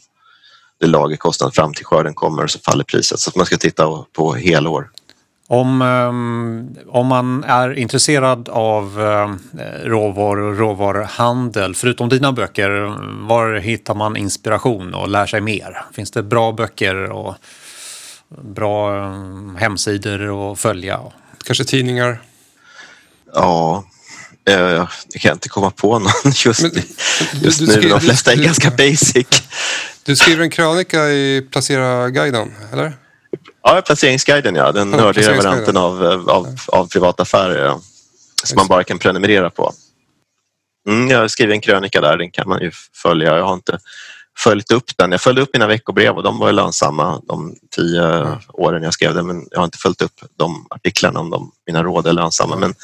det 0.82 0.88
lagerkostnad 0.88 1.56
fram 1.56 1.74
till 1.74 1.86
skörden 1.86 2.14
kommer 2.14 2.44
och 2.44 2.52
så 2.52 2.60
faller 2.60 2.84
priset. 2.84 3.20
Så 3.20 3.32
man 3.36 3.46
ska 3.46 3.58
titta 3.58 4.06
på 4.14 4.34
helår. 4.34 4.90
Om, 5.48 5.82
um, 5.82 6.76
om 6.88 7.08
man 7.08 7.44
är 7.44 7.74
intresserad 7.74 8.50
av 8.50 9.00
uh, 9.00 9.36
råvaror 9.84 10.52
och 10.52 10.58
råvaruhandel, 10.58 11.76
förutom 11.76 12.10
dina 12.10 12.32
böcker, 12.32 12.70
var 13.28 13.56
hittar 13.60 13.96
man 13.96 14.18
inspiration 14.18 14.94
och 14.94 15.10
lär 15.10 15.26
sig 15.26 15.42
mer? 15.42 15.86
Finns 15.94 16.12
det 16.12 16.24
bra 16.24 16.52
böcker 16.52 16.96
och 16.96 17.36
bra 18.30 19.06
um, 19.06 19.56
hemsidor 19.56 20.52
att 20.52 20.60
följa? 20.60 21.00
Kanske 21.46 21.64
tidningar? 21.64 22.22
Ja, 23.34 23.84
eh, 24.50 24.56
jag 24.56 24.88
kan 25.22 25.32
inte 25.32 25.50
komma 25.50 25.72
på 25.72 26.00
någon 26.00 26.12
just, 26.46 26.62
Men, 26.62 26.72
just 27.42 27.60
du, 27.60 27.66
du 27.66 27.82
nu. 27.82 27.90
De 27.90 28.02
flesta 28.02 28.32
är 28.32 28.38
du, 28.38 28.44
ganska 28.44 28.72
basic. 28.78 29.28
Du 30.04 30.16
skriver 30.16 30.44
en 30.44 30.50
krönika 30.50 31.10
i 31.10 31.42
Placera-guiden, 31.52 32.54
eller? 32.74 32.94
Ja, 33.64 33.82
Placeringsguiden, 33.86 34.56
ja. 34.56 34.72
Den 34.72 34.92
ja, 34.92 34.98
nördiga 34.98 35.36
varianten 35.36 35.78
av, 35.78 36.04
av, 36.30 36.48
av 36.68 36.88
privata 36.88 37.24
affärer. 37.24 37.66
Ja. 37.66 37.82
Som 38.44 38.56
man 38.56 38.68
bara 38.68 38.84
kan 38.84 39.00
prenumerera 39.00 39.50
på. 39.50 39.74
Mm, 40.88 41.10
jag 41.10 41.20
har 41.20 41.28
skrivit 41.28 41.54
en 41.54 41.62
krönika 41.62 42.02
där, 42.02 42.18
den 42.18 42.32
kan 42.32 42.50
man 42.50 42.62
ju 42.62 42.72
följa. 42.94 43.38
Jag 43.38 43.46
har 43.46 43.54
inte 43.54 43.80
följt 44.40 44.72
upp 44.72 44.98
den. 44.98 45.12
Jag 45.12 45.22
följde 45.22 45.42
upp 45.42 45.50
mina 45.54 45.68
veckobrev 45.68 46.16
och 46.16 46.24
de 46.24 46.40
var 46.40 46.52
lönsamma 46.52 47.22
de 47.28 47.56
tio 47.76 48.04
mm. 48.04 48.38
åren 48.48 48.84
jag 48.84 48.94
skrev 48.94 49.14
det 49.14 49.24
men 49.24 49.48
jag 49.52 49.60
har 49.60 49.66
inte 49.66 49.78
följt 49.78 50.02
upp 50.02 50.22
de 50.38 50.68
artiklarna 50.70 51.20
om 51.20 51.30
de, 51.30 51.52
mina 51.68 51.84
råd 51.84 52.08
är 52.08 52.14
lönsamma. 52.14 52.56
Men 52.56 52.76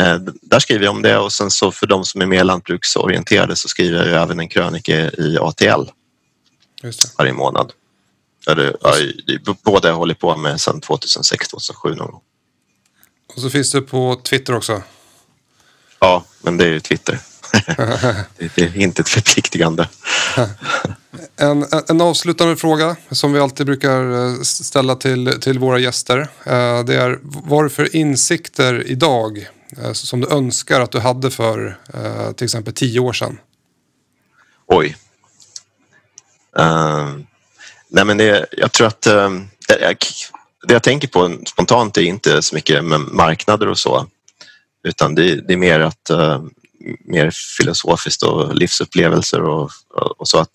Eh, 0.00 0.18
där 0.42 0.58
skriver 0.58 0.84
jag 0.84 0.94
om 0.94 1.02
det 1.02 1.18
och 1.18 1.32
sen 1.32 1.50
så 1.50 1.72
för 1.72 1.86
de 1.86 2.04
som 2.04 2.20
är 2.20 2.26
mer 2.26 2.44
lantbruksorienterade 2.44 3.56
så 3.56 3.68
skriver 3.68 4.06
jag 4.06 4.22
även 4.22 4.40
en 4.40 4.48
krönika 4.48 5.10
i 5.10 5.38
ATL 5.40 5.90
varje 7.18 7.32
månad. 7.32 7.72
Det, 8.46 8.76
jag, 8.80 9.56
båda 9.62 9.88
jag 9.88 9.96
hållit 9.96 10.18
på 10.18 10.36
med 10.36 10.60
sedan 10.60 10.80
2006-2007 10.80 11.96
någon 11.96 12.10
gång. 12.10 12.20
Och 13.34 13.40
så 13.40 13.50
finns 13.50 13.72
det 13.72 13.80
på 13.80 14.20
Twitter 14.24 14.54
också? 14.54 14.82
Ja, 15.98 16.24
men 16.42 16.56
det 16.56 16.64
är 16.64 16.68
ju 16.68 16.80
Twitter. 16.80 17.20
det 18.36 18.58
är 18.58 18.76
inte 18.76 19.02
ett 19.02 19.08
förpliktigande. 19.08 19.88
en, 21.36 21.66
en 21.88 22.00
avslutande 22.00 22.56
fråga 22.56 22.96
som 23.10 23.32
vi 23.32 23.40
alltid 23.40 23.66
brukar 23.66 24.28
eh, 24.28 24.42
ställa 24.42 24.96
till, 24.96 25.40
till 25.40 25.58
våra 25.58 25.78
gäster. 25.78 26.18
Eh, 26.44 26.84
det 26.84 26.94
är 26.94 27.18
vad 27.22 27.64
är 27.64 27.68
för 27.68 27.96
insikter 27.96 28.86
idag 28.86 29.48
Eh, 29.78 29.92
som 29.92 30.20
du 30.20 30.28
önskar 30.28 30.80
att 30.80 30.90
du 30.90 30.98
hade 30.98 31.30
för 31.30 31.76
till 32.32 32.44
exempel 32.44 32.74
tio 32.74 33.00
år 33.00 33.12
sedan? 33.12 33.38
Oj. 34.66 34.96
Uh, 36.58 37.18
nej 37.88 38.04
men 38.04 38.16
det, 38.16 38.46
jag 38.52 38.72
tror 38.72 38.86
att 38.86 39.06
uh, 39.06 39.30
det, 39.68 39.96
det 40.66 40.72
jag 40.72 40.82
tänker 40.82 41.08
på 41.08 41.38
spontant 41.46 41.96
är 41.96 42.02
inte 42.02 42.42
så 42.42 42.54
mycket 42.54 42.84
med 42.84 43.00
marknader 43.00 43.68
och 43.68 43.78
så 43.78 44.06
utan 44.84 45.14
det, 45.14 45.34
det 45.34 45.52
är 45.52 45.56
mer 45.56 45.80
att 45.80 46.10
uh, 46.10 46.42
mer 47.04 47.30
filosofiskt 47.30 48.22
och 48.22 48.54
livsupplevelser 48.54 49.42
och, 49.42 49.70
och, 49.90 50.20
och, 50.20 50.28
så 50.28 50.38
att 50.38 50.50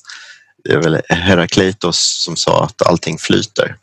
det 0.63 0.73
är 0.73 0.81
väl 0.81 1.01
Herakleitos 1.09 2.23
som 2.23 2.35
sa 2.35 2.63
att 2.63 2.81
allting 2.81 3.17
flyter. 3.17 3.77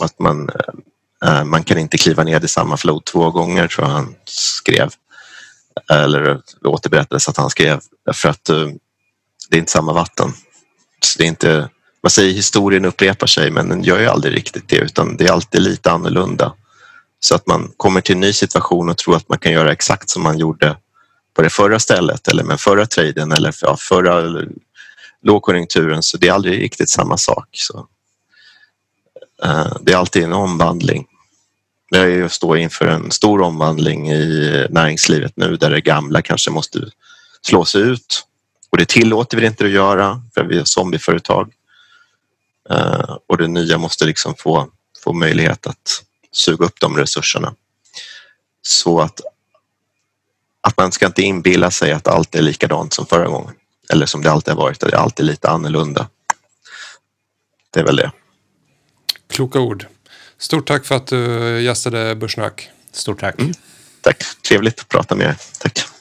Att 0.00 0.18
man 0.18 0.48
eh, 0.48 1.38
eh, 1.38 1.44
man 1.44 1.64
kan 1.64 1.78
inte 1.78 1.98
kliva 1.98 2.24
ner 2.24 2.44
i 2.44 2.48
samma 2.48 2.76
flod 2.76 3.04
två 3.04 3.30
gånger 3.30 3.68
tror 3.68 3.86
jag 3.86 3.94
han 3.94 4.14
skrev. 4.24 4.90
Eller 5.90 6.40
återberättades 6.64 7.28
att 7.28 7.36
han 7.36 7.50
skrev. 7.50 7.80
För 8.14 8.28
att 8.28 8.48
eh, 8.48 8.68
det 9.48 9.56
är 9.56 9.58
inte 9.58 9.72
samma 9.72 9.92
vatten. 9.92 10.32
Så 11.04 11.18
det 11.18 11.24
är 11.24 11.28
inte, 11.28 11.68
man 12.02 12.10
säger 12.10 12.32
historien 12.32 12.84
upprepar 12.84 13.26
sig 13.26 13.50
men 13.50 13.68
den 13.68 13.82
gör 13.82 14.00
ju 14.00 14.06
aldrig 14.06 14.34
riktigt 14.36 14.68
det 14.68 14.76
utan 14.76 15.16
det 15.16 15.24
är 15.24 15.32
alltid 15.32 15.62
lite 15.62 15.90
annorlunda. 15.90 16.52
Så 17.20 17.34
att 17.34 17.46
man 17.46 17.72
kommer 17.76 18.00
till 18.00 18.14
en 18.14 18.20
ny 18.20 18.32
situation 18.32 18.88
och 18.88 18.96
tror 18.96 19.16
att 19.16 19.28
man 19.28 19.38
kan 19.38 19.52
göra 19.52 19.72
exakt 19.72 20.10
som 20.10 20.22
man 20.22 20.38
gjorde 20.38 20.76
på 21.34 21.42
det 21.42 21.50
förra 21.50 21.78
stället 21.78 22.28
eller 22.28 22.44
med 22.44 22.60
förra 22.60 22.86
traden 22.86 23.32
eller 23.32 23.54
ja, 23.60 23.76
förra 23.76 24.44
lågkonjunkturen 25.22 26.02
så 26.02 26.16
det 26.16 26.28
är 26.28 26.32
aldrig 26.32 26.62
riktigt 26.62 26.90
samma 26.90 27.16
sak. 27.16 27.48
Så, 27.52 27.86
eh, 29.44 29.76
det 29.80 29.92
är 29.92 29.96
alltid 29.96 30.22
en 30.22 30.32
omvandling. 30.32 31.06
Jag 31.90 32.32
står 32.32 32.58
inför 32.58 32.86
en 32.86 33.10
stor 33.10 33.40
omvandling 33.40 34.10
i 34.10 34.66
näringslivet 34.70 35.32
nu 35.36 35.56
där 35.56 35.70
det 35.70 35.80
gamla 35.80 36.22
kanske 36.22 36.50
måste 36.50 36.78
slås 37.42 37.74
ut 37.74 38.24
och 38.72 38.78
det 38.78 38.88
tillåter 38.88 39.36
vi 39.36 39.46
inte 39.46 39.64
att 39.64 39.70
göra 39.70 40.22
för 40.34 40.44
vi 40.44 40.58
är 40.58 40.64
zombieföretag. 40.64 41.52
Eh, 42.70 43.16
och 43.26 43.38
det 43.38 43.48
nya 43.48 43.78
måste 43.78 44.04
liksom 44.04 44.34
få, 44.34 44.68
få 45.04 45.12
möjlighet 45.12 45.66
att 45.66 46.02
suga 46.32 46.66
upp 46.66 46.80
de 46.80 46.96
resurserna. 46.96 47.54
Så 48.62 49.00
att, 49.00 49.20
att 50.60 50.76
man 50.76 50.92
ska 50.92 51.06
inte 51.06 51.22
inbilla 51.22 51.70
sig 51.70 51.92
att 51.92 52.08
allt 52.08 52.34
är 52.34 52.42
likadant 52.42 52.92
som 52.92 53.06
förra 53.06 53.28
gången 53.28 53.54
eller 53.92 54.06
som 54.06 54.22
det 54.22 54.30
alltid 54.30 54.54
har 54.54 54.62
varit, 54.62 54.80
det 54.80 54.86
är 54.86 54.96
alltid 54.96 55.26
lite 55.26 55.48
annorlunda. 55.48 56.08
Det 57.70 57.80
är 57.80 57.84
väl 57.84 57.96
det. 57.96 58.12
Kloka 59.28 59.60
ord. 59.60 59.86
Stort 60.38 60.66
tack 60.66 60.84
för 60.84 60.94
att 60.94 61.06
du 61.06 61.60
gästade 61.62 62.14
Börssnack. 62.14 62.70
Stort 62.92 63.20
tack. 63.20 63.40
Mm. 63.40 63.52
Tack. 64.00 64.24
Trevligt 64.48 64.80
att 64.80 64.88
prata 64.88 65.14
med 65.14 65.26
er. 65.26 65.36
Tack. 65.58 65.91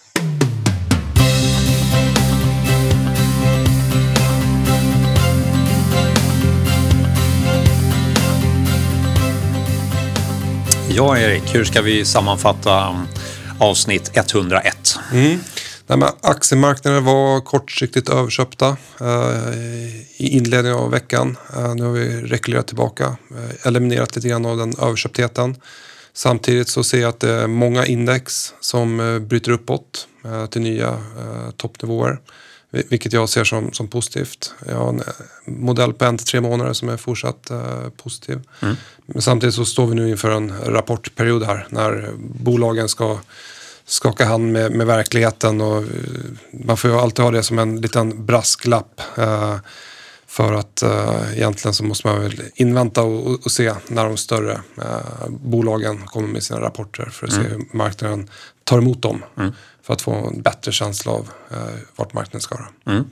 Ja, 10.95 11.17
Erik, 11.17 11.55
hur 11.55 11.63
ska 11.63 11.81
vi 11.81 12.05
sammanfatta 12.05 12.89
um, 12.89 13.07
avsnitt 13.59 14.11
101? 14.13 14.99
Mm. 15.13 15.39
Nej, 15.87 16.09
aktiemarknaden 16.21 17.03
var 17.03 17.41
kortsiktigt 17.41 18.09
överköpta 18.09 18.77
eh, 18.99 19.55
i 20.17 20.29
inledningen 20.37 20.77
av 20.77 20.91
veckan. 20.91 21.37
Eh, 21.55 21.75
nu 21.75 21.83
har 21.83 21.91
vi 21.91 22.21
rekylerat 22.21 22.67
tillbaka, 22.67 23.05
eh, 23.05 23.67
eliminerat 23.67 24.15
lite 24.15 24.27
grann 24.27 24.45
av 24.45 24.57
den 24.57 24.73
överköptheten. 24.81 25.55
Samtidigt 26.13 26.69
så 26.69 26.83
ser 26.83 27.01
jag 27.01 27.09
att 27.09 27.19
det 27.19 27.31
är 27.31 27.47
många 27.47 27.85
index 27.85 28.53
som 28.59 28.99
eh, 28.99 29.19
bryter 29.19 29.51
uppåt 29.51 30.07
eh, 30.25 30.45
till 30.45 30.61
nya 30.61 30.89
eh, 30.89 31.51
toppnivåer. 31.57 32.19
Vilket 32.71 33.13
jag 33.13 33.29
ser 33.29 33.43
som, 33.43 33.73
som 33.73 33.87
positivt. 33.87 34.53
Jag 34.67 34.75
har 34.75 34.89
en 34.89 35.03
modell 35.45 35.93
på 35.93 36.05
en 36.05 36.17
till 36.17 36.27
tre 36.27 36.41
månader 36.41 36.73
som 36.73 36.89
är 36.89 36.97
fortsatt 36.97 37.51
positiv. 37.97 38.39
Mm. 38.61 38.75
Men 39.05 39.21
samtidigt 39.21 39.55
så 39.55 39.65
står 39.65 39.87
vi 39.87 39.95
nu 39.95 40.09
inför 40.09 40.31
en 40.31 40.53
rapportperiod 40.65 41.43
här 41.43 41.67
när 41.69 42.09
bolagen 42.17 42.89
ska 42.89 43.19
skaka 43.85 44.25
hand 44.25 44.51
med, 44.51 44.71
med 44.71 44.87
verkligheten 44.87 45.61
och 45.61 45.77
eh, 45.77 45.83
man 46.51 46.77
får 46.77 46.91
ju 46.91 46.97
alltid 46.97 47.25
ha 47.25 47.31
det 47.31 47.43
som 47.43 47.59
en 47.59 47.81
liten 47.81 48.25
brasklapp. 48.25 49.01
Eh, 49.17 49.57
För 50.31 50.53
att 50.53 50.83
uh, 50.83 51.37
egentligen 51.37 51.73
så 51.73 51.83
måste 51.83 52.07
man 52.07 52.21
väl 52.21 52.41
invänta 52.55 53.03
och, 53.03 53.45
och 53.45 53.51
se 53.51 53.73
när 53.87 54.05
de 54.05 54.17
större 54.17 54.61
uh, 54.77 55.29
bolagen 55.29 55.97
kommer 56.05 56.27
med 56.27 56.43
sina 56.43 56.61
rapporter 56.61 57.09
för 57.11 57.27
att 57.27 57.33
mm. 57.33 57.43
se 57.43 57.49
hur 57.49 57.77
marknaden 57.77 58.29
tar 58.63 58.77
emot 58.77 59.01
dem. 59.01 59.23
Mm. 59.37 59.51
För 59.91 59.95
att 59.95 60.01
få 60.01 60.11
en 60.11 60.41
bättre 60.41 60.71
känsla 60.71 61.11
av 61.11 61.29
uh, 61.51 61.57
vart 61.95 62.13
marknaden 62.13 62.41
ska 62.41 62.55
vara. 62.55 62.67
Mm. 62.85 63.05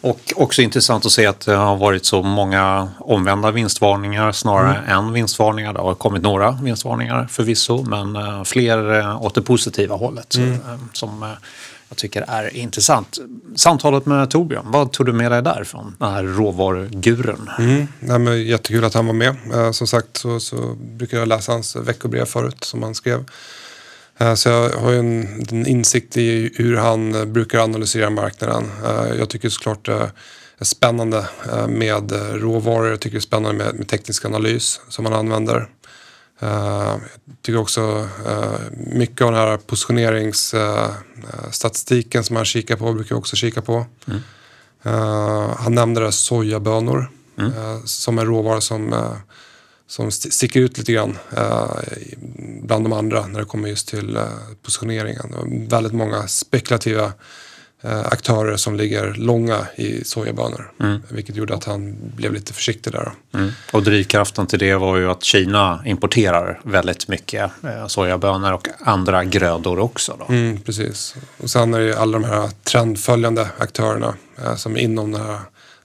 Och 0.00 0.32
också 0.36 0.62
intressant 0.62 1.06
att 1.06 1.12
se 1.12 1.26
att 1.26 1.40
det 1.40 1.54
har 1.54 1.76
varit 1.76 2.04
så 2.04 2.22
många 2.22 2.88
omvända 2.98 3.50
vinstvarningar 3.50 4.32
snarare 4.32 4.76
mm. 4.76 4.90
än 4.90 5.12
vinstvarningar. 5.12 5.72
Det 5.72 5.80
har 5.80 5.94
kommit 5.94 6.22
några 6.22 6.50
vinstvarningar 6.62 7.26
förvisso 7.30 7.82
men 7.82 8.44
fler 8.44 9.16
åt 9.24 9.34
det 9.34 9.42
positiva 9.42 9.96
hållet. 9.96 10.36
Mm. 10.36 10.58
Som 10.92 11.34
jag 11.88 11.96
tycker 11.96 12.24
är 12.28 12.56
intressant. 12.56 13.18
Samtalet 13.56 14.06
med 14.06 14.30
Torbjörn, 14.30 14.64
vad 14.66 14.92
tog 14.92 15.06
du 15.06 15.12
med 15.12 15.32
dig 15.32 15.42
där 15.42 15.64
från 15.64 15.96
den 15.98 16.12
här 16.12 16.22
råvaruguren? 16.22 17.50
Mm, 17.58 17.88
nej, 18.00 18.18
men 18.18 18.44
jättekul 18.44 18.84
att 18.84 18.94
han 18.94 19.06
var 19.06 19.14
med. 19.14 19.36
Eh, 19.54 19.70
som 19.70 19.86
sagt 19.86 20.16
så, 20.16 20.40
så 20.40 20.56
brukar 20.74 21.18
jag 21.18 21.28
läsa 21.28 21.52
hans 21.52 21.76
veckobrev 21.76 22.24
förut 22.24 22.64
som 22.64 22.82
han 22.82 22.94
skrev. 22.94 23.24
Eh, 24.18 24.34
så 24.34 24.48
jag 24.48 24.70
har 24.70 24.90
ju 24.90 24.98
en, 24.98 25.44
en, 25.50 25.66
insikt 25.66 26.16
i 26.16 26.52
hur 26.56 26.76
han 26.76 27.32
brukar 27.32 27.58
analysera 27.58 28.10
marknaden. 28.10 28.70
Eh, 28.84 29.06
jag 29.18 29.28
tycker 29.28 29.48
såklart 29.48 29.84
det 29.84 30.10
är 30.58 30.64
spännande 30.64 31.28
eh, 31.52 31.68
med 31.68 32.12
råvaror. 32.34 32.90
Jag 32.90 33.00
tycker 33.00 33.14
det 33.14 33.18
är 33.18 33.20
spännande 33.20 33.64
med, 33.64 33.74
med 33.74 33.88
teknisk 33.88 34.24
analys 34.24 34.80
som 34.88 35.04
han 35.04 35.14
använder. 35.14 35.68
Jag 36.40 37.00
tycker 37.42 37.58
också 37.58 38.08
mycket 38.72 39.20
av 39.20 39.32
den 39.32 39.40
här 39.40 39.56
positioneringsstatistiken 39.56 42.24
som 42.24 42.36
han 42.36 42.44
kikar 42.44 42.76
på 42.76 42.92
brukar 42.92 43.14
jag 43.14 43.18
också 43.18 43.36
kika 43.36 43.62
på. 43.62 43.86
Mm. 44.06 44.20
han 45.58 45.74
nämnde 45.74 46.00
det 46.00 46.12
sojabönor 46.12 47.10
mm. 47.38 47.52
som 47.84 48.18
en 48.18 48.26
råvara 48.26 48.60
som, 48.60 48.94
som 49.86 50.10
sticker 50.10 50.60
ut 50.60 50.78
lite 50.78 50.92
grann 50.92 51.18
bland 52.62 52.84
de 52.84 52.92
andra 52.92 53.26
när 53.26 53.40
det 53.40 53.46
kommer 53.46 53.68
just 53.68 53.88
till 53.88 54.18
positioneringen. 54.62 55.66
väldigt 55.68 55.92
många 55.92 56.26
spekulativa 56.26 57.12
Eh, 57.86 58.06
aktörer 58.06 58.56
som 58.56 58.76
ligger 58.76 59.14
långa 59.14 59.66
i 59.76 60.04
sojabönor. 60.04 60.72
Mm. 60.80 61.02
Vilket 61.08 61.36
gjorde 61.36 61.54
att 61.54 61.64
han 61.64 61.96
blev 62.16 62.32
lite 62.32 62.52
försiktig 62.52 62.92
där. 62.92 63.12
Mm. 63.34 63.50
Och 63.72 63.82
drivkraften 63.82 64.46
till 64.46 64.58
det 64.58 64.74
var 64.74 64.96
ju 64.96 65.10
att 65.10 65.24
Kina 65.24 65.82
importerar 65.86 66.60
väldigt 66.62 67.08
mycket 67.08 67.50
eh, 67.64 67.86
sojabönor 67.86 68.52
och 68.52 68.68
andra 68.80 69.24
grödor 69.24 69.78
också. 69.78 70.16
Då. 70.18 70.34
Mm, 70.34 70.60
precis. 70.60 71.14
Och 71.38 71.50
sen 71.50 71.74
är 71.74 71.80
det 71.80 71.86
ju 71.86 71.94
alla 71.94 72.18
de 72.18 72.24
här 72.24 72.50
trendföljande 72.62 73.48
aktörerna 73.58 74.14
eh, 74.44 74.56
som 74.56 74.76
är 74.76 74.80
inom 74.80 75.12
det 75.12 75.18
här 75.18 75.38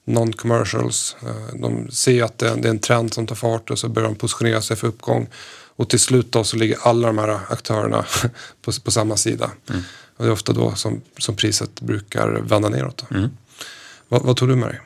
non-commercials. 0.10 1.16
De 1.54 1.92
ser 1.92 2.24
att 2.24 2.38
det 2.38 2.48
är 2.48 2.68
en 2.68 2.80
trend 2.80 3.14
som 3.14 3.28
tar 3.28 3.36
fart 3.36 3.70
och 3.70 3.80
så 3.80 3.90
börjar 3.90 4.10
de 4.10 4.16
positionera 4.16 4.62
sig 4.62 4.78
för 4.78 4.88
uppgång. 4.88 5.28
Och 5.76 5.90
till 5.90 6.00
slut 6.00 6.32
då 6.32 6.44
så 6.44 6.58
ligger 6.58 6.78
alla 6.82 7.08
de 7.08 7.18
här 7.18 7.40
aktörerna 7.50 8.06
på, 8.62 8.72
på 8.84 8.92
samma 8.92 9.18
sida. 9.18 9.52
Mm. 9.70 9.82
Och 10.18 10.26
det 10.26 10.30
är 10.30 10.34
ofta 10.34 10.54
då 10.54 10.76
som, 10.76 11.02
som 11.18 11.36
priset 11.36 11.82
brukar 11.82 12.30
vända 12.30 12.70
neråt. 12.70 13.06
Mm. 13.12 13.30
Vad, 14.10 14.22
vad 14.22 14.38
tog 14.38 14.50
du 14.50 14.56
med 14.56 14.70
dig? 14.70 14.80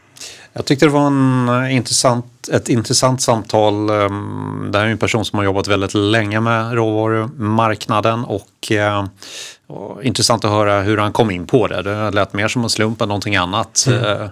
Jag 0.54 0.66
tyckte 0.66 0.86
det 0.86 0.92
var 0.92 1.08
en 1.08 1.50
eh, 1.50 1.76
intressant, 1.76 2.50
ett 2.52 2.70
intressant 2.70 3.22
samtal. 3.22 3.90
Ehm, 3.90 4.70
det 4.72 4.78
här 4.78 4.86
är 4.86 4.90
en 4.90 4.98
person 4.98 5.26
som 5.26 5.38
har 5.38 5.46
jobbat 5.46 5.68
väldigt 5.68 5.94
länge 5.94 6.40
med 6.40 6.74
råvarumarknaden 6.74 8.26
och, 8.26 8.72
eh, 8.72 9.06
och 9.68 10.04
intressant 10.04 10.46
att 10.46 10.52
höra 10.52 10.82
hur 10.82 10.98
han 10.98 11.12
kom 11.12 11.32
in 11.32 11.48
på 11.48 11.68
det. 11.68 11.82
Det 11.82 12.12
lät 12.12 12.34
mer 12.34 12.48
som 12.48 12.64
en 12.64 12.70
slump 12.70 13.02
än 13.02 13.08
någonting 13.08 13.36
annat. 13.36 13.86
Mm. 13.88 14.30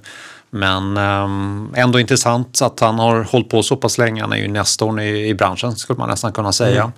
Men 0.51 0.97
ehm, 0.97 1.73
ändå 1.75 1.99
intressant 1.99 2.61
att 2.61 2.79
han 2.79 2.99
har 2.99 3.23
hållit 3.23 3.49
på 3.49 3.63
så 3.63 3.75
pass 3.75 3.97
länge. 3.97 4.21
Han 4.21 4.33
är 4.33 4.37
ju 4.37 4.47
nästorn 4.47 4.99
i, 4.99 5.29
i 5.29 5.33
branschen 5.33 5.75
skulle 5.75 5.99
man 5.99 6.09
nästan 6.09 6.33
kunna 6.33 6.53
säga. 6.53 6.81
Mm. 6.81 6.91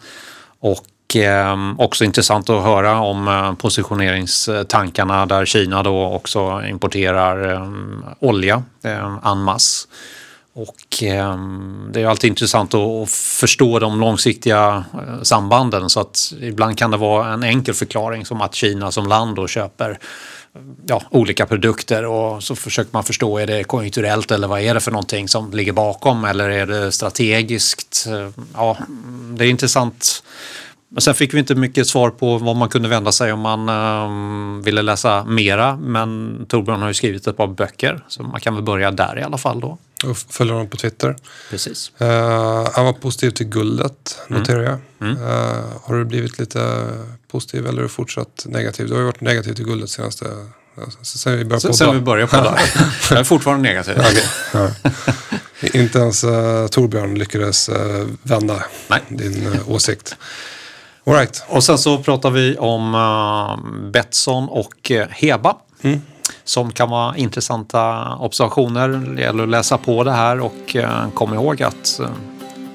Och 0.60 1.16
eh, 1.16 1.58
också 1.78 2.06
intressant 2.06 2.50
att 2.50 2.64
höra 2.64 3.00
om 3.00 3.28
eh, 3.28 3.54
positioneringstankarna 3.54 5.26
där 5.26 5.46
Kina 5.46 5.84
då 5.84 6.06
också 6.06 6.62
importerar 6.70 7.54
eh, 7.54 7.70
olja 8.20 8.64
en 9.26 9.44
masse. 9.44 9.88
Och 10.56 11.04
det 11.92 12.02
är 12.02 12.06
alltid 12.06 12.30
intressant 12.30 12.74
att 12.74 13.10
förstå 13.12 13.80
de 13.80 14.00
långsiktiga 14.00 14.84
eh, 14.94 15.22
sambanden 15.22 15.90
så 15.90 16.00
att 16.00 16.34
ibland 16.42 16.78
kan 16.78 16.92
det 16.92 16.98
vara 16.98 17.34
en 17.34 17.44
enkel 17.44 17.74
förklaring 17.74 18.26
som 18.26 18.42
att 18.42 18.56
Kina 18.56 18.92
som 18.92 19.08
land 19.08 19.36
då 19.36 19.48
köper 19.48 20.00
ja, 20.88 21.02
olika 21.10 21.46
produkter 21.46 22.06
och 22.06 22.44
så 22.44 22.56
försöker 22.56 22.94
man 22.94 23.04
förstå, 23.04 23.38
är 23.38 23.48
det 23.48 23.64
konjunkturellt 23.64 24.32
eller 24.32 24.48
vad 24.48 24.62
är 24.62 24.74
det 24.74 24.80
för 24.80 24.92
någonting 24.92 25.28
som 25.28 25.52
ligger 25.52 25.74
bakom 25.74 26.26
eller 26.26 26.50
är 26.50 26.66
det 26.66 26.92
strategiskt? 26.92 28.08
Ja, 28.54 28.78
det 29.38 29.46
är 29.46 29.50
intressant 29.50 30.24
men 30.94 31.02
sen 31.02 31.14
fick 31.14 31.34
vi 31.34 31.40
inte 31.40 31.56
mycket 31.56 31.88
svar 31.88 32.10
på 32.10 32.38
vad 32.38 32.56
man 32.56 32.70
kunde 32.70 32.90
vända 32.90 33.12
sig 33.12 33.34
om 33.34 33.40
man 33.40 33.70
um, 33.70 34.62
ville 34.62 34.82
läsa 34.82 35.24
mera. 35.24 35.76
Men 35.76 36.40
Torbjörn 36.50 36.82
har 36.82 36.88
ju 36.88 36.94
skrivit 36.94 37.28
ett 37.28 37.38
par 37.38 37.48
böcker 37.48 38.04
så 38.08 38.24
man 38.24 38.40
kan 38.40 38.56
väl 38.56 38.64
börja 38.64 38.92
där 38.92 39.20
i 39.20 39.24
alla 39.24 39.38
fall 39.38 39.60
då. 39.60 39.78
Och 40.04 40.18
följer 40.18 40.54
honom 40.54 40.70
på 40.70 40.78
Twitter. 40.78 41.16
Precis. 41.50 41.92
Uh, 42.02 42.08
han 42.74 42.86
var 42.86 42.94
positiv 42.94 43.30
till 43.30 43.46
guldet, 43.46 44.20
mm. 44.30 44.40
noterar 44.40 44.64
jag. 44.64 44.78
Mm. 45.02 45.24
Uh, 45.24 45.64
har 45.84 45.96
du 45.96 46.06
blivit 46.06 46.40
lite 46.40 46.90
positiv 47.32 47.68
eller 47.68 47.88
fortsatt 47.88 48.46
negativ? 48.46 48.88
Du 48.88 48.94
har 48.94 49.00
ju 49.00 49.06
varit 49.06 49.22
negativ 49.22 49.54
till 49.54 49.66
guldet 49.66 49.90
senaste 49.90 50.26
Sen 51.02 51.38
vi 51.38 51.46
började 51.46 51.62
podda. 51.62 51.74
Sen 51.74 51.96
vi 51.96 52.02
började 52.02 52.32
podda. 52.32 52.60
jag 53.10 53.20
är 53.20 53.24
fortfarande 53.24 53.70
negativ. 53.70 54.00
Okay. 54.00 54.24
Ja. 54.54 54.70
Inte 55.74 56.00
ens 56.00 56.24
uh, 56.24 56.68
Torbjörn 56.68 57.16
lyckades 57.16 57.70
vända 58.24 58.64
Nej. 58.88 59.02
din 59.10 59.60
åsikt. 59.68 60.16
All 61.06 61.14
right. 61.14 61.44
Och 61.48 61.64
sen 61.64 61.78
så 61.78 62.04
pratar 62.04 62.30
vi 62.30 62.58
om 62.58 63.92
Betsson 63.94 64.50
och 64.50 64.92
Heba. 65.10 65.58
Mm. 65.82 66.02
Som 66.44 66.72
kan 66.72 66.90
vara 66.90 67.18
intressanta 67.18 68.16
observationer. 68.16 68.90
Det 68.90 69.22
gäller 69.22 69.44
att 69.44 69.50
läsa 69.50 69.78
på 69.78 70.04
det 70.04 70.12
här 70.12 70.40
och 70.40 70.76
eh, 70.76 71.10
kom 71.14 71.34
ihåg 71.34 71.64
att 71.64 72.00
eh, 72.00 72.10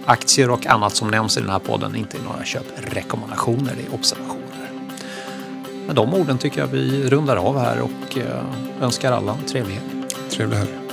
aktier 0.05 0.51
och 0.51 0.67
annat 0.67 0.95
som 0.95 1.09
nämns 1.09 1.37
i 1.37 1.41
den 1.41 1.51
här 1.51 1.59
podden 1.59 1.97
inte 1.97 2.17
är 2.19 2.23
några 2.23 2.45
köprekommendationer, 2.45 3.73
det 3.77 3.93
är 3.93 3.95
observationer. 3.95 4.39
Med 5.87 5.97
de 5.97 6.15
orden 6.15 6.39
tycker 6.39 6.61
jag 6.61 6.67
vi 6.67 7.11
rundar 7.11 7.37
av 7.37 7.59
här 7.59 7.81
och 7.81 8.19
eh, 8.19 8.83
önskar 8.83 9.13
alla 9.13 9.33
en 9.33 9.45
trevlig 9.49 9.75
helg. 9.75 10.09
Trevlig 10.31 10.57
helg. 10.57 10.88